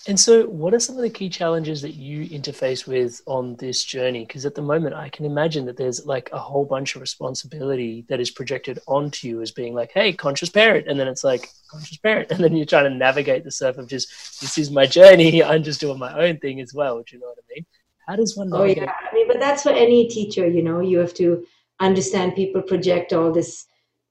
And 0.07 0.19
so, 0.19 0.45
what 0.45 0.73
are 0.73 0.79
some 0.79 0.97
of 0.97 1.01
the 1.01 1.09
key 1.09 1.29
challenges 1.29 1.81
that 1.81 1.95
you 1.95 2.29
interface 2.29 2.85
with 2.85 3.21
on 3.25 3.55
this 3.55 3.83
journey? 3.83 4.23
Because 4.23 4.45
at 4.45 4.53
the 4.53 4.61
moment, 4.61 4.93
I 4.93 5.09
can 5.09 5.25
imagine 5.25 5.65
that 5.65 5.77
there's 5.77 6.05
like 6.05 6.29
a 6.31 6.37
whole 6.37 6.63
bunch 6.63 6.95
of 6.95 7.01
responsibility 7.01 8.05
that 8.07 8.19
is 8.19 8.29
projected 8.29 8.77
onto 8.87 9.27
you 9.27 9.41
as 9.41 9.49
being 9.49 9.73
like, 9.73 9.91
hey, 9.93 10.13
conscious 10.13 10.49
parent. 10.49 10.87
And 10.87 10.99
then 10.99 11.07
it's 11.07 11.23
like, 11.23 11.49
conscious 11.71 11.97
parent. 11.97 12.31
And 12.35 12.43
then 12.43 12.55
you're 12.55 12.67
trying 12.67 12.83
to 12.83 12.95
navigate 12.95 13.43
the 13.43 13.51
surf 13.51 13.77
of 13.79 13.87
just, 13.87 14.41
this 14.41 14.59
is 14.59 14.69
my 14.69 14.85
journey. 14.85 15.43
I'm 15.51 15.63
just 15.63 15.79
doing 15.79 15.97
my 15.97 16.13
own 16.19 16.37
thing 16.37 16.61
as 16.61 16.71
well. 16.71 16.97
Do 16.97 17.15
you 17.15 17.19
know 17.19 17.27
what 17.27 17.39
I 17.39 17.55
mean? 17.55 17.65
How 18.07 18.15
does 18.15 18.37
one 18.37 18.51
Oh, 18.53 18.65
yeah. 18.65 18.93
I 19.11 19.13
mean, 19.15 19.27
but 19.27 19.39
that's 19.39 19.63
for 19.63 19.71
any 19.71 20.07
teacher, 20.07 20.47
you 20.47 20.61
know, 20.61 20.81
you 20.81 20.99
have 20.99 21.15
to 21.15 21.43
understand 21.79 22.35
people 22.35 22.61
project 22.61 23.11
all 23.11 23.31
this 23.31 23.65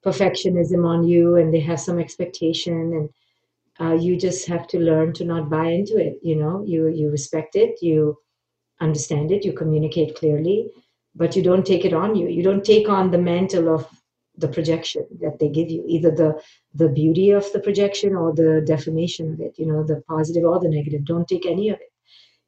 perfectionism 0.05 0.85
on 0.85 1.05
you 1.05 1.37
and 1.37 1.55
they 1.55 1.61
have 1.61 1.81
some 1.81 2.01
expectation 2.01 2.75
and 2.75 3.09
uh, 3.81 3.95
you 3.95 4.17
just 4.17 4.47
have 4.47 4.67
to 4.69 4.79
learn 4.79 5.13
to 5.13 5.25
not 5.25 5.51
buy 5.51 5.69
into 5.69 5.97
it 5.97 6.19
you 6.23 6.37
know? 6.37 6.65
You 6.67 6.89
you 6.89 7.11
respect 7.11 7.57
it 7.57 7.83
you 7.83 8.17
understand 8.81 9.33
it 9.33 9.45
you 9.45 9.53
communicate 9.53 10.17
clearly 10.17 10.71
but 11.15 11.37
you 11.37 11.43
don't 11.43 11.65
take 11.67 11.85
it 11.85 11.93
on 11.93 12.17
you. 12.17 12.29
You 12.29 12.43
don't 12.43 12.65
take 12.65 12.89
on 12.89 13.11
the 13.11 13.19
mantle 13.19 13.73
of 13.73 13.87
the 14.37 14.49
projection 14.49 15.07
that 15.21 15.39
they 15.39 15.49
give 15.49 15.71
you 15.71 15.85
either 15.87 16.11
the 16.11 16.43
the 16.75 16.89
beauty 16.89 17.31
of 17.31 17.51
the 17.53 17.61
projection 17.61 18.17
or 18.17 18.35
the 18.35 18.63
defamation 18.67 19.33
of 19.33 19.41
it 19.41 19.55
you 19.57 19.67
know 19.67 19.85
the 19.85 20.03
positive 20.09 20.45
or 20.45 20.59
the 20.59 20.69
negative. 20.69 21.05
Don't 21.05 21.29
take 21.29 21.47
any 21.47 21.69
of 21.69 21.79
it. 21.81 21.91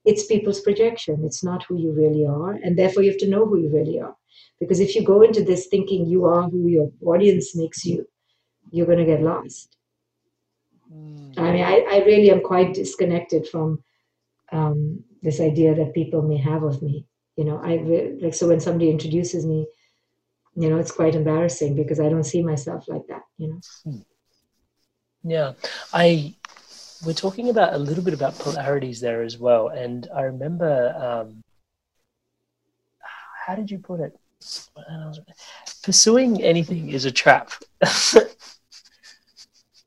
It's 0.05 0.27
people's 0.27 0.61
projection. 0.61 1.25
It's 1.25 1.45
not 1.45 1.65
who 1.65 1.79
you 1.79 1.93
really 1.93 2.27
are 2.27 2.53
and 2.55 2.77
therefore 2.77 3.03
you 3.05 3.11
have 3.11 3.21
to 3.21 3.29
know 3.29 3.47
who 3.47 3.59
you 3.59 3.71
really 3.71 4.01
are. 4.01 4.17
Because 4.59 4.81
if 4.81 4.97
you 4.97 5.05
go 5.05 5.23
into 5.23 5.45
this 5.45 5.67
thinking 5.69 6.07
you 6.07 6.25
are 6.25 6.49
who 6.49 6.67
your 6.67 6.91
audience 7.05 7.55
makes 7.55 7.85
you 7.85 8.07
you're 8.73 8.87
going 8.87 8.99
to 8.99 9.05
get 9.05 9.23
lost 9.23 9.76
I 10.91 11.53
mean, 11.53 11.65
I, 11.65 11.87
I 11.91 11.99
really 12.07 12.31
am 12.31 12.41
quite 12.41 12.75
disconnected 12.75 13.49
from 13.49 13.83
um, 14.53 15.03
this 15.23 15.41
idea 15.41 15.75
that 15.75 15.95
people 15.95 16.23
may 16.23 16.39
have 16.39 16.63
of 16.63 16.83
me. 16.83 17.07
You 17.37 17.45
know, 17.45 17.61
I 17.63 17.75
re- 17.75 18.19
like 18.21 18.35
so 18.35 18.49
when 18.49 18.61
somebody 18.61 18.91
introduces 18.91 19.45
me, 19.45 19.67
you 20.55 20.71
know, 20.71 20.79
it's 20.79 20.93
quite 20.93 21.15
embarrassing 21.15 21.77
because 21.77 22.01
I 22.01 22.09
don't 22.09 22.25
see 22.25 22.43
myself 22.43 22.89
like 22.89 23.07
that. 23.09 23.23
You 23.37 23.61
know. 23.85 24.01
Yeah, 25.23 25.53
I 25.93 26.35
we're 27.05 27.13
talking 27.13 27.51
about 27.51 27.75
a 27.75 27.79
little 27.79 28.03
bit 28.03 28.15
about 28.15 28.39
polarities 28.39 29.01
there 29.01 29.23
as 29.23 29.39
well, 29.39 29.69
and 29.69 30.09
I 30.15 30.23
remember 30.23 30.95
um, 30.97 31.43
how 33.47 33.55
did 33.55 33.71
you 33.71 33.79
put 33.79 34.01
it? 34.01 34.19
Pursuing 35.83 36.43
anything 36.43 36.91
is 36.91 37.05
a 37.05 37.13
trap. 37.13 37.51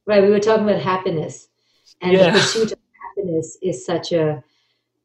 Right. 0.10 0.24
We 0.24 0.32
were 0.32 0.40
talking 0.40 0.68
about 0.68 0.82
happiness, 0.82 1.50
and 2.02 2.14
Yeah. 2.14 2.26
the 2.26 2.32
pursuit 2.40 2.72
of 2.72 2.80
happiness 3.06 3.58
is 3.62 3.86
such 3.86 4.12
a 4.12 4.44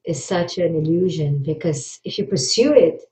is 0.07 0.25
such 0.25 0.57
an 0.59 0.75
illusion 0.77 1.43
because 1.43 2.01
if 2.05 2.19
you 2.19 2.25
pursue 2.27 2.73
it, 2.75 3.03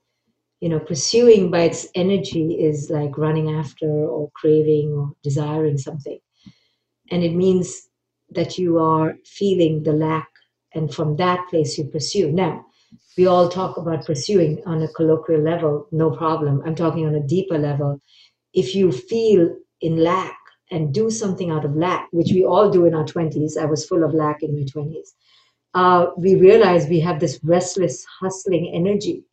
you 0.62 0.70
know, 0.70 0.80
pursuing 0.80 1.50
by 1.50 1.62
its 1.70 1.88
energy 1.94 2.46
is 2.68 2.90
like 2.90 3.18
running 3.18 3.50
after 3.50 3.90
or 4.14 4.30
craving 4.40 4.88
or 4.98 5.12
desiring 5.22 5.76
something, 5.76 6.18
and 7.10 7.22
it 7.22 7.34
means 7.34 7.90
that 8.30 8.56
you 8.58 8.78
are 8.78 9.08
feeling 9.26 9.82
the 9.82 9.92
lack, 9.92 10.30
and 10.74 10.94
from 10.94 11.16
that 11.16 11.40
place 11.50 11.76
you 11.76 11.84
pursue. 11.84 12.32
Now, 12.32 12.64
we 13.18 13.26
all 13.26 13.50
talk 13.50 13.76
about 13.76 14.06
pursuing 14.06 14.62
on 14.64 14.82
a 14.82 14.88
colloquial 14.96 15.42
level, 15.42 15.88
no 15.92 16.10
problem. 16.10 16.62
I'm 16.64 16.74
talking 16.74 17.06
on 17.06 17.16
a 17.16 17.28
deeper 17.36 17.58
level. 17.58 18.00
If 18.54 18.74
you 18.74 18.92
feel 18.92 19.56
in 19.82 19.98
lack 19.98 20.41
and 20.72 20.92
do 20.92 21.10
something 21.10 21.50
out 21.50 21.64
of 21.64 21.76
lack, 21.76 22.08
which 22.10 22.32
we 22.32 22.44
all 22.44 22.70
do 22.70 22.86
in 22.86 22.94
our 22.94 23.04
20s, 23.04 23.56
I 23.56 23.66
was 23.66 23.86
full 23.86 24.02
of 24.02 24.14
lack 24.14 24.42
in 24.42 24.56
my 24.56 24.62
20s, 24.62 25.08
uh, 25.74 26.06
we 26.16 26.34
realize 26.34 26.88
we 26.88 27.00
have 27.00 27.20
this 27.20 27.38
restless, 27.44 28.04
hustling 28.20 28.72
energy. 28.74 29.24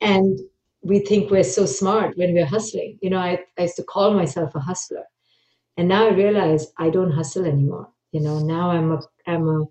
And 0.00 0.38
we 0.82 1.00
think 1.00 1.30
we're 1.30 1.44
so 1.44 1.66
smart 1.66 2.16
when 2.16 2.32
we're 2.32 2.46
hustling. 2.46 2.98
You 3.02 3.10
know, 3.10 3.18
I, 3.18 3.40
I 3.58 3.62
used 3.62 3.76
to 3.76 3.82
call 3.82 4.14
myself 4.14 4.54
a 4.54 4.60
hustler. 4.60 5.04
And 5.76 5.88
now 5.88 6.06
I 6.06 6.12
realize 6.12 6.68
I 6.78 6.90
don't 6.90 7.12
hustle 7.12 7.44
anymore. 7.44 7.88
You 8.12 8.20
know, 8.20 8.38
now 8.38 8.70
I'm 8.70 8.92
a 8.92 9.00
I'm 9.26 9.48
a 9.48 9.64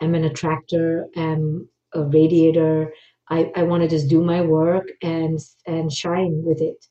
I'm 0.00 0.14
an 0.14 0.24
attractor, 0.24 1.06
I'm 1.16 1.68
a 1.94 2.04
radiator. 2.04 2.92
I, 3.28 3.52
I 3.54 3.62
want 3.62 3.82
to 3.82 3.88
just 3.88 4.08
do 4.08 4.24
my 4.24 4.40
work 4.40 4.88
and 5.02 5.38
and 5.66 5.92
shine 5.92 6.42
with 6.44 6.60
it. 6.60 6.84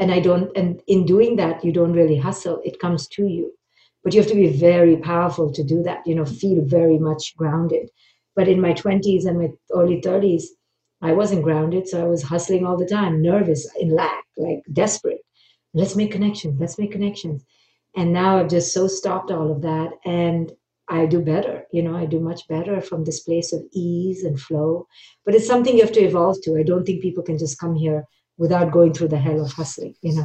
And 0.00 0.10
I 0.10 0.18
don't 0.18 0.50
and 0.56 0.82
in 0.88 1.06
doing 1.06 1.36
that 1.36 1.64
you 1.64 1.72
don't 1.72 1.92
really 1.92 2.16
hustle. 2.16 2.60
It 2.64 2.80
comes 2.80 3.06
to 3.08 3.26
you. 3.26 3.52
But 4.02 4.14
you 4.14 4.20
have 4.20 4.30
to 4.30 4.34
be 4.34 4.48
very 4.48 4.96
powerful 4.96 5.52
to 5.52 5.62
do 5.62 5.82
that, 5.82 6.06
you 6.06 6.14
know, 6.14 6.24
feel 6.24 6.64
very 6.64 6.98
much 6.98 7.36
grounded. 7.36 7.90
But 8.34 8.48
in 8.48 8.60
my 8.60 8.72
20s 8.72 9.26
and 9.26 9.38
my 9.38 9.48
early 9.74 10.00
30s, 10.00 10.44
I 11.02 11.12
wasn't 11.12 11.42
grounded, 11.42 11.86
so 11.86 12.02
I 12.02 12.08
was 12.08 12.22
hustling 12.22 12.64
all 12.64 12.78
the 12.78 12.86
time, 12.86 13.20
nervous, 13.22 13.68
in 13.78 13.90
lack, 13.90 14.24
like 14.38 14.62
desperate. 14.72 15.20
Let's 15.74 15.96
make 15.96 16.12
connections, 16.12 16.58
let's 16.60 16.78
make 16.78 16.92
connections. 16.92 17.44
And 17.96 18.12
now 18.12 18.38
I've 18.38 18.48
just 18.48 18.72
so 18.72 18.86
stopped 18.86 19.30
all 19.30 19.50
of 19.52 19.62
that 19.62 19.90
and 20.04 20.52
I 20.88 21.06
do 21.06 21.20
better. 21.20 21.64
You 21.72 21.82
know, 21.82 21.96
I 21.96 22.06
do 22.06 22.20
much 22.20 22.48
better 22.48 22.80
from 22.80 23.04
this 23.04 23.20
place 23.20 23.52
of 23.52 23.62
ease 23.72 24.24
and 24.24 24.40
flow. 24.40 24.86
But 25.24 25.34
it's 25.34 25.46
something 25.46 25.76
you 25.76 25.82
have 25.82 25.92
to 25.92 26.04
evolve 26.04 26.38
to. 26.42 26.58
I 26.58 26.62
don't 26.62 26.84
think 26.84 27.02
people 27.02 27.22
can 27.22 27.38
just 27.38 27.58
come 27.58 27.74
here 27.74 28.04
without 28.40 28.72
going 28.72 28.92
through 28.94 29.08
the 29.08 29.18
hell 29.18 29.44
of 29.44 29.52
hustling, 29.52 29.94
you 30.00 30.14
know. 30.14 30.24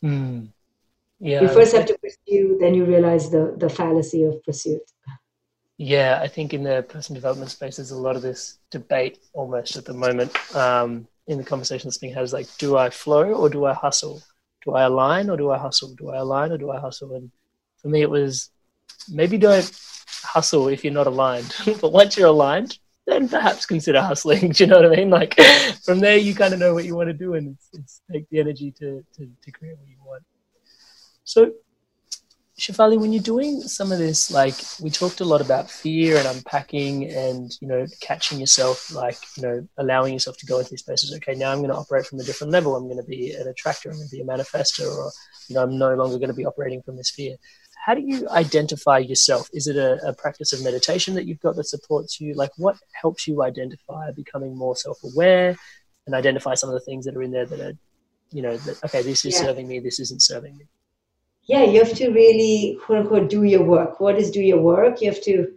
Hmm. 0.00 0.44
Yeah, 1.20 1.42
You 1.42 1.48
first 1.48 1.76
have 1.76 1.84
to 1.84 1.98
pursue, 1.98 2.56
then 2.58 2.72
you 2.72 2.86
realize 2.86 3.30
the, 3.30 3.54
the 3.58 3.68
fallacy 3.68 4.22
of 4.24 4.42
pursuit. 4.42 4.80
Yeah, 5.76 6.18
I 6.22 6.28
think 6.28 6.54
in 6.54 6.62
the 6.62 6.82
personal 6.88 7.20
development 7.20 7.50
space, 7.50 7.76
there's 7.76 7.90
a 7.90 7.98
lot 7.98 8.16
of 8.16 8.22
this 8.22 8.58
debate 8.70 9.18
almost 9.34 9.76
at 9.76 9.84
the 9.84 9.92
moment 9.92 10.32
um, 10.56 11.06
in 11.26 11.36
the 11.36 11.44
conversation 11.44 11.88
that's 11.88 11.98
being 11.98 12.14
had 12.14 12.22
is 12.22 12.32
like, 12.32 12.48
do 12.56 12.78
I 12.78 12.88
flow 12.88 13.34
or 13.34 13.50
do 13.50 13.66
I 13.66 13.74
hustle? 13.74 14.22
Do 14.64 14.72
I 14.72 14.84
align 14.84 15.28
or 15.28 15.36
do 15.36 15.50
I 15.50 15.58
hustle? 15.58 15.94
Do 15.94 16.10
I 16.10 16.16
align 16.16 16.52
or 16.52 16.58
do 16.58 16.70
I 16.70 16.80
hustle? 16.80 17.14
And 17.14 17.30
for 17.82 17.88
me, 17.88 18.00
it 18.00 18.10
was 18.10 18.50
maybe 19.10 19.36
don't 19.36 19.70
hustle 20.22 20.68
if 20.68 20.82
you're 20.82 20.92
not 20.94 21.06
aligned. 21.06 21.54
but 21.82 21.92
once 21.92 22.16
you're 22.16 22.28
aligned, 22.28 22.78
then 23.06 23.28
perhaps 23.28 23.66
consider 23.66 24.00
hustling. 24.00 24.50
Do 24.52 24.64
you 24.64 24.70
know 24.70 24.80
what 24.80 24.92
I 24.92 24.96
mean? 24.96 25.10
Like 25.10 25.38
from 25.84 26.00
there, 26.00 26.16
you 26.16 26.34
kind 26.34 26.54
of 26.54 26.60
know 26.60 26.74
what 26.74 26.84
you 26.84 26.94
want 26.94 27.08
to 27.08 27.14
do 27.14 27.34
and 27.34 27.56
it's, 27.56 27.68
it's 27.72 28.02
take 28.10 28.28
the 28.30 28.40
energy 28.40 28.70
to, 28.72 29.04
to, 29.16 29.28
to 29.42 29.50
create 29.50 29.76
what 29.78 29.88
you 29.88 29.96
want. 30.04 30.22
So 31.24 31.52
Shefali, 32.60 33.00
when 33.00 33.10
you're 33.10 33.22
doing 33.22 33.62
some 33.62 33.90
of 33.90 33.98
this, 33.98 34.30
like 34.30 34.54
we 34.82 34.90
talked 34.90 35.22
a 35.22 35.24
lot 35.24 35.40
about 35.40 35.70
fear 35.70 36.18
and 36.18 36.26
unpacking 36.26 37.10
and, 37.10 37.50
you 37.62 37.66
know, 37.66 37.86
catching 38.02 38.38
yourself, 38.38 38.92
like, 38.92 39.16
you 39.36 39.42
know, 39.42 39.68
allowing 39.78 40.12
yourself 40.12 40.36
to 40.38 40.46
go 40.46 40.58
into 40.58 40.70
these 40.70 40.80
spaces. 40.80 41.14
Okay, 41.16 41.34
now 41.34 41.52
I'm 41.52 41.60
going 41.60 41.70
to 41.70 41.76
operate 41.76 42.04
from 42.04 42.20
a 42.20 42.22
different 42.22 42.52
level. 42.52 42.76
I'm 42.76 42.84
going 42.84 42.98
to 42.98 43.08
be 43.08 43.32
an 43.32 43.48
attractor. 43.48 43.88
I'm 43.88 43.96
going 43.96 44.08
to 44.08 44.14
be 44.14 44.20
a 44.20 44.26
manifester 44.26 44.86
or, 44.86 45.10
you 45.48 45.54
know, 45.54 45.62
I'm 45.62 45.78
no 45.78 45.94
longer 45.94 46.18
going 46.18 46.28
to 46.28 46.34
be 46.34 46.44
operating 46.44 46.82
from 46.82 46.98
this 46.98 47.10
fear. 47.10 47.36
How 47.76 47.94
do 47.94 48.02
you 48.02 48.28
identify 48.28 48.98
yourself? 48.98 49.48
Is 49.52 49.66
it 49.66 49.76
a, 49.76 49.98
a 50.06 50.12
practice 50.14 50.52
of 50.52 50.62
meditation 50.62 51.14
that 51.14 51.26
you've 51.26 51.40
got 51.40 51.56
that 51.56 51.64
supports 51.64 52.20
you? 52.20 52.34
Like 52.34 52.50
what 52.56 52.76
helps 52.92 53.26
you 53.26 53.42
identify 53.42 54.10
becoming 54.12 54.56
more 54.56 54.76
self-aware 54.76 55.56
and 56.06 56.14
identify 56.14 56.54
some 56.54 56.68
of 56.70 56.74
the 56.74 56.80
things 56.80 57.04
that 57.06 57.16
are 57.16 57.22
in 57.22 57.30
there 57.30 57.46
that 57.46 57.60
are, 57.60 57.72
you 58.32 58.42
know, 58.42 58.56
that, 58.56 58.84
okay, 58.84 59.02
this 59.02 59.24
is 59.24 59.34
Yeah. 59.34 59.40
serving 59.40 59.66
me. 59.68 59.80
This 59.80 60.00
isn't 60.00 60.22
serving 60.22 60.56
me. 60.56 60.66
yeah, 61.44 61.64
you 61.64 61.80
have 61.82 61.94
to 61.94 62.10
really, 62.10 62.78
quote 62.84 62.98
unquote, 62.98 63.28
do 63.30 63.42
your 63.44 63.64
work. 63.64 63.98
What 64.00 64.16
is 64.18 64.30
do 64.30 64.40
your 64.40 64.60
work? 64.60 65.00
You 65.00 65.10
have 65.10 65.22
to 65.24 65.48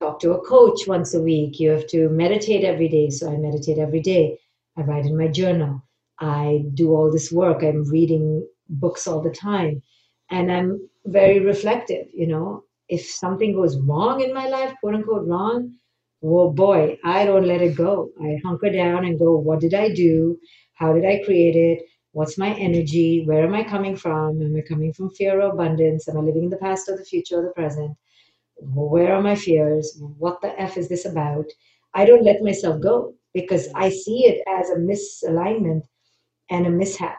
talk 0.00 0.20
to 0.20 0.32
a 0.32 0.40
coach 0.40 0.86
once 0.86 1.12
a 1.14 1.20
week. 1.20 1.60
You 1.60 1.70
have 1.70 1.86
to 1.88 2.08
meditate 2.08 2.64
every 2.64 2.88
day. 2.88 3.10
So 3.10 3.30
I 3.32 3.36
meditate 3.36 3.78
every 3.78 4.00
day. 4.00 4.38
I 4.76 4.82
write 4.82 5.04
in 5.06 5.16
my 5.18 5.28
journal. 5.28 5.82
I 6.18 6.64
do 6.74 6.92
all 6.94 7.10
this 7.12 7.30
work. 7.32 7.62
I'm 7.62 7.84
reading 7.90 8.46
books 8.68 9.06
all 9.06 9.20
the 9.20 9.30
time. 9.30 9.82
And 10.30 10.50
I'm 10.50 10.88
very 11.06 11.40
reflective, 11.40 12.06
you 12.12 12.26
know. 12.26 12.64
If 12.88 13.02
something 13.06 13.54
goes 13.54 13.78
wrong 13.78 14.20
in 14.20 14.34
my 14.34 14.48
life, 14.48 14.74
quote 14.80 14.94
unquote, 14.94 15.26
wrong, 15.26 15.74
well, 16.20 16.50
boy, 16.50 16.98
I 17.04 17.24
don't 17.24 17.46
let 17.46 17.62
it 17.62 17.76
go. 17.76 18.10
I 18.22 18.40
hunker 18.44 18.70
down 18.70 19.04
and 19.04 19.18
go, 19.18 19.36
what 19.36 19.60
did 19.60 19.74
I 19.74 19.92
do? 19.92 20.38
How 20.74 20.92
did 20.92 21.04
I 21.04 21.22
create 21.24 21.56
it? 21.56 21.84
What's 22.12 22.38
my 22.38 22.54
energy? 22.54 23.24
Where 23.26 23.44
am 23.44 23.54
I 23.54 23.64
coming 23.64 23.96
from? 23.96 24.40
Am 24.40 24.56
I 24.56 24.62
coming 24.62 24.92
from 24.92 25.10
fear 25.10 25.40
or 25.40 25.52
abundance? 25.52 26.08
Am 26.08 26.16
I 26.16 26.20
living 26.20 26.44
in 26.44 26.50
the 26.50 26.56
past 26.56 26.88
or 26.88 26.96
the 26.96 27.04
future 27.04 27.40
or 27.40 27.42
the 27.42 27.50
present? 27.50 27.96
where 28.56 29.12
are 29.14 29.22
my 29.22 29.34
fears? 29.34 29.98
What 30.18 30.40
the 30.40 30.58
F 30.60 30.76
is 30.76 30.88
this 30.88 31.04
about? 31.04 31.46
I 31.94 32.04
don't 32.04 32.24
let 32.24 32.42
myself 32.42 32.80
go 32.80 33.14
because 33.32 33.68
I 33.74 33.90
see 33.90 34.26
it 34.26 34.42
as 34.48 34.70
a 34.70 34.76
misalignment 34.76 35.82
and 36.50 36.66
a 36.66 36.70
mishap 36.70 37.18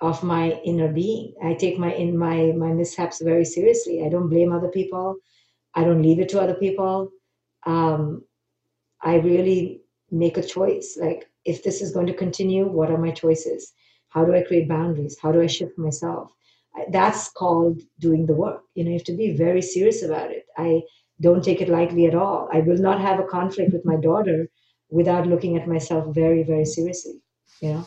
of 0.00 0.22
my 0.22 0.52
inner 0.64 0.88
being. 0.92 1.34
I 1.42 1.54
take 1.54 1.78
my 1.78 1.92
in 1.94 2.16
my 2.18 2.52
my 2.56 2.72
mishaps 2.72 3.20
very 3.22 3.44
seriously. 3.44 4.04
I 4.04 4.08
don't 4.08 4.28
blame 4.28 4.52
other 4.52 4.68
people. 4.68 5.16
I 5.74 5.84
don't 5.84 6.02
leave 6.02 6.20
it 6.20 6.28
to 6.30 6.40
other 6.40 6.54
people. 6.54 7.10
Um, 7.66 8.24
I 9.02 9.16
really 9.16 9.82
make 10.10 10.36
a 10.36 10.42
choice. 10.42 10.98
Like 11.00 11.30
if 11.44 11.62
this 11.62 11.80
is 11.82 11.92
going 11.92 12.06
to 12.06 12.14
continue, 12.14 12.66
what 12.66 12.90
are 12.90 12.98
my 12.98 13.10
choices? 13.10 13.72
How 14.08 14.24
do 14.24 14.34
I 14.34 14.42
create 14.42 14.68
boundaries? 14.68 15.18
How 15.20 15.32
do 15.32 15.42
I 15.42 15.46
shift 15.46 15.78
myself? 15.78 16.30
That's 16.90 17.30
called 17.30 17.82
doing 18.00 18.26
the 18.26 18.34
work. 18.34 18.62
You 18.74 18.84
know, 18.84 18.90
you 18.90 18.96
have 18.96 19.04
to 19.04 19.16
be 19.16 19.36
very 19.36 19.62
serious 19.62 20.02
about 20.02 20.30
it. 20.30 20.46
I 20.56 20.82
don't 21.20 21.44
take 21.44 21.60
it 21.60 21.68
lightly 21.68 22.06
at 22.06 22.14
all. 22.14 22.48
I 22.52 22.60
will 22.60 22.78
not 22.78 23.00
have 23.00 23.20
a 23.20 23.24
conflict 23.24 23.72
with 23.72 23.84
my 23.84 23.96
daughter 23.96 24.48
without 24.90 25.26
looking 25.26 25.56
at 25.56 25.68
myself 25.68 26.14
very, 26.14 26.42
very 26.42 26.64
seriously. 26.64 27.20
You 27.60 27.68
know. 27.74 27.86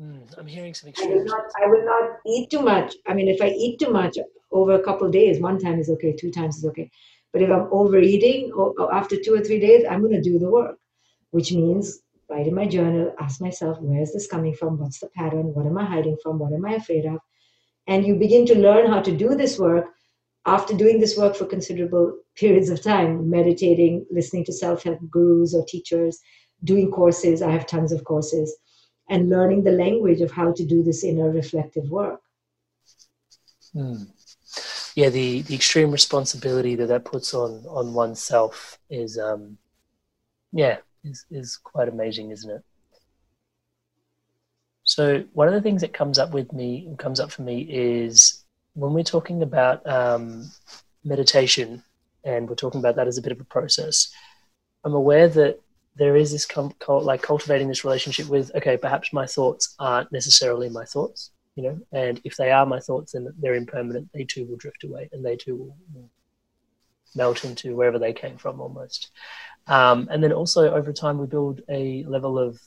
Mm, 0.00 0.38
I'm 0.38 0.46
hearing 0.46 0.74
some 0.74 0.92
I 0.98 1.06
will, 1.06 1.24
not, 1.24 1.44
I 1.62 1.66
will 1.66 1.84
not 1.84 2.18
eat 2.26 2.50
too 2.50 2.60
much. 2.60 2.94
I 3.06 3.14
mean, 3.14 3.28
if 3.28 3.40
I 3.40 3.48
eat 3.48 3.80
too 3.80 3.90
much 3.90 4.18
over 4.52 4.74
a 4.74 4.82
couple 4.82 5.08
days, 5.10 5.40
one 5.40 5.58
time 5.58 5.78
is 5.78 5.88
okay, 5.88 6.14
two 6.14 6.30
times 6.30 6.58
is 6.58 6.66
okay. 6.66 6.90
But 7.32 7.42
if 7.42 7.50
I'm 7.50 7.68
overeating 7.70 8.52
or, 8.52 8.74
or 8.78 8.92
after 8.94 9.16
two 9.16 9.34
or 9.34 9.40
three 9.40 9.58
days, 9.58 9.84
I'm 9.88 10.00
going 10.00 10.12
to 10.12 10.20
do 10.20 10.38
the 10.38 10.50
work, 10.50 10.76
which 11.30 11.52
means 11.52 12.00
write 12.28 12.46
in 12.46 12.54
my 12.54 12.66
journal, 12.66 13.14
ask 13.18 13.40
myself, 13.40 13.80
where 13.80 14.02
is 14.02 14.12
this 14.12 14.26
coming 14.26 14.54
from? 14.54 14.78
What's 14.78 15.00
the 15.00 15.08
pattern? 15.16 15.54
What 15.54 15.64
am 15.64 15.78
I 15.78 15.86
hiding 15.86 16.18
from? 16.22 16.38
What 16.38 16.52
am 16.52 16.66
I 16.66 16.72
afraid 16.74 17.06
of? 17.06 17.18
And 17.86 18.06
you 18.06 18.16
begin 18.16 18.44
to 18.46 18.58
learn 18.58 18.90
how 18.90 19.00
to 19.00 19.16
do 19.16 19.34
this 19.34 19.58
work 19.58 19.86
after 20.44 20.76
doing 20.76 21.00
this 21.00 21.16
work 21.16 21.36
for 21.36 21.46
considerable 21.46 22.18
periods 22.34 22.68
of 22.68 22.82
time, 22.82 23.30
meditating, 23.30 24.04
listening 24.10 24.44
to 24.44 24.52
self 24.52 24.82
help 24.82 24.98
gurus 25.10 25.54
or 25.54 25.64
teachers, 25.64 26.18
doing 26.64 26.90
courses. 26.90 27.40
I 27.40 27.50
have 27.50 27.66
tons 27.66 27.92
of 27.92 28.04
courses 28.04 28.54
and 29.08 29.30
learning 29.30 29.64
the 29.64 29.72
language 29.72 30.20
of 30.20 30.30
how 30.32 30.52
to 30.52 30.64
do 30.64 30.82
this 30.82 31.04
inner 31.04 31.30
reflective 31.30 31.88
work. 31.90 32.20
Mm. 33.74 34.08
Yeah, 34.94 35.10
the, 35.10 35.42
the 35.42 35.54
extreme 35.54 35.90
responsibility 35.90 36.74
that 36.76 36.86
that 36.86 37.04
puts 37.04 37.34
on 37.34 37.64
on 37.68 37.92
oneself 37.92 38.78
is, 38.88 39.18
um, 39.18 39.58
yeah, 40.52 40.78
is 41.04 41.26
is 41.30 41.58
quite 41.58 41.88
amazing, 41.88 42.30
isn't 42.30 42.50
it? 42.50 42.64
So 44.84 45.24
one 45.34 45.48
of 45.48 45.54
the 45.54 45.60
things 45.60 45.82
that 45.82 45.92
comes 45.92 46.18
up 46.18 46.30
with 46.32 46.52
me 46.52 46.88
comes 46.98 47.20
up 47.20 47.30
for 47.30 47.42
me 47.42 47.60
is 47.68 48.44
when 48.74 48.92
we're 48.92 49.02
talking 49.02 49.42
about 49.42 49.86
um, 49.86 50.50
meditation, 51.04 51.82
and 52.24 52.48
we're 52.48 52.54
talking 52.54 52.80
about 52.80 52.96
that 52.96 53.08
as 53.08 53.18
a 53.18 53.22
bit 53.22 53.32
of 53.32 53.40
a 53.40 53.44
process. 53.44 54.08
I'm 54.84 54.94
aware 54.94 55.28
that 55.28 55.60
there 55.96 56.16
is 56.16 56.32
this 56.32 56.46
com- 56.46 56.74
like 56.88 57.22
cultivating 57.22 57.68
this 57.68 57.84
relationship 57.84 58.28
with 58.28 58.54
okay 58.54 58.76
perhaps 58.76 59.12
my 59.12 59.26
thoughts 59.26 59.74
aren't 59.78 60.12
necessarily 60.12 60.68
my 60.68 60.84
thoughts 60.84 61.30
you 61.54 61.62
know 61.62 61.78
and 61.92 62.20
if 62.24 62.36
they 62.36 62.50
are 62.50 62.66
my 62.66 62.80
thoughts 62.80 63.12
then 63.12 63.32
they're 63.38 63.54
impermanent. 63.54 64.08
They 64.12 64.24
too 64.24 64.44
will 64.44 64.56
drift 64.56 64.84
away 64.84 65.08
and 65.12 65.24
they 65.24 65.36
too 65.36 65.56
will, 65.56 65.76
will 65.94 66.10
melt 67.14 67.44
into 67.44 67.74
wherever 67.74 67.98
they 67.98 68.12
came 68.12 68.36
from 68.36 68.60
almost. 68.60 69.10
Um, 69.68 70.06
and 70.10 70.22
then 70.22 70.32
also 70.32 70.74
over 70.74 70.92
time 70.92 71.18
we 71.18 71.26
build 71.26 71.62
a 71.70 72.04
level 72.04 72.38
of 72.38 72.60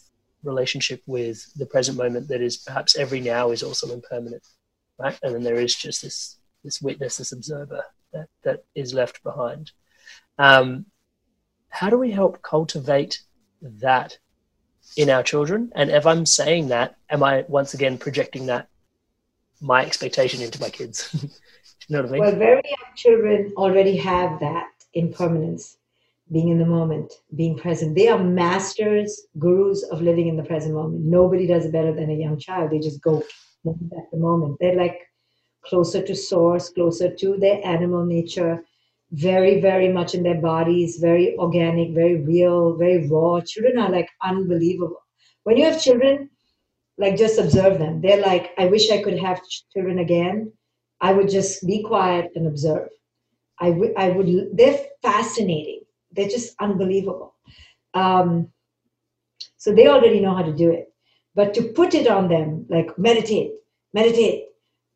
relationship 0.44 1.04
with 1.06 1.46
the 1.56 1.66
present 1.66 1.98
moment 1.98 2.28
that 2.30 2.42
is 2.42 2.58
perhaps 2.58 2.98
every 2.98 3.20
now 3.20 3.52
is 3.52 3.62
also 3.62 3.94
impermanent 3.94 4.44
right? 5.00 5.18
And 5.24 5.34
then 5.34 5.44
there 5.44 5.60
is 5.60 5.74
just 5.76 6.04
this 6.04 6.38
this 6.64 6.82
witness 6.82 7.18
this 7.18 7.32
observer 7.32 7.84
that, 8.14 8.28
that 8.44 8.66
is 8.76 8.94
left 8.94 9.24
behind. 9.24 9.72
Um, 10.38 10.86
how 11.70 11.90
do 11.90 11.98
we 11.98 12.12
help 12.12 12.42
cultivate 12.42 13.22
that 13.62 14.18
in 14.98 15.10
our 15.10 15.24
children? 15.24 15.72
And 15.76 15.90
if 15.90 16.06
I'm 16.06 16.26
saying 16.26 16.70
that, 16.70 16.96
am 17.10 17.24
I 17.24 17.46
once 17.48 17.74
again 17.74 17.98
projecting 17.98 18.48
that 18.48 18.68
my 19.62 19.86
expectation 19.86 20.42
into 20.42 20.60
my 20.60 20.70
kids? 20.70 21.10
you 21.24 21.30
know 21.90 22.02
what 22.02 22.10
I 22.10 22.12
mean? 22.12 22.22
Well, 22.22 22.36
very 22.36 22.62
young 22.66 22.96
children 22.96 23.54
already 23.58 23.98
have 23.98 24.40
that 24.40 24.68
impermanence, 24.94 25.78
being 26.32 26.50
in 26.50 26.58
the 26.58 26.66
moment, 26.66 27.14
being 27.36 27.58
present. 27.58 27.96
They 27.96 28.08
are 28.08 28.20
masters, 28.20 29.28
gurus 29.38 29.84
of 29.84 30.02
living 30.02 30.28
in 30.28 30.38
the 30.38 30.44
present 30.44 30.74
moment. 30.74 31.04
Nobody 31.04 31.48
does 31.48 31.66
it 31.66 31.72
better 31.72 31.94
than 31.94 32.10
a 32.10 32.14
young 32.14 32.40
child. 32.40 32.72
They 32.72 32.80
just 32.80 33.02
go 33.02 33.24
at 33.68 34.12
the 34.12 34.18
moment. 34.18 34.58
They're 34.60 34.76
like 34.76 35.00
closer 35.66 36.02
to 36.02 36.16
source, 36.16 36.70
closer 36.70 37.14
to 37.14 37.38
their 37.38 37.66
animal 37.66 38.06
nature 38.06 38.64
very, 39.12 39.60
very 39.60 39.92
much 39.92 40.14
in 40.14 40.24
their 40.24 40.40
bodies, 40.40 40.98
very 40.98 41.36
organic, 41.38 41.94
very 41.94 42.22
real, 42.22 42.76
very 42.76 43.08
raw. 43.08 43.42
Children 43.42 43.80
are 43.80 43.90
like 43.90 44.10
unbelievable. 44.24 45.02
When 45.44 45.58
you 45.58 45.66
have 45.66 45.82
children, 45.82 46.30
like 46.98 47.18
just 47.18 47.40
observe 47.40 47.80
them. 47.80 48.02
They're 48.02 48.22
like, 48.22 48.52
I 48.58 48.66
wish 48.66 48.92
I 48.92 49.02
could 49.02 49.18
have 49.18 49.42
children 49.74 50.00
again. 50.00 50.52
I 51.02 51.14
would 51.14 51.30
just 51.30 51.66
be 51.66 51.82
quiet 51.82 52.30
and 52.36 52.46
observe. 52.46 52.90
I 53.60 53.72
would, 53.72 53.94
I 53.98 54.10
would, 54.10 54.50
they're 54.54 54.80
fascinating. 55.02 55.82
They're 56.12 56.30
just 56.30 56.56
unbelievable. 56.60 57.36
Um, 57.94 58.50
so 59.58 59.74
they 59.74 59.88
already 59.88 60.20
know 60.20 60.36
how 60.36 60.44
to 60.44 60.54
do 60.54 60.72
it. 60.72 60.94
But 61.36 61.54
to 61.56 61.64
put 61.64 61.94
it 61.94 62.08
on 62.08 62.28
them, 62.28 62.66
like 62.70 62.98
meditate, 62.98 63.52
meditate, 63.94 64.46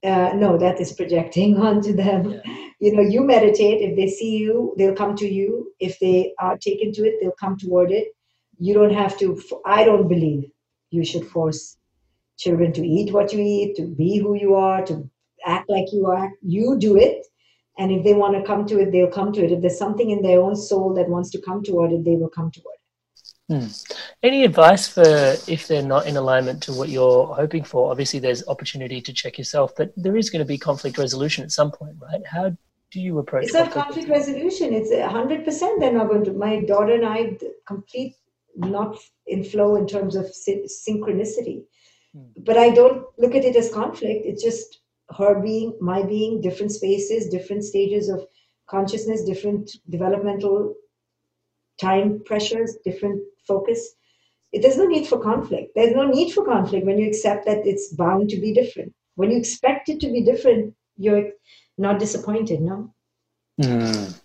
uh, 0.03 0.33
no, 0.35 0.57
that 0.57 0.79
is 0.81 0.91
projecting 0.91 1.57
onto 1.61 1.93
them. 1.93 2.41
Yeah 2.45 2.62
you 2.83 2.91
know 2.93 3.01
you 3.01 3.23
meditate. 3.23 3.81
If 3.81 3.95
they 3.95 4.07
see 4.07 4.37
you 4.37 4.73
they'll 4.77 4.99
come 5.01 5.15
to 5.15 5.27
you. 5.27 5.71
If 5.79 5.99
they 5.99 6.33
are 6.39 6.57
taken 6.57 6.91
to 6.93 7.05
it 7.07 7.15
they'll 7.19 7.39
come 7.43 7.57
toward 7.57 7.91
it. 7.91 8.09
You 8.59 8.73
don't 8.73 8.93
have 8.93 9.17
to 9.19 9.27
i 9.65 9.83
don't 9.83 10.07
believe 10.07 10.43
you 10.97 11.03
should 11.03 11.25
force 11.35 11.77
children 12.37 12.73
to 12.73 12.83
eat 12.95 13.13
what 13.13 13.33
you 13.33 13.39
eat 13.41 13.75
to 13.77 13.87
be 14.01 14.17
who 14.17 14.35
you 14.35 14.55
are 14.55 14.85
to 14.85 15.09
act 15.45 15.69
like 15.69 15.93
you 15.93 16.07
are. 16.07 16.29
You 16.41 16.77
do 16.77 16.97
it. 16.97 17.25
And 17.77 17.91
if 17.91 18.03
they 18.03 18.13
want 18.13 18.35
to 18.35 18.43
come 18.51 18.65
to 18.67 18.79
it 18.81 18.91
they'll 18.91 19.15
come 19.19 19.31
to 19.33 19.45
it. 19.45 19.53
If 19.53 19.61
there's 19.61 19.79
something 19.85 20.09
in 20.09 20.21
their 20.21 20.41
own 20.41 20.55
soul 20.55 20.93
that 20.95 21.09
wants 21.15 21.29
to 21.31 21.41
come 21.41 21.63
toward 21.63 21.93
it 21.93 22.03
they 22.03 22.17
will 22.17 22.33
come 22.37 22.51
toward 22.51 22.75
it. 22.75 22.83
Hmm. 23.49 23.67
Any 24.23 24.43
advice 24.43 24.87
for 24.87 25.05
if 25.55 25.67
they're 25.67 25.91
not 25.95 26.05
in 26.07 26.17
alignment 26.17 26.63
to 26.63 26.73
what 26.73 26.89
you're 26.89 27.27
hoping 27.33 27.63
for? 27.63 27.91
Obviously, 27.91 28.19
there's 28.19 28.47
opportunity 28.47 29.01
to 29.01 29.13
check 29.21 29.37
yourself, 29.37 29.73
but 29.75 29.91
there 29.97 30.15
is 30.15 30.29
going 30.29 30.39
to 30.39 30.53
be 30.53 30.57
conflict 30.57 30.97
resolution 30.97 31.43
at 31.43 31.51
some 31.51 31.71
point, 31.71 31.97
right? 32.01 32.25
How 32.25 32.55
do 32.93 33.01
you 33.01 33.17
approach 33.19 33.45
it's 33.45 33.55
a 33.55 33.67
conflict 33.67 34.07
resolution 34.07 34.73
it's 34.73 34.91
a 34.91 35.07
hundred 35.07 35.43
percent 35.43 35.79
they're 35.79 35.93
not 35.99 36.07
going 36.07 36.23
to 36.23 36.33
my 36.33 36.61
daughter 36.61 36.93
and 36.93 37.05
i 37.05 37.35
complete 37.65 38.15
not 38.55 38.97
in 39.25 39.43
flow 39.43 39.75
in 39.75 39.87
terms 39.87 40.15
of 40.15 40.25
synchronicity. 40.25 41.63
Hmm. 42.13 42.27
but 42.37 42.57
i 42.57 42.69
don't 42.69 43.05
look 43.17 43.35
at 43.35 43.43
it 43.43 43.55
as 43.55 43.73
conflict 43.73 44.25
it's 44.25 44.43
just 44.43 44.79
her 45.17 45.39
being 45.39 45.75
my 45.81 46.03
being 46.03 46.39
different 46.41 46.71
spaces 46.71 47.29
different 47.29 47.63
stages 47.63 48.09
of 48.09 48.25
consciousness 48.69 49.23
different 49.23 49.71
developmental 49.89 50.75
time 51.79 52.21
pressures 52.25 52.77
different 52.85 53.21
focus. 53.47 53.95
It, 54.51 54.61
there's 54.61 54.77
no 54.77 54.85
need 54.85 55.07
for 55.07 55.19
conflict 55.19 55.71
there's 55.75 55.95
no 55.95 56.05
need 56.07 56.31
for 56.33 56.45
conflict 56.45 56.85
when 56.85 56.99
you 56.99 57.07
accept 57.07 57.45
that 57.45 57.65
it's 57.65 57.93
bound 57.93 58.29
to 58.29 58.39
be 58.39 58.53
different. 58.53 58.93
When 59.15 59.31
you 59.31 59.37
expect 59.37 59.89
it 59.89 59.99
to 60.01 60.11
be 60.11 60.23
different 60.23 60.75
you're 60.97 61.31
not 61.77 61.99
disappointed, 61.99 62.61
no? 62.61 62.93
Mm. 63.61 64.19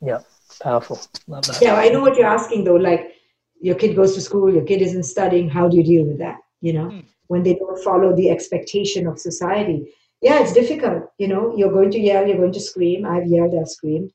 Yeah, 0.00 0.20
powerful. 0.60 1.00
Love 1.26 1.46
that. 1.46 1.62
Yeah, 1.62 1.74
I 1.74 1.88
know 1.88 2.00
what 2.00 2.16
you're 2.16 2.26
asking 2.26 2.64
though. 2.64 2.76
Like 2.76 3.14
your 3.60 3.74
kid 3.74 3.96
goes 3.96 4.14
to 4.14 4.20
school, 4.20 4.52
your 4.52 4.64
kid 4.64 4.82
isn't 4.82 5.04
studying. 5.04 5.48
How 5.48 5.68
do 5.68 5.76
you 5.76 5.84
deal 5.84 6.04
with 6.04 6.18
that? 6.18 6.38
You 6.60 6.72
know, 6.74 6.86
mm. 6.86 7.04
when 7.28 7.42
they 7.42 7.54
don't 7.54 7.82
follow 7.82 8.14
the 8.14 8.30
expectation 8.30 9.06
of 9.06 9.18
society. 9.18 9.92
Yeah, 10.20 10.40
it's 10.40 10.52
difficult. 10.52 11.10
You 11.18 11.28
know, 11.28 11.54
you're 11.56 11.72
going 11.72 11.90
to 11.90 11.98
yell, 11.98 12.26
you're 12.26 12.38
going 12.38 12.52
to 12.52 12.60
scream. 12.60 13.04
I've 13.04 13.26
yelled, 13.26 13.54
I've 13.54 13.68
screamed. 13.68 14.10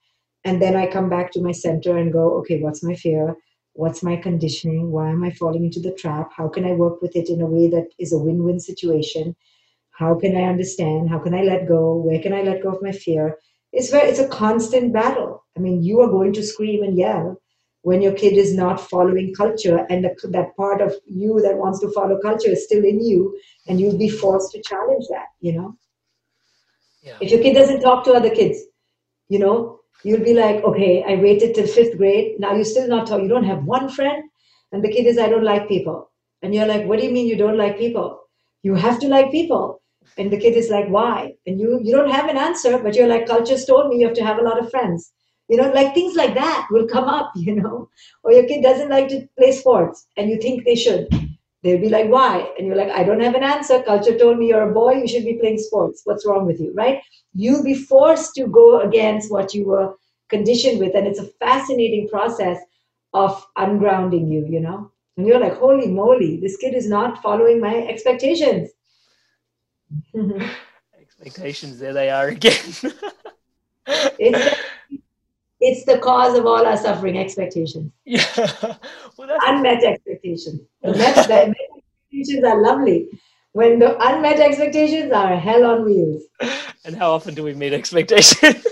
And 0.46 0.62
then 0.62 0.76
I 0.76 0.88
come 0.88 1.10
back 1.10 1.32
to 1.34 1.42
my 1.42 1.52
center 1.52 1.98
and 1.98 2.12
go, 2.12 2.34
okay, 2.40 2.60
what's 2.62 2.84
my 2.84 2.96
fear? 2.96 3.36
What's 3.74 4.04
my 4.04 4.16
conditioning? 4.16 4.92
Why 4.92 5.10
am 5.10 5.24
I 5.24 5.32
falling 5.32 5.66
into 5.66 5.80
the 5.80 5.94
trap? 5.94 6.32
How 6.36 6.48
can 6.48 6.66
I 6.66 6.72
work 6.72 7.02
with 7.02 7.16
it 7.16 7.30
in 7.30 7.42
a 7.42 7.46
way 7.46 7.70
that 7.70 7.90
is 8.00 8.14
a 8.14 8.18
win 8.18 8.44
win 8.44 8.60
situation? 8.60 9.36
How 10.00 10.16
can 10.16 10.36
i 10.38 10.44
understand? 10.44 11.10
How 11.10 11.20
can 11.20 11.34
i 11.34 11.42
let 11.44 11.68
go? 11.68 11.98
Where 11.98 12.22
can 12.26 12.34
i 12.34 12.42
let 12.42 12.64
go 12.64 12.70
of 12.74 12.82
my 12.82 12.92
fear? 12.92 13.38
It's 13.74 13.90
very 13.92 14.10
it's 14.10 14.20
a 14.20 14.28
constant 14.30 14.94
battle. 14.94 15.44
I 15.58 15.60
mean 15.60 15.84
you 15.84 16.00
are 16.02 16.12
going 16.18 16.32
to 16.34 16.44
scream 16.52 16.84
and 16.84 16.98
yell 16.98 17.42
when 17.82 18.02
your 18.02 18.14
kid 18.14 18.38
is 18.44 18.54
not 18.56 18.80
following 18.90 19.34
culture 19.34 19.86
and 19.90 20.06
the, 20.06 20.30
that 20.30 20.56
part 20.56 20.82
of 20.82 20.94
you 21.06 21.42
that 21.42 21.58
wants 21.58 21.80
to 21.82 21.92
follow 21.92 22.18
culture 22.22 22.50
is 22.50 22.64
still 22.64 22.86
in 22.92 23.02
you 23.10 23.38
and 23.68 23.80
you'll 23.80 23.98
be 23.98 24.10
forced 24.10 24.52
to 24.54 24.62
challenge 24.62 25.06
that 25.10 25.28
you 25.42 25.54
know? 25.58 25.76
Yeah. 27.02 27.18
if 27.22 27.32
your 27.32 27.42
kid 27.42 27.54
doesn't 27.54 27.82
talk 27.82 28.04
to 28.06 28.14
other 28.14 28.34
kids 28.40 28.60
you 29.30 29.40
know 29.40 29.80
you'll 30.04 30.28
be 30.30 30.34
like 30.34 30.64
okay 30.72 31.04
i 31.08 31.16
waited 31.16 31.56
till 31.56 31.68
fifth 31.68 31.98
grade. 31.98 32.40
Now 32.40 32.54
you're 32.54 32.72
still 32.74 32.88
not 32.88 33.08
talking. 33.08 33.26
you 33.26 33.34
don't 33.34 33.52
have 33.52 33.64
one 33.64 33.90
friend 33.90 34.24
and 34.72 34.84
the 34.84 34.94
kid 34.96 35.08
is 35.08 35.18
i 35.18 35.28
don't 35.28 35.52
like 35.52 35.68
people. 35.68 36.00
And 36.42 36.56
you're 36.56 36.72
like 36.74 36.86
what 36.86 37.00
do 37.00 37.06
you 37.06 37.12
mean 37.12 37.28
you 37.28 37.38
don't 37.44 37.62
like 37.66 37.78
people? 37.78 38.08
You 38.64 38.76
have 38.76 39.00
to 39.02 39.08
like 39.10 39.32
people 39.32 39.80
and 40.20 40.32
the 40.32 40.38
kid 40.40 40.56
is 40.56 40.70
like, 40.70 40.88
why? 40.90 41.34
And 41.48 41.60
you 41.60 41.80
you 41.84 41.96
don't 41.96 42.12
have 42.12 42.30
an 42.30 42.38
answer, 42.38 42.78
but 42.78 42.96
you're 42.96 43.08
like, 43.08 43.28
culture 43.28 43.58
told 43.58 43.90
me 43.90 44.00
you 44.00 44.08
have 44.08 44.18
to 44.18 44.26
have 44.26 44.40
a 44.40 44.44
lot 44.50 44.60
of 44.60 44.70
friends. 44.70 45.12
You 45.50 45.58
know, 45.58 45.72
like 45.72 45.96
things 45.96 46.16
like 46.16 46.36
that 46.36 46.68
will 46.72 46.88
come 46.88 47.06
up, 47.06 47.32
you 47.36 47.56
know, 47.56 47.90
or 48.24 48.34
your 48.34 48.46
kid 48.48 48.64
doesn't 48.64 48.90
like 48.90 49.08
to 49.10 49.28
play 49.38 49.52
sports 49.52 50.08
and 50.18 50.30
you 50.30 50.40
think 50.42 50.66
they 50.66 50.76
should. 50.76 51.08
They'll 51.64 51.82
be 51.82 51.90
like, 51.90 52.10
why? 52.10 52.50
And 52.58 52.68
you're 52.68 52.78
like, 52.78 52.92
I 52.92 53.04
don't 53.04 53.22
have 53.22 53.36
an 53.36 53.44
answer. 53.44 53.82
Culture 53.84 54.18
told 54.18 54.38
me 54.38 54.48
you're 54.48 54.70
a 54.70 54.74
boy, 54.74 54.94
you 54.94 55.08
should 55.08 55.26
be 55.26 55.40
playing 55.40 55.58
sports. 55.58 56.02
What's 56.06 56.26
wrong 56.26 56.46
with 56.46 56.60
you, 56.62 56.74
right? 56.76 57.02
You'll 57.34 57.64
be 57.64 57.74
forced 57.74 58.36
to 58.36 58.48
go 58.48 58.82
against 58.82 59.32
what 59.32 59.54
you 59.54 59.66
were 59.66 59.96
conditioned 60.30 60.80
with. 60.80 60.96
And 60.96 61.08
it's 61.08 61.20
a 61.20 61.32
fascinating 61.40 62.08
process 62.10 62.60
of 63.14 63.46
ungrounding 63.58 64.32
you, 64.32 64.46
you 64.48 64.62
know? 64.62 64.92
And 65.18 65.28
you're 65.28 65.40
like, 65.40 65.58
holy 65.58 65.88
moly, 65.90 66.40
this 66.40 66.58
kid 66.58 66.76
is 66.76 66.88
not 66.88 67.22
following 67.22 67.60
my 67.60 67.76
expectations. 67.88 68.70
Expectations, 71.00 71.80
there 71.80 71.94
they 71.94 72.10
are 72.10 72.28
again. 72.28 72.54
it's, 73.88 74.40
the, 74.40 74.58
it's 75.60 75.86
the 75.86 76.00
cause 76.00 76.38
of 76.38 76.46
all 76.46 76.66
our 76.66 76.78
suffering, 76.78 77.18
expectations. 77.18 77.92
Yeah. 78.06 78.24
Well, 79.18 79.38
unmet 79.48 79.84
expectations. 79.84 80.62
The 80.82 80.96
met, 80.96 81.28
the 81.28 81.48
met 81.48 81.58
expectations 81.78 82.46
are 82.46 82.62
lovely. 82.62 83.10
When 83.52 83.80
the 83.80 83.98
unmet 84.00 84.40
expectations 84.40 85.12
are 85.12 85.36
hell 85.36 85.66
on 85.66 85.84
wheels. 85.84 86.24
And 86.86 86.96
how 86.96 87.12
often 87.12 87.34
do 87.34 87.44
we 87.44 87.54
meet 87.54 87.74
expectations? 87.74 88.66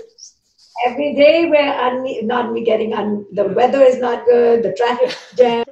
Every 0.86 1.14
day 1.14 1.50
we're 1.50 1.58
un- 1.58 2.26
not 2.26 2.54
getting 2.64 2.94
un- 2.94 3.26
the 3.32 3.44
weather 3.44 3.82
is 3.82 3.98
not 3.98 4.24
good, 4.24 4.62
the 4.62 4.72
traffic 4.72 5.14
jam, 5.36 5.66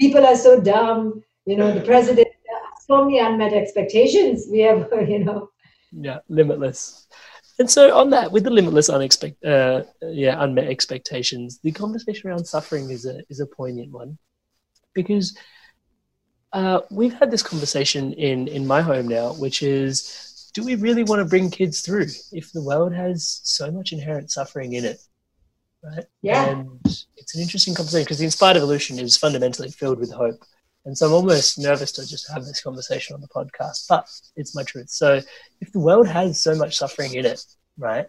people 0.00 0.26
are 0.26 0.36
so 0.36 0.60
dumb, 0.60 1.22
you 1.46 1.56
know, 1.56 1.72
the 1.72 1.82
president 1.82 2.28
so 2.86 3.04
many 3.04 3.18
unmet 3.18 3.52
expectations 3.52 4.46
we 4.50 4.60
have, 4.60 4.88
you 5.08 5.24
know. 5.24 5.50
Yeah, 5.92 6.18
limitless. 6.28 7.06
And 7.58 7.70
so, 7.70 7.96
on 7.96 8.10
that, 8.10 8.32
with 8.32 8.44
the 8.44 8.50
limitless, 8.50 8.88
unexpected, 8.88 9.48
uh, 9.48 9.84
yeah, 10.02 10.42
unmet 10.42 10.66
expectations, 10.66 11.60
the 11.62 11.70
conversation 11.70 12.28
around 12.28 12.44
suffering 12.44 12.90
is 12.90 13.06
a 13.06 13.22
is 13.28 13.38
a 13.38 13.46
poignant 13.46 13.92
one, 13.92 14.18
because 14.92 15.38
uh, 16.52 16.80
we've 16.90 17.14
had 17.14 17.30
this 17.30 17.42
conversation 17.42 18.12
in 18.14 18.48
in 18.48 18.66
my 18.66 18.80
home 18.80 19.06
now, 19.06 19.34
which 19.34 19.62
is, 19.62 20.50
do 20.52 20.64
we 20.64 20.74
really 20.74 21.04
want 21.04 21.20
to 21.20 21.24
bring 21.24 21.48
kids 21.48 21.80
through 21.80 22.06
if 22.32 22.50
the 22.52 22.62
world 22.62 22.92
has 22.92 23.40
so 23.44 23.70
much 23.70 23.92
inherent 23.92 24.32
suffering 24.32 24.72
in 24.72 24.84
it, 24.84 25.00
right? 25.84 26.06
Yeah. 26.22 26.50
And 26.50 26.80
it's 27.16 27.36
an 27.36 27.40
interesting 27.40 27.74
conversation 27.74 28.04
because 28.04 28.18
the 28.18 28.24
inspired 28.24 28.56
evolution 28.56 28.98
is 28.98 29.16
fundamentally 29.16 29.70
filled 29.70 30.00
with 30.00 30.12
hope. 30.12 30.42
And 30.84 30.96
so 30.96 31.06
I'm 31.06 31.12
almost 31.12 31.58
nervous 31.58 31.92
to 31.92 32.06
just 32.06 32.30
have 32.32 32.44
this 32.44 32.62
conversation 32.62 33.14
on 33.14 33.22
the 33.22 33.28
podcast, 33.28 33.86
but 33.88 34.08
it's 34.36 34.54
my 34.54 34.62
truth. 34.62 34.90
So 34.90 35.20
if 35.60 35.72
the 35.72 35.78
world 35.78 36.06
has 36.06 36.42
so 36.42 36.54
much 36.54 36.76
suffering 36.76 37.14
in 37.14 37.24
it, 37.24 37.42
right, 37.78 38.06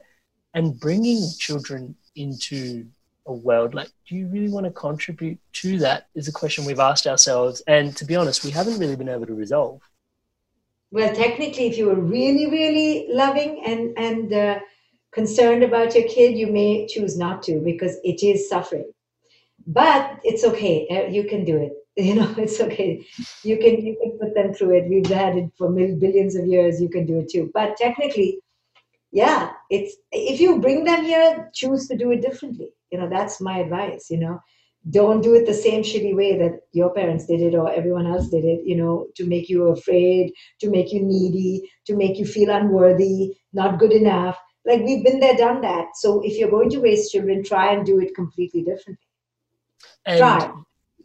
and 0.53 0.77
bringing 0.79 1.25
children 1.37 1.95
into 2.15 2.85
a 3.27 3.33
world 3.33 3.73
like, 3.73 3.89
do 4.07 4.15
you 4.15 4.27
really 4.27 4.49
want 4.49 4.65
to 4.65 4.71
contribute 4.71 5.39
to 5.53 5.79
that? 5.79 6.07
Is 6.15 6.27
a 6.27 6.33
question 6.33 6.65
we've 6.65 6.79
asked 6.79 7.07
ourselves, 7.07 7.61
and 7.65 7.95
to 7.97 8.05
be 8.05 8.15
honest, 8.15 8.43
we 8.43 8.51
haven't 8.51 8.77
really 8.77 8.95
been 8.95 9.09
able 9.09 9.25
to 9.25 9.33
resolve. 9.33 9.81
Well, 10.91 11.13
technically, 11.15 11.67
if 11.67 11.77
you 11.77 11.87
were 11.87 11.99
really, 11.99 12.47
really 12.47 13.07
loving 13.09 13.63
and 13.65 13.97
and 13.97 14.33
uh, 14.33 14.59
concerned 15.11 15.63
about 15.63 15.95
your 15.95 16.07
kid, 16.07 16.37
you 16.37 16.47
may 16.47 16.87
choose 16.87 17.17
not 17.17 17.41
to 17.43 17.59
because 17.59 17.97
it 18.03 18.21
is 18.21 18.49
suffering. 18.49 18.91
But 19.65 20.19
it's 20.23 20.43
okay. 20.43 20.87
Uh, 20.89 21.09
you 21.09 21.23
can 21.23 21.45
do 21.45 21.57
it 21.57 21.73
you 21.95 22.15
know 22.15 22.33
it's 22.37 22.59
okay. 22.61 23.05
You 23.43 23.57
can 23.57 23.85
you 23.85 23.97
can 24.01 24.17
put 24.19 24.35
them 24.35 24.53
through 24.53 24.77
it. 24.77 24.89
We've 24.89 25.05
had 25.07 25.37
it 25.37 25.51
for 25.57 25.69
billions 25.71 26.35
of 26.35 26.45
years. 26.45 26.81
You 26.81 26.89
can 26.89 27.05
do 27.05 27.19
it 27.19 27.29
too. 27.29 27.51
But 27.53 27.77
technically 27.77 28.39
yeah 29.11 29.51
it's 29.69 29.95
if 30.11 30.41
you 30.41 30.59
bring 30.59 30.83
them 30.83 31.05
here 31.05 31.49
choose 31.53 31.87
to 31.87 31.97
do 31.97 32.11
it 32.11 32.21
differently. 32.21 32.69
You 32.91 32.99
know 32.99 33.09
that's 33.09 33.41
my 33.41 33.59
advice 33.59 34.09
you 34.09 34.17
know. 34.17 34.39
Don't 34.87 35.21
do 35.21 35.33
it 35.33 35.47
the 35.47 35.53
same 35.53 35.81
shitty 35.81 36.15
way 36.15 36.37
that 36.37 36.59
your 36.71 36.93
parents 36.93 37.25
did 37.25 37.41
it 37.41 37.55
or 37.55 37.71
everyone 37.71 38.05
else 38.05 38.29
did 38.29 38.45
it 38.45 38.61
you 38.65 38.75
know 38.75 39.07
to 39.15 39.25
make 39.25 39.49
you 39.49 39.67
afraid 39.69 40.31
to 40.59 40.69
make 40.69 40.93
you 40.93 41.01
needy 41.01 41.71
to 41.87 41.95
make 41.95 42.19
you 42.19 42.25
feel 42.25 42.49
unworthy 42.51 43.35
not 43.53 43.79
good 43.79 43.93
enough. 43.93 44.37
Like 44.65 44.81
we've 44.81 45.03
been 45.03 45.19
there 45.19 45.35
done 45.35 45.61
that. 45.61 45.95
So 45.95 46.21
if 46.23 46.37
you're 46.37 46.51
going 46.51 46.69
to 46.71 46.81
raise 46.81 47.09
children 47.09 47.43
try 47.43 47.73
and 47.73 47.85
do 47.85 47.99
it 47.99 48.15
completely 48.15 48.61
differently. 48.63 49.07
And 50.05 50.17
try 50.17 50.51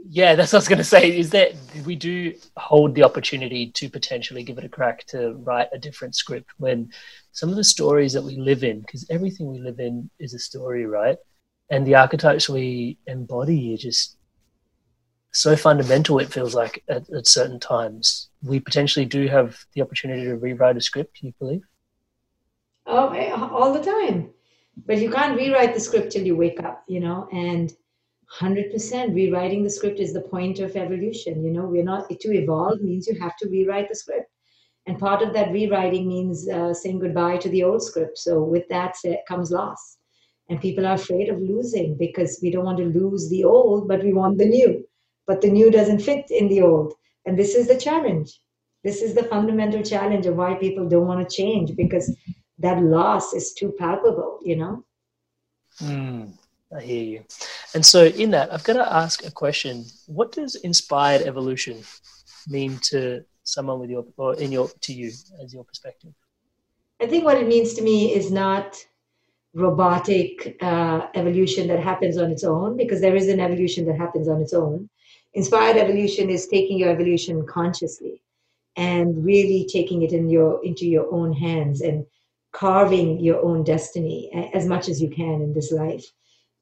yeah, 0.09 0.35
that's 0.35 0.53
what 0.53 0.59
I 0.59 0.61
was 0.61 0.69
going 0.69 0.79
to 0.79 0.85
say. 0.85 1.19
Is 1.19 1.31
that 1.31 1.55
we 1.85 1.95
do 1.95 2.35
hold 2.57 2.95
the 2.95 3.05
opportunity 3.05 3.71
to 3.73 3.89
potentially 3.89 4.43
give 4.43 4.59
it 4.59 4.65
a 4.65 4.69
crack 4.69 5.05
to 5.09 5.35
write 5.35 5.69
a 5.73 5.79
different 5.79 6.17
script 6.17 6.51
when 6.59 6.91
some 7.33 7.51
of 7.51 7.57
the 7.57 7.65
stories 7.65 8.13
that 8.13 8.23
we 8.23 8.37
live 8.37 8.65
in, 8.65 8.81
because 8.81 9.07
everything 9.11 9.51
we 9.51 9.61
live 9.61 9.79
in 9.79 10.11
is 10.19 10.35
a 10.35 10.39
story, 10.39 10.87
right? 10.87 11.19
And 11.71 11.87
the 11.87 11.95
archetypes 11.95 12.49
we 12.49 12.99
embody 13.07 13.75
are 13.75 13.79
just 13.79 14.17
so 15.33 15.55
fundamental. 15.55 16.19
It 16.19 16.33
feels 16.33 16.55
like 16.55 16.83
at, 16.89 17.09
at 17.11 17.27
certain 17.27 17.61
times 17.61 18.31
we 18.43 18.59
potentially 18.59 19.07
do 19.07 19.29
have 19.29 19.57
the 19.75 19.83
opportunity 19.83 20.25
to 20.25 20.37
rewrite 20.37 20.77
a 20.77 20.81
script. 20.81 21.23
You 21.23 21.33
believe? 21.39 21.63
Oh, 22.87 23.09
all 23.53 23.73
the 23.73 23.85
time. 23.85 24.31
But 24.87 24.99
you 24.99 25.11
can't 25.11 25.37
rewrite 25.37 25.75
the 25.75 25.81
script 25.81 26.13
till 26.13 26.25
you 26.25 26.35
wake 26.35 26.61
up, 26.61 26.85
you 26.89 27.01
know, 27.01 27.29
and 27.33 27.73
100% 28.39 29.15
rewriting 29.15 29.65
the 29.65 29.71
script 29.71 29.99
is 29.99 30.13
the 30.13 30.21
point 30.21 30.61
of 30.61 30.77
evolution 30.77 31.43
you 31.45 31.51
know 31.51 31.65
we're 31.65 31.83
not 31.83 32.09
to 32.09 32.33
evolve 32.33 32.81
means 32.81 33.09
you 33.09 33.19
have 33.19 33.37
to 33.39 33.49
rewrite 33.49 33.89
the 33.89 33.95
script. 33.95 34.31
And 34.87 34.99
part 34.99 35.23
of 35.23 35.33
that 35.35 35.53
rewriting 35.53 36.09
means 36.09 36.49
uh, 36.49 36.73
saying 36.73 37.01
goodbye 37.01 37.37
to 37.39 37.49
the 37.49 37.63
old 37.63 37.83
script. 37.83 38.19
So 38.19 38.43
with 38.43 38.67
that 38.69 38.97
comes 39.29 39.51
loss. 39.51 39.99
And 40.49 40.61
people 40.61 40.85
are 40.87 40.95
afraid 40.95 41.29
of 41.29 41.39
losing 41.41 41.97
because 41.97 42.41
we 42.43 42.51
don't 42.51 42.65
want 42.65 42.79
to 42.79 42.85
lose 42.85 43.29
the 43.29 43.45
old 43.45 43.87
but 43.87 44.03
we 44.03 44.13
want 44.13 44.39
the 44.39 44.47
new. 44.47 44.85
But 45.27 45.43
the 45.43 45.51
new 45.51 45.71
doesn't 45.71 46.01
fit 46.01 46.27
in 46.31 46.49
the 46.49 46.63
old. 46.63 46.95
And 47.27 47.39
this 47.39 47.55
is 47.55 47.69
the 47.69 47.79
challenge. 47.79 48.41
This 48.83 49.03
is 49.03 49.15
the 49.15 49.25
fundamental 49.25 49.83
challenge 49.83 50.27
of 50.27 50.37
why 50.37 50.55
people 50.55 50.89
don't 50.89 51.07
want 51.07 51.29
to 51.29 51.37
change 51.37 51.77
because 51.77 52.17
that 52.59 52.83
loss 52.83 53.33
is 53.33 53.53
too 53.53 53.73
palpable 53.79 54.41
you 54.43 54.57
know? 54.57 54.85
Mm. 55.83 56.33
I 56.77 56.81
hear 56.81 57.03
you. 57.03 57.25
And 57.75 57.85
so, 57.85 58.05
in 58.05 58.31
that, 58.31 58.53
I've 58.53 58.65
got 58.65 58.75
to 58.75 58.93
ask 58.93 59.25
a 59.25 59.31
question. 59.31 59.85
What 60.07 60.33
does 60.33 60.55
inspired 60.57 61.23
evolution 61.23 61.83
mean 62.49 62.79
to 62.91 63.25
someone 63.43 63.81
with 63.81 63.91
your, 63.91 64.05
or 64.17 64.35
in 64.37 64.53
your, 64.53 64.69
to 64.83 64.93
you 64.93 65.09
as 65.43 65.53
your 65.53 65.65
perspective? 65.65 66.13
I 67.01 67.07
think 67.07 67.25
what 67.25 67.39
it 67.39 67.49
means 67.49 67.75
to 67.75 67.83
me 67.83 68.15
is 68.15 68.31
not 68.31 68.77
robotic 69.55 70.57
uh, 70.61 71.09
evolution 71.15 71.67
that 71.69 71.81
happens 71.81 72.17
on 72.19 72.31
its 72.31 72.45
own, 72.45 72.77
because 72.77 73.01
there 73.01 73.17
is 73.17 73.29
an 73.29 73.41
evolution 73.41 73.85
that 73.87 73.97
happens 73.97 74.29
on 74.29 74.41
its 74.41 74.55
own. 74.55 74.89
Inspired 75.35 75.77
evolution 75.77 76.31
is 76.31 76.47
taking 76.47 76.79
your 76.79 76.91
evolution 76.91 77.47
consciously 77.47 78.23
and 78.77 79.25
really 79.25 79.67
taking 79.73 80.03
it 80.03 80.13
in 80.13 80.29
your 80.29 80.65
into 80.65 80.87
your 80.87 81.13
own 81.13 81.33
hands 81.33 81.81
and 81.81 82.07
carving 82.53 83.19
your 83.21 83.41
own 83.43 83.63
destiny 83.65 84.51
as 84.55 84.67
much 84.67 84.89
as 84.89 85.01
you 85.01 85.09
can 85.09 85.41
in 85.43 85.53
this 85.53 85.73
life 85.73 86.05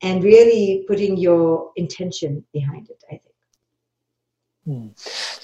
and 0.03 0.23
really 0.23 0.85
putting 0.87 1.17
your 1.17 1.73
intention 1.77 2.45
behind 2.53 2.89
it, 2.89 3.03
I 3.09 3.11
think. 3.11 3.23
Hmm. 4.65 4.89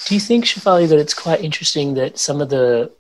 Do 0.06 0.14
you 0.14 0.20
think, 0.20 0.44
Shefali, 0.44 0.88
that 0.88 0.98
it's 0.98 1.14
quite 1.14 1.42
interesting 1.42 1.94
that 1.94 2.18
some 2.18 2.40
of 2.40 2.50
the 2.50 2.92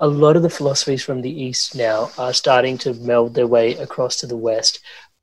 a 0.00 0.06
lot 0.06 0.36
of 0.36 0.42
the 0.42 0.50
philosophies 0.50 1.02
from 1.02 1.20
the 1.20 1.42
East 1.42 1.76
now 1.76 2.10
are 2.16 2.32
starting 2.32 2.78
to 2.78 2.94
meld 2.94 3.34
their 3.34 3.46
way 3.46 3.74
across 3.74 4.16
to 4.16 4.26
the 4.26 4.36
West, 4.36 4.80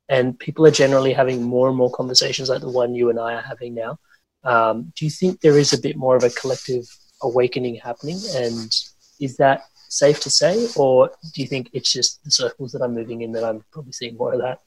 and 0.08 0.38
people 0.38 0.66
are 0.66 0.70
generally 0.70 1.12
having 1.12 1.42
more 1.42 1.68
and 1.68 1.76
more 1.76 1.90
conversations 1.90 2.48
like 2.48 2.60
the 2.60 2.70
one 2.70 2.94
you 2.94 3.10
and 3.10 3.18
I 3.18 3.34
are 3.34 3.42
having 3.42 3.74
now. 3.74 3.98
Um, 4.44 4.92
do 4.96 5.04
you 5.04 5.10
think 5.10 5.40
there 5.40 5.58
is 5.58 5.72
a 5.72 5.80
bit 5.80 5.96
more 5.96 6.16
of 6.16 6.22
a 6.22 6.30
collective 6.30 6.84
awakening 7.22 7.76
happening, 7.76 8.18
and 8.34 8.72
is 9.20 9.36
that 9.38 9.64
safe 9.88 10.20
to 10.20 10.30
say, 10.30 10.68
or 10.76 11.10
do 11.34 11.40
you 11.40 11.46
think 11.46 11.70
it's 11.72 11.92
just 11.92 12.22
the 12.24 12.30
circles 12.30 12.72
that 12.72 12.82
I'm 12.82 12.94
moving 12.94 13.22
in 13.22 13.32
that 13.32 13.44
I'm 13.44 13.64
probably 13.72 13.92
seeing 13.92 14.16
more 14.16 14.32
of 14.32 14.40
that? 14.40 14.60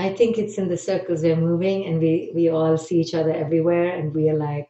I 0.00 0.12
think 0.14 0.38
it's 0.38 0.58
in 0.58 0.68
the 0.68 0.76
circles 0.76 1.22
we're 1.22 1.36
moving, 1.36 1.86
and 1.86 2.00
we 2.00 2.32
we 2.34 2.48
all 2.48 2.76
see 2.78 3.00
each 3.00 3.14
other 3.14 3.32
everywhere, 3.32 3.96
and 3.96 4.14
we 4.14 4.28
are 4.30 4.36
like, 4.36 4.68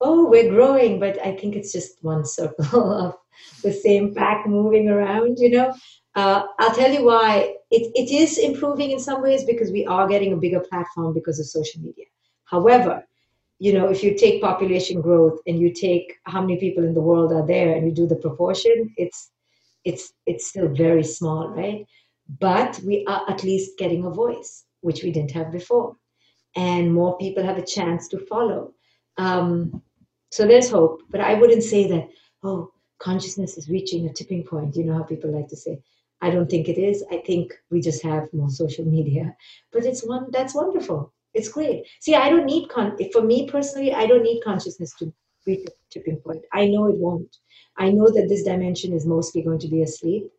oh, 0.00 0.28
we're 0.28 0.50
growing, 0.50 1.00
but 1.00 1.18
I 1.24 1.36
think 1.36 1.56
it's 1.56 1.72
just 1.72 2.02
one 2.02 2.24
circle 2.24 2.92
of 3.04 3.14
the 3.62 3.72
same 3.72 4.14
pack 4.14 4.46
moving 4.46 4.88
around. 4.88 5.38
You 5.38 5.50
know, 5.50 5.74
uh, 6.14 6.44
I'll 6.58 6.74
tell 6.74 6.92
you 6.92 7.04
why 7.04 7.54
it 7.70 7.92
it 7.94 8.10
is 8.10 8.38
improving 8.38 8.90
in 8.90 9.00
some 9.00 9.22
ways 9.22 9.44
because 9.44 9.70
we 9.70 9.86
are 9.86 10.08
getting 10.08 10.32
a 10.32 10.42
bigger 10.44 10.60
platform 10.60 11.14
because 11.14 11.38
of 11.40 11.46
social 11.46 11.80
media. 11.82 12.06
However, 12.44 13.06
you 13.58 13.72
know, 13.72 13.88
if 13.88 14.02
you 14.04 14.16
take 14.16 14.42
population 14.42 15.00
growth 15.00 15.40
and 15.46 15.58
you 15.58 15.72
take 15.72 16.14
how 16.24 16.40
many 16.40 16.58
people 16.58 16.84
in 16.84 16.94
the 16.94 17.00
world 17.10 17.32
are 17.32 17.46
there, 17.46 17.74
and 17.74 17.86
you 17.86 17.92
do 17.92 18.06
the 18.06 18.22
proportion, 18.26 18.94
it's 18.96 19.30
it's 19.84 20.12
it's 20.26 20.46
still 20.48 20.68
very 20.68 21.04
small, 21.04 21.48
right? 21.48 21.86
but 22.40 22.80
we 22.84 23.04
are 23.06 23.22
at 23.28 23.44
least 23.44 23.78
getting 23.78 24.04
a 24.04 24.10
voice, 24.10 24.64
which 24.86 25.02
we 25.02 25.10
didn't 25.10 25.32
have 25.32 25.50
before. 25.50 25.96
And 26.54 26.94
more 26.94 27.18
people 27.18 27.44
have 27.44 27.58
a 27.58 27.70
chance 27.76 28.08
to 28.08 28.26
follow. 28.26 28.72
Um, 29.18 29.82
so 30.30 30.46
there's 30.46 30.70
hope, 30.70 31.02
but 31.10 31.20
I 31.20 31.34
wouldn't 31.34 31.62
say 31.62 31.88
that, 31.88 32.08
oh, 32.42 32.70
consciousness 32.98 33.58
is 33.58 33.68
reaching 33.68 34.06
a 34.06 34.12
tipping 34.12 34.44
point. 34.44 34.76
You 34.76 34.84
know 34.84 34.94
how 34.94 35.02
people 35.02 35.34
like 35.34 35.48
to 35.48 35.56
say. 35.56 35.78
I 36.22 36.30
don't 36.30 36.48
think 36.48 36.68
it 36.68 36.78
is. 36.78 37.04
I 37.10 37.18
think 37.26 37.52
we 37.70 37.80
just 37.80 38.02
have 38.02 38.32
more 38.32 38.48
social 38.48 38.84
media. 38.84 39.36
But 39.72 39.84
it's 39.84 40.06
one 40.06 40.26
that's 40.30 40.54
wonderful. 40.54 41.12
It's 41.34 41.50
great. 41.50 41.84
See, 42.00 42.14
I 42.14 42.30
don't 42.30 42.46
need 42.46 42.70
con 42.70 42.96
for 43.12 43.22
me 43.22 43.48
personally, 43.50 43.92
I 43.92 44.06
don't 44.06 44.22
need 44.22 44.42
consciousness 44.42 44.94
to 44.98 45.12
reach 45.46 45.68
a 45.68 45.72
tipping 45.90 46.16
point. 46.16 46.42
I 46.52 46.68
know 46.68 46.86
it 46.86 46.96
won't. 46.96 47.36
I 47.76 47.90
know 47.90 48.08
that 48.16 48.28
this 48.28 48.44
dimension 48.44 48.94
is 48.94 49.06
mostly 49.06 49.42
going 49.42 49.58
to 49.58 49.68
be 49.68 49.82
asleep 49.82 50.30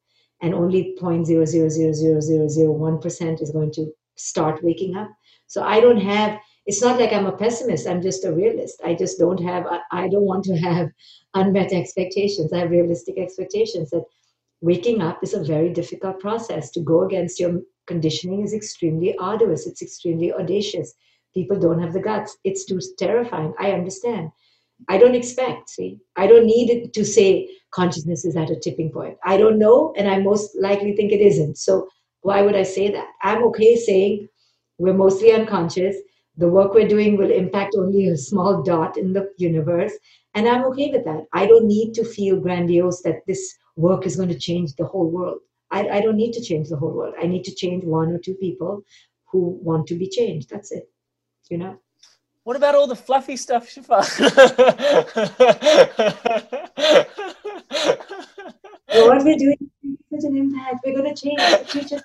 and 0.42 0.54
only 0.54 0.96
0.0000001% 1.00 3.42
is 3.42 3.52
going 3.52 3.72
to 3.72 3.92
start 4.18 4.64
waking 4.64 4.96
up. 4.96 5.10
So 5.48 5.64
I 5.64 5.80
don't 5.80 6.02
have 6.02 6.40
it's 6.68 6.82
not 6.82 7.00
like 7.00 7.14
I'm 7.14 7.26
a 7.26 7.32
pessimist. 7.32 7.88
I'm 7.88 8.02
just 8.02 8.26
a 8.26 8.34
realist. 8.34 8.82
I 8.86 8.94
just 8.94 9.18
don't 9.18 9.42
have, 9.42 9.66
I 9.92 10.10
don't 10.10 10.26
want 10.26 10.44
to 10.46 10.58
have 10.58 10.90
unmet 11.34 11.72
expectations. 11.72 12.52
I 12.52 12.60
have 12.60 12.72
realistic 12.72 13.18
expectations 13.18 13.90
that 13.92 14.04
waking 14.60 15.02
up 15.02 15.20
is 15.24 15.34
a 15.34 15.44
very 15.44 15.72
difficult 15.72 16.20
process. 16.20 16.70
To 16.72 16.82
go 16.82 17.04
against 17.04 17.40
your 17.40 17.62
conditioning 17.88 18.44
is 18.44 18.54
extremely 18.54 19.18
arduous, 19.18 19.66
it's 19.66 19.82
extremely 19.82 20.34
audacious. 20.34 20.94
People 21.34 21.58
don't 21.58 21.82
have 21.82 21.94
the 21.94 22.02
guts. 22.02 22.38
It's 22.44 22.66
too 22.66 22.80
terrifying. 23.00 23.54
I 23.60 23.72
understand. 23.72 24.30
I 24.90 24.98
don't 24.98 25.16
expect, 25.16 25.70
see, 25.70 26.00
I 26.18 26.28
don't 26.28 26.46
need 26.46 26.70
it 26.70 26.94
to 26.94 27.06
say 27.06 27.50
consciousness 27.72 28.26
is 28.26 28.36
at 28.36 28.52
a 28.52 28.60
tipping 28.60 28.92
point. 28.92 29.18
I 29.26 29.38
don't 29.38 29.58
know, 29.58 29.94
and 29.98 30.08
I 30.08 30.20
most 30.20 30.56
likely 30.60 30.96
think 30.96 31.12
it 31.12 31.22
isn't. 31.22 31.58
So 31.58 31.88
why 32.28 32.42
would 32.42 32.56
I 32.56 32.64
say 32.64 32.92
that? 32.92 33.08
I'm 33.22 33.44
okay 33.46 33.76
saying 33.76 34.28
we're 34.78 35.02
mostly 35.06 35.32
unconscious 35.32 35.96
the 36.38 36.48
work 36.48 36.74
we're 36.74 36.88
doing 36.88 37.18
will 37.18 37.32
impact 37.32 37.76
only 37.76 38.08
a 38.08 38.18
small 38.18 38.62
dot 38.62 38.96
in 38.96 39.12
the 39.12 39.30
universe. 39.38 39.94
And 40.36 40.48
I'm 40.48 40.64
okay 40.66 40.92
with 40.92 41.04
that. 41.06 41.26
I 41.34 41.48
don't 41.48 41.66
need 41.66 41.94
to 41.96 42.06
feel 42.06 42.40
grandiose 42.40 43.02
that 43.02 43.26
this 43.26 43.56
work 43.76 44.06
is 44.06 44.16
going 44.16 44.30
to 44.30 44.38
change 44.38 44.76
the 44.76 44.86
whole 44.86 45.10
world. 45.10 45.40
I, 45.72 45.88
I 45.90 46.02
don't 46.02 46.16
need 46.16 46.34
to 46.34 46.42
change 46.42 46.70
the 46.70 46.78
whole 46.78 46.94
world. 46.94 47.16
I 47.20 47.26
need 47.26 47.44
to 47.46 47.56
change 47.56 47.84
one 47.84 48.12
or 48.12 48.20
two 48.20 48.36
people 48.36 48.84
who 49.26 49.60
want 49.64 49.88
to 49.88 49.96
be 49.96 50.08
changed. 50.08 50.50
That's 50.50 50.72
it. 50.72 50.88
You 51.50 51.58
know? 51.58 51.80
What 52.44 52.56
about 52.56 52.76
all 52.76 52.88
the 52.88 52.96
fluffy 52.96 53.36
stuff, 53.36 53.68
Shifa? 53.68 54.04
what 58.88 59.24
we're 59.26 59.38
doing 59.38 59.72
such 60.14 60.24
an 60.24 60.38
impact. 60.38 60.86
We're 60.86 60.96
going 60.96 61.14
to 61.14 61.22
change 61.22 61.40
the 61.40 61.66
future 61.68 62.02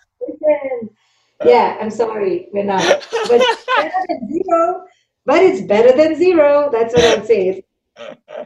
yeah, 1.44 1.78
I'm 1.80 1.90
sorry, 1.90 2.48
we're 2.52 2.64
not. 2.64 2.82
But 2.82 3.40
it's 3.40 3.64
better 3.66 4.06
than 4.08 4.28
zero. 4.32 4.84
But 5.24 5.42
it's 5.42 5.60
better 5.62 5.96
than 5.96 6.16
zero. 6.16 6.68
That's 6.72 6.94
what 6.94 7.18
I'm 7.18 7.24
saying. 7.24 7.62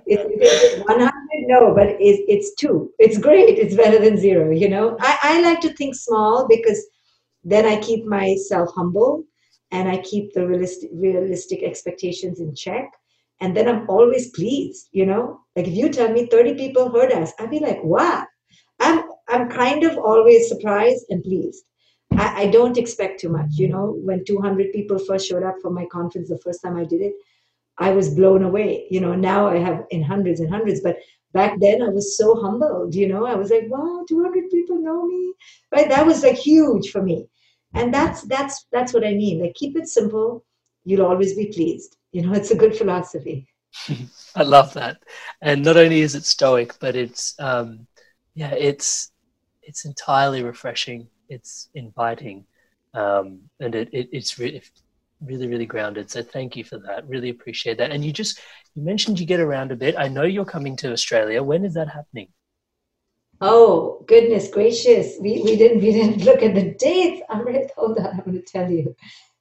It's, 0.07 0.23
it's 0.29 0.85
100, 0.87 1.13
no, 1.47 1.75
but 1.75 1.89
it's, 2.01 2.23
it's 2.29 2.55
two. 2.55 2.93
It's 2.99 3.19
great. 3.19 3.59
It's 3.59 3.75
better 3.75 3.99
than 3.99 4.17
zero, 4.17 4.51
you 4.51 4.69
know? 4.69 4.97
I, 5.01 5.19
I 5.23 5.41
like 5.41 5.61
to 5.61 5.73
think 5.73 5.95
small 5.95 6.47
because 6.49 6.85
then 7.45 7.65
I 7.65 7.81
keep 7.81 8.05
myself 8.05 8.71
humble 8.75 9.25
and 9.71 9.89
I 9.89 9.99
keep 9.99 10.33
the 10.33 10.47
realistic, 10.47 10.91
realistic 10.93 11.63
expectations 11.63 12.41
in 12.41 12.55
check. 12.55 12.91
And 13.41 13.57
then 13.57 13.69
I'm 13.69 13.89
always 13.89 14.31
pleased, 14.31 14.89
you 14.93 15.07
know? 15.07 15.41
Like 15.55 15.69
if 15.69 15.75
you 15.75 15.89
tell 15.91 16.13
me 16.13 16.27
30 16.27 16.55
people 16.55 16.91
heard 16.91 17.13
us, 17.13 17.33
I'd 17.39 17.51
be 17.51 17.61
like, 17.61 17.83
wow. 17.83 18.25
I'm, 18.81 19.05
I'm 19.37 19.49
kind 19.49 19.85
of 19.85 19.99
always 19.99 20.49
surprised 20.49 21.07
and 21.11 21.23
pleased. 21.23 21.65
I, 22.13 22.43
I 22.43 22.47
don't 22.47 22.79
expect 22.79 23.21
too 23.21 23.29
much. 23.29 23.51
You 23.53 23.69
know, 23.69 23.99
when 24.03 24.25
200 24.25 24.73
people 24.73 24.99
first 24.99 25.29
showed 25.29 25.43
up 25.43 25.57
for 25.61 25.71
my 25.71 25.87
conference 25.87 26.29
the 26.29 26.39
first 26.39 26.63
time 26.63 26.77
I 26.77 26.85
did 26.85 27.03
it, 27.03 27.13
I 27.79 27.91
was 27.91 28.15
blown 28.15 28.43
away. 28.43 28.87
You 28.91 29.01
know, 29.01 29.15
now 29.15 29.47
I 29.49 29.59
have 29.59 29.85
in 29.91 30.03
hundreds 30.03 30.41
and 30.41 30.51
hundreds, 30.51 30.81
but 30.81 30.97
back 31.33 31.59
then 31.61 31.83
I 31.83 31.89
was 31.89 32.17
so 32.17 32.35
humbled. 32.41 32.95
You 32.95 33.09
know, 33.09 33.27
I 33.27 33.35
was 33.35 33.51
like, 33.51 33.65
wow, 33.69 34.05
200 34.09 34.51
people 34.51 34.79
know 34.79 35.07
me, 35.07 35.35
right? 35.75 35.89
That 35.89 36.07
was 36.07 36.23
like 36.23 36.37
huge 36.37 36.91
for 36.91 37.03
me, 37.03 37.29
and 37.75 37.93
that's 37.93 38.23
that's 38.23 38.67
that's 38.73 38.95
what 38.95 39.05
I 39.05 39.13
mean. 39.13 39.43
Like, 39.43 39.55
keep 39.55 39.77
it 39.77 39.89
simple. 39.89 40.45
You'll 40.85 41.07
always 41.07 41.35
be 41.35 41.47
pleased. 41.47 41.97
You 42.13 42.23
know, 42.23 42.33
it's 42.39 42.51
a 42.51 42.57
good 42.57 42.77
philosophy. 42.77 43.47
I 44.35 44.43
love 44.43 44.73
that, 44.75 45.03
and 45.43 45.63
not 45.63 45.77
only 45.77 46.01
is 46.01 46.15
it 46.15 46.25
stoic, 46.25 46.79
but 46.81 46.97
it's 46.97 47.35
um, 47.39 47.87
yeah, 48.35 48.55
it's 48.55 49.11
it's 49.67 49.85
entirely 49.85 50.43
refreshing 50.43 51.09
it's 51.29 51.69
inviting, 51.75 52.45
um, 52.95 53.41
and 53.61 53.75
it, 53.75 53.89
it 53.93 54.09
it's 54.13 54.39
re- 54.39 54.63
really 55.21 55.49
really 55.49 55.67
grounded. 55.67 56.11
So 56.11 56.23
thank 56.23 56.57
you 56.57 56.65
for 56.65 56.79
that. 56.79 57.07
Really 57.09 57.31
appreciate 57.31 57.79
that. 57.79 57.91
And 57.91 58.05
you 58.05 58.13
just 58.13 58.41
you 58.75 58.83
mentioned 58.83 59.19
you 59.21 59.27
get 59.27 59.41
around 59.41 59.73
a 59.73 59.77
bit. 59.77 59.97
I 59.97 60.09
know 60.09 60.23
you're 60.23 60.45
coming 60.45 60.77
to 60.77 60.93
Australia. 60.93 61.43
When 61.43 61.65
is 61.65 61.75
that 61.75 61.89
happening? 61.89 62.29
Oh 63.41 64.05
goodness 64.07 64.49
gracious! 64.51 65.17
We 65.21 65.43
we 65.43 65.57
didn't 65.57 65.81
we 65.81 65.93
didn't 65.93 66.25
look 66.25 66.43
at 66.43 66.55
the 66.55 66.75
dates. 66.79 67.23
I'm 67.29 67.45
going 67.45 67.69
hold 67.77 67.99
on. 67.99 68.07
I'm 68.07 68.25
going 68.25 68.43
to 68.43 68.43
tell 68.43 68.71
you 68.71 68.95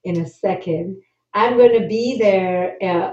in 0.03 0.21
a 0.21 0.27
second. 0.27 1.01
I'm 1.33 1.57
going 1.57 1.81
to 1.81 1.87
be 1.87 2.17
there 2.17 2.77
uh, 2.81 3.11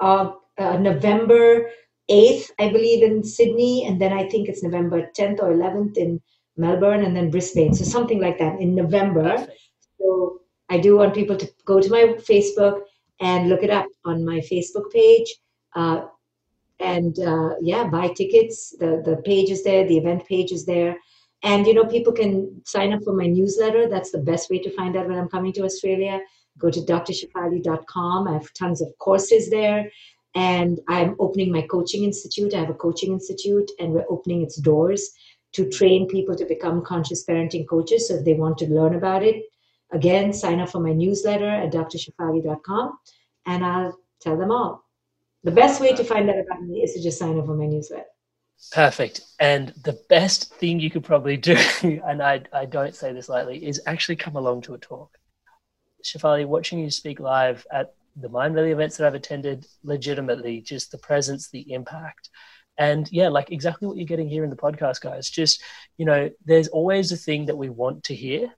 uh, 0.00 0.32
uh, 0.58 0.76
November 0.78 1.70
8th, 2.10 2.50
I 2.58 2.70
believe, 2.70 3.04
in 3.04 3.22
Sydney, 3.22 3.86
and 3.86 4.00
then 4.00 4.12
I 4.12 4.28
think 4.28 4.48
it's 4.48 4.64
November 4.64 5.08
10th 5.16 5.38
or 5.38 5.54
11th 5.54 5.96
in 5.96 6.20
Melbourne, 6.56 7.04
and 7.04 7.16
then 7.16 7.30
Brisbane. 7.30 7.74
So 7.74 7.84
something 7.84 8.20
like 8.20 8.38
that 8.38 8.60
in 8.60 8.74
November. 8.74 9.46
So 9.98 10.40
I 10.68 10.78
do 10.78 10.96
want 10.96 11.14
people 11.14 11.36
to 11.36 11.48
go 11.64 11.80
to 11.80 11.90
my 11.90 12.14
Facebook 12.30 12.80
and 13.20 13.48
look 13.48 13.62
it 13.62 13.70
up 13.70 13.86
on 14.04 14.24
my 14.24 14.40
Facebook 14.40 14.90
page. 14.90 15.34
Uh, 15.74 16.06
and 16.80 17.18
uh, 17.20 17.50
yeah, 17.60 17.84
buy 17.84 18.08
tickets. 18.08 18.74
The 18.78 19.02
the 19.04 19.16
page 19.24 19.50
is 19.50 19.62
there. 19.62 19.86
The 19.86 19.96
event 19.96 20.26
page 20.26 20.52
is 20.52 20.66
there. 20.66 20.96
And 21.42 21.66
you 21.66 21.74
know, 21.74 21.84
people 21.84 22.12
can 22.12 22.60
sign 22.64 22.92
up 22.92 23.02
for 23.04 23.14
my 23.14 23.26
newsletter. 23.26 23.88
That's 23.88 24.10
the 24.10 24.18
best 24.18 24.50
way 24.50 24.58
to 24.60 24.70
find 24.70 24.96
out 24.96 25.08
when 25.08 25.18
I'm 25.18 25.28
coming 25.28 25.52
to 25.54 25.64
Australia. 25.64 26.20
Go 26.58 26.70
to 26.70 26.80
drshefali.com. 26.80 28.28
I 28.28 28.32
have 28.32 28.52
tons 28.52 28.82
of 28.82 28.88
courses 28.98 29.48
there. 29.50 29.90
And 30.34 30.80
I'm 30.88 31.14
opening 31.18 31.52
my 31.52 31.62
coaching 31.62 32.04
institute. 32.04 32.54
I 32.54 32.60
have 32.60 32.70
a 32.70 32.74
coaching 32.74 33.12
institute, 33.12 33.70
and 33.78 33.92
we're 33.92 34.06
opening 34.08 34.42
its 34.42 34.56
doors 34.56 35.10
to 35.52 35.68
train 35.68 36.08
people 36.08 36.34
to 36.34 36.44
become 36.46 36.82
conscious 36.82 37.24
parenting 37.24 37.68
coaches. 37.68 38.08
So 38.08 38.16
if 38.16 38.24
they 38.24 38.34
want 38.34 38.58
to 38.58 38.66
learn 38.66 38.94
about 38.94 39.22
it, 39.22 39.44
again, 39.92 40.32
sign 40.32 40.60
up 40.60 40.70
for 40.70 40.80
my 40.80 40.92
newsletter 40.92 41.48
at 41.48 41.72
drshefali.com 41.72 42.98
and 43.46 43.64
I'll 43.64 43.98
tell 44.20 44.36
them 44.36 44.50
all. 44.50 44.84
The 45.44 45.50
best 45.50 45.80
way 45.80 45.92
to 45.92 46.04
find 46.04 46.30
out 46.30 46.38
about 46.38 46.62
me 46.62 46.82
is 46.82 46.94
to 46.94 47.02
just 47.02 47.18
sign 47.18 47.38
up 47.38 47.46
for 47.46 47.54
my 47.54 47.66
newsletter. 47.66 48.04
Perfect. 48.70 49.22
And 49.40 49.74
the 49.82 49.98
best 50.08 50.54
thing 50.54 50.78
you 50.78 50.90
could 50.90 51.04
probably 51.04 51.36
do, 51.36 51.56
and 51.82 52.22
I, 52.22 52.42
I 52.52 52.64
don't 52.64 52.94
say 52.94 53.12
this 53.12 53.28
lightly, 53.28 53.66
is 53.66 53.82
actually 53.86 54.16
come 54.16 54.36
along 54.36 54.62
to 54.62 54.74
a 54.74 54.78
talk. 54.78 55.18
Shefali, 56.04 56.46
watching 56.46 56.78
you 56.78 56.90
speak 56.90 57.20
live 57.20 57.66
at 57.72 57.94
the 58.16 58.28
Mindvalley 58.28 58.72
events 58.72 58.96
that 58.96 59.06
I've 59.06 59.14
attended, 59.14 59.66
legitimately, 59.82 60.60
just 60.60 60.92
the 60.92 60.98
presence, 60.98 61.48
the 61.48 61.72
impact, 61.72 62.28
and 62.78 63.08
yeah 63.12 63.28
like 63.28 63.50
exactly 63.52 63.86
what 63.86 63.96
you're 63.96 64.06
getting 64.06 64.28
here 64.28 64.44
in 64.44 64.50
the 64.50 64.56
podcast 64.56 65.00
guys. 65.00 65.28
Just 65.30 65.62
you 65.98 66.06
know 66.06 66.30
there's 66.44 66.68
always 66.68 67.12
a 67.12 67.16
thing 67.16 67.46
that 67.46 67.56
we 67.56 67.68
want 67.68 68.04
to 68.04 68.14
hear. 68.14 68.52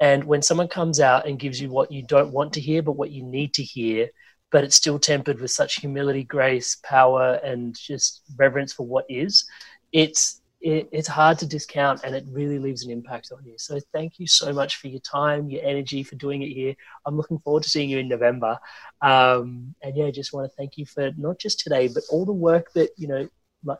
And 0.00 0.22
when 0.24 0.42
someone 0.42 0.68
comes 0.68 1.00
out 1.00 1.26
and 1.26 1.40
gives 1.40 1.60
you 1.60 1.70
what 1.70 1.90
you 1.90 2.02
don't 2.02 2.32
want 2.32 2.52
to 2.52 2.60
hear 2.60 2.82
but 2.82 2.92
what 2.92 3.10
you 3.10 3.24
need 3.24 3.52
to 3.54 3.62
hear 3.62 4.08
but 4.50 4.64
it's 4.64 4.76
still 4.76 4.98
tempered 4.98 5.40
with 5.40 5.50
such 5.50 5.76
humility 5.76 6.24
grace 6.24 6.76
power 6.82 7.34
and 7.44 7.76
just 7.76 8.22
reverence 8.36 8.72
for 8.72 8.86
what 8.86 9.04
is 9.08 9.46
it's 9.92 10.40
it, 10.60 10.88
it's 10.90 11.06
hard 11.06 11.38
to 11.38 11.46
discount 11.46 12.02
and 12.02 12.16
it 12.16 12.24
really 12.28 12.58
leaves 12.58 12.84
an 12.84 12.90
impact 12.90 13.30
on 13.32 13.44
you. 13.44 13.54
So 13.58 13.78
thank 13.92 14.18
you 14.18 14.26
so 14.26 14.52
much 14.52 14.76
for 14.76 14.88
your 14.88 15.00
time 15.00 15.48
your 15.50 15.64
energy 15.64 16.02
for 16.02 16.16
doing 16.16 16.42
it 16.42 16.48
here. 16.48 16.74
I'm 17.06 17.16
looking 17.16 17.38
forward 17.38 17.62
to 17.62 17.70
seeing 17.70 17.88
you 17.88 17.98
in 17.98 18.08
november. 18.08 18.58
Um, 19.00 19.74
and 19.82 19.96
yeah 19.96 20.10
just 20.10 20.32
want 20.32 20.50
to 20.50 20.56
thank 20.56 20.76
you 20.76 20.84
for 20.86 21.12
not 21.16 21.38
just 21.38 21.60
today 21.60 21.88
but 21.88 22.02
all 22.10 22.24
the 22.24 22.32
work 22.32 22.72
that 22.72 22.90
you 22.96 23.06
know 23.06 23.28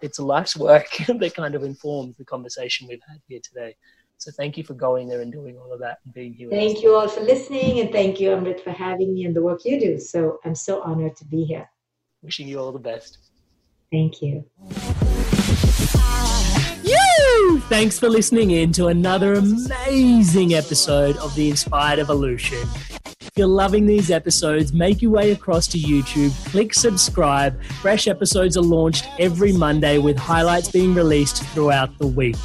it's 0.02 0.18
a 0.18 0.24
life's 0.24 0.56
work 0.56 0.88
that 1.06 1.34
kind 1.34 1.54
of 1.54 1.62
informs 1.62 2.16
the 2.16 2.24
conversation 2.24 2.88
we've 2.88 3.02
had 3.08 3.20
here 3.28 3.40
today. 3.42 3.76
So 4.18 4.32
thank 4.32 4.56
you 4.56 4.64
for 4.64 4.74
going 4.74 5.08
there 5.08 5.20
and 5.20 5.30
doing 5.30 5.56
all 5.56 5.72
of 5.72 5.78
that 5.80 5.98
and 6.04 6.12
being 6.12 6.34
here. 6.34 6.50
Thank 6.50 6.82
you 6.82 6.94
all 6.96 7.06
for 7.06 7.20
listening, 7.20 7.78
and 7.78 7.92
thank 7.92 8.18
you, 8.18 8.30
Amrit, 8.30 8.60
for 8.60 8.72
having 8.72 9.14
me 9.14 9.24
and 9.24 9.34
the 9.34 9.42
work 9.42 9.60
you 9.64 9.78
do. 9.78 9.98
So 10.00 10.40
I'm 10.44 10.56
so 10.56 10.82
honored 10.82 11.16
to 11.18 11.24
be 11.24 11.44
here. 11.44 11.70
Wishing 12.22 12.48
you 12.48 12.58
all 12.58 12.72
the 12.72 12.80
best. 12.80 13.18
Thank 13.92 14.20
you. 14.20 14.44
You! 16.82 17.60
Thanks 17.68 17.98
for 17.98 18.08
listening 18.08 18.50
in 18.50 18.72
to 18.72 18.88
another 18.88 19.34
amazing 19.34 20.54
episode 20.54 21.16
of 21.18 21.34
the 21.36 21.48
Inspired 21.50 22.00
Evolution 22.00 22.66
you're 23.38 23.46
loving 23.46 23.86
these 23.86 24.10
episodes, 24.10 24.72
make 24.72 25.00
your 25.00 25.12
way 25.12 25.30
across 25.30 25.66
to 25.68 25.78
YouTube, 25.78 26.32
click 26.50 26.74
subscribe. 26.74 27.62
Fresh 27.80 28.08
episodes 28.08 28.56
are 28.56 28.62
launched 28.62 29.06
every 29.18 29.52
Monday 29.52 29.98
with 29.98 30.18
highlights 30.18 30.70
being 30.70 30.94
released 30.94 31.44
throughout 31.54 31.96
the 31.98 32.06
week. 32.06 32.36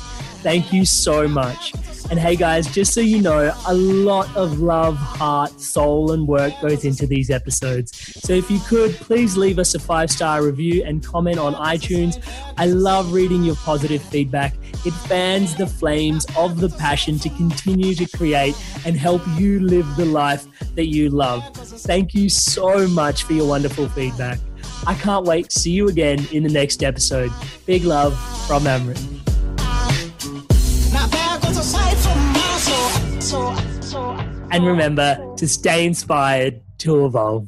Thank 0.42 0.72
you 0.72 0.86
so 0.86 1.28
much. 1.28 1.74
And 2.10 2.20
hey, 2.20 2.36
guys, 2.36 2.68
just 2.74 2.94
so 2.94 3.02
you 3.02 3.22
know, 3.22 3.54
a 3.68 3.74
lot 3.74 4.36
of 4.36 4.60
love, 4.60 4.98
heart, 4.98 5.60
soul, 5.60 6.12
and 6.12 6.28
work 6.28 6.54
goes 6.62 6.86
into 6.86 7.08
these 7.08 7.30
episodes. 7.30 7.98
So 8.22 8.34
if 8.34 8.52
you 8.52 8.60
could, 8.60 8.92
please 8.96 9.38
leave 9.38 9.58
us 9.58 9.74
a 9.74 9.80
five 9.80 10.12
star 10.12 10.44
review 10.44 10.84
and 10.84 11.04
comment 11.04 11.40
on 11.40 11.54
iTunes. 11.56 12.24
I 12.58 12.68
love 12.68 13.14
reading 13.14 13.44
your 13.44 13.56
positive 13.56 14.02
feedback. 14.04 14.54
It 14.86 14.92
fans 14.92 15.56
the 15.56 15.68
flames 15.68 16.26
of 16.38 16.60
the 16.60 16.70
passion 16.70 17.20
to 17.20 17.30
continue 17.30 17.96
to 17.96 18.06
create 18.18 18.56
and 18.86 18.98
help 18.98 19.22
you 19.36 19.60
live 19.62 19.96
the 19.96 20.06
life 20.06 20.46
that 20.76 20.88
you 20.88 21.10
love. 21.10 21.44
Thank 21.56 22.14
you 22.14 22.30
so 22.30 22.88
much 22.88 23.24
for 23.24 23.34
your 23.34 23.48
wonderful 23.48 23.88
feedback. 23.90 24.40
I 24.86 24.96
can't 24.96 25.26
wait 25.26 25.50
to 25.50 25.60
see 25.60 25.72
you 25.72 25.88
again 25.88 26.28
in 26.32 26.44
the 26.44 26.50
next 26.50 26.84
episode. 26.84 27.32
Big 27.66 27.86
love 27.86 28.14
from 28.48 28.64
Amrit. 28.64 29.13
And 34.54 34.68
remember 34.68 35.18
to 35.38 35.48
stay 35.48 35.84
inspired 35.84 36.62
to 36.78 37.08
evolve. 37.08 37.48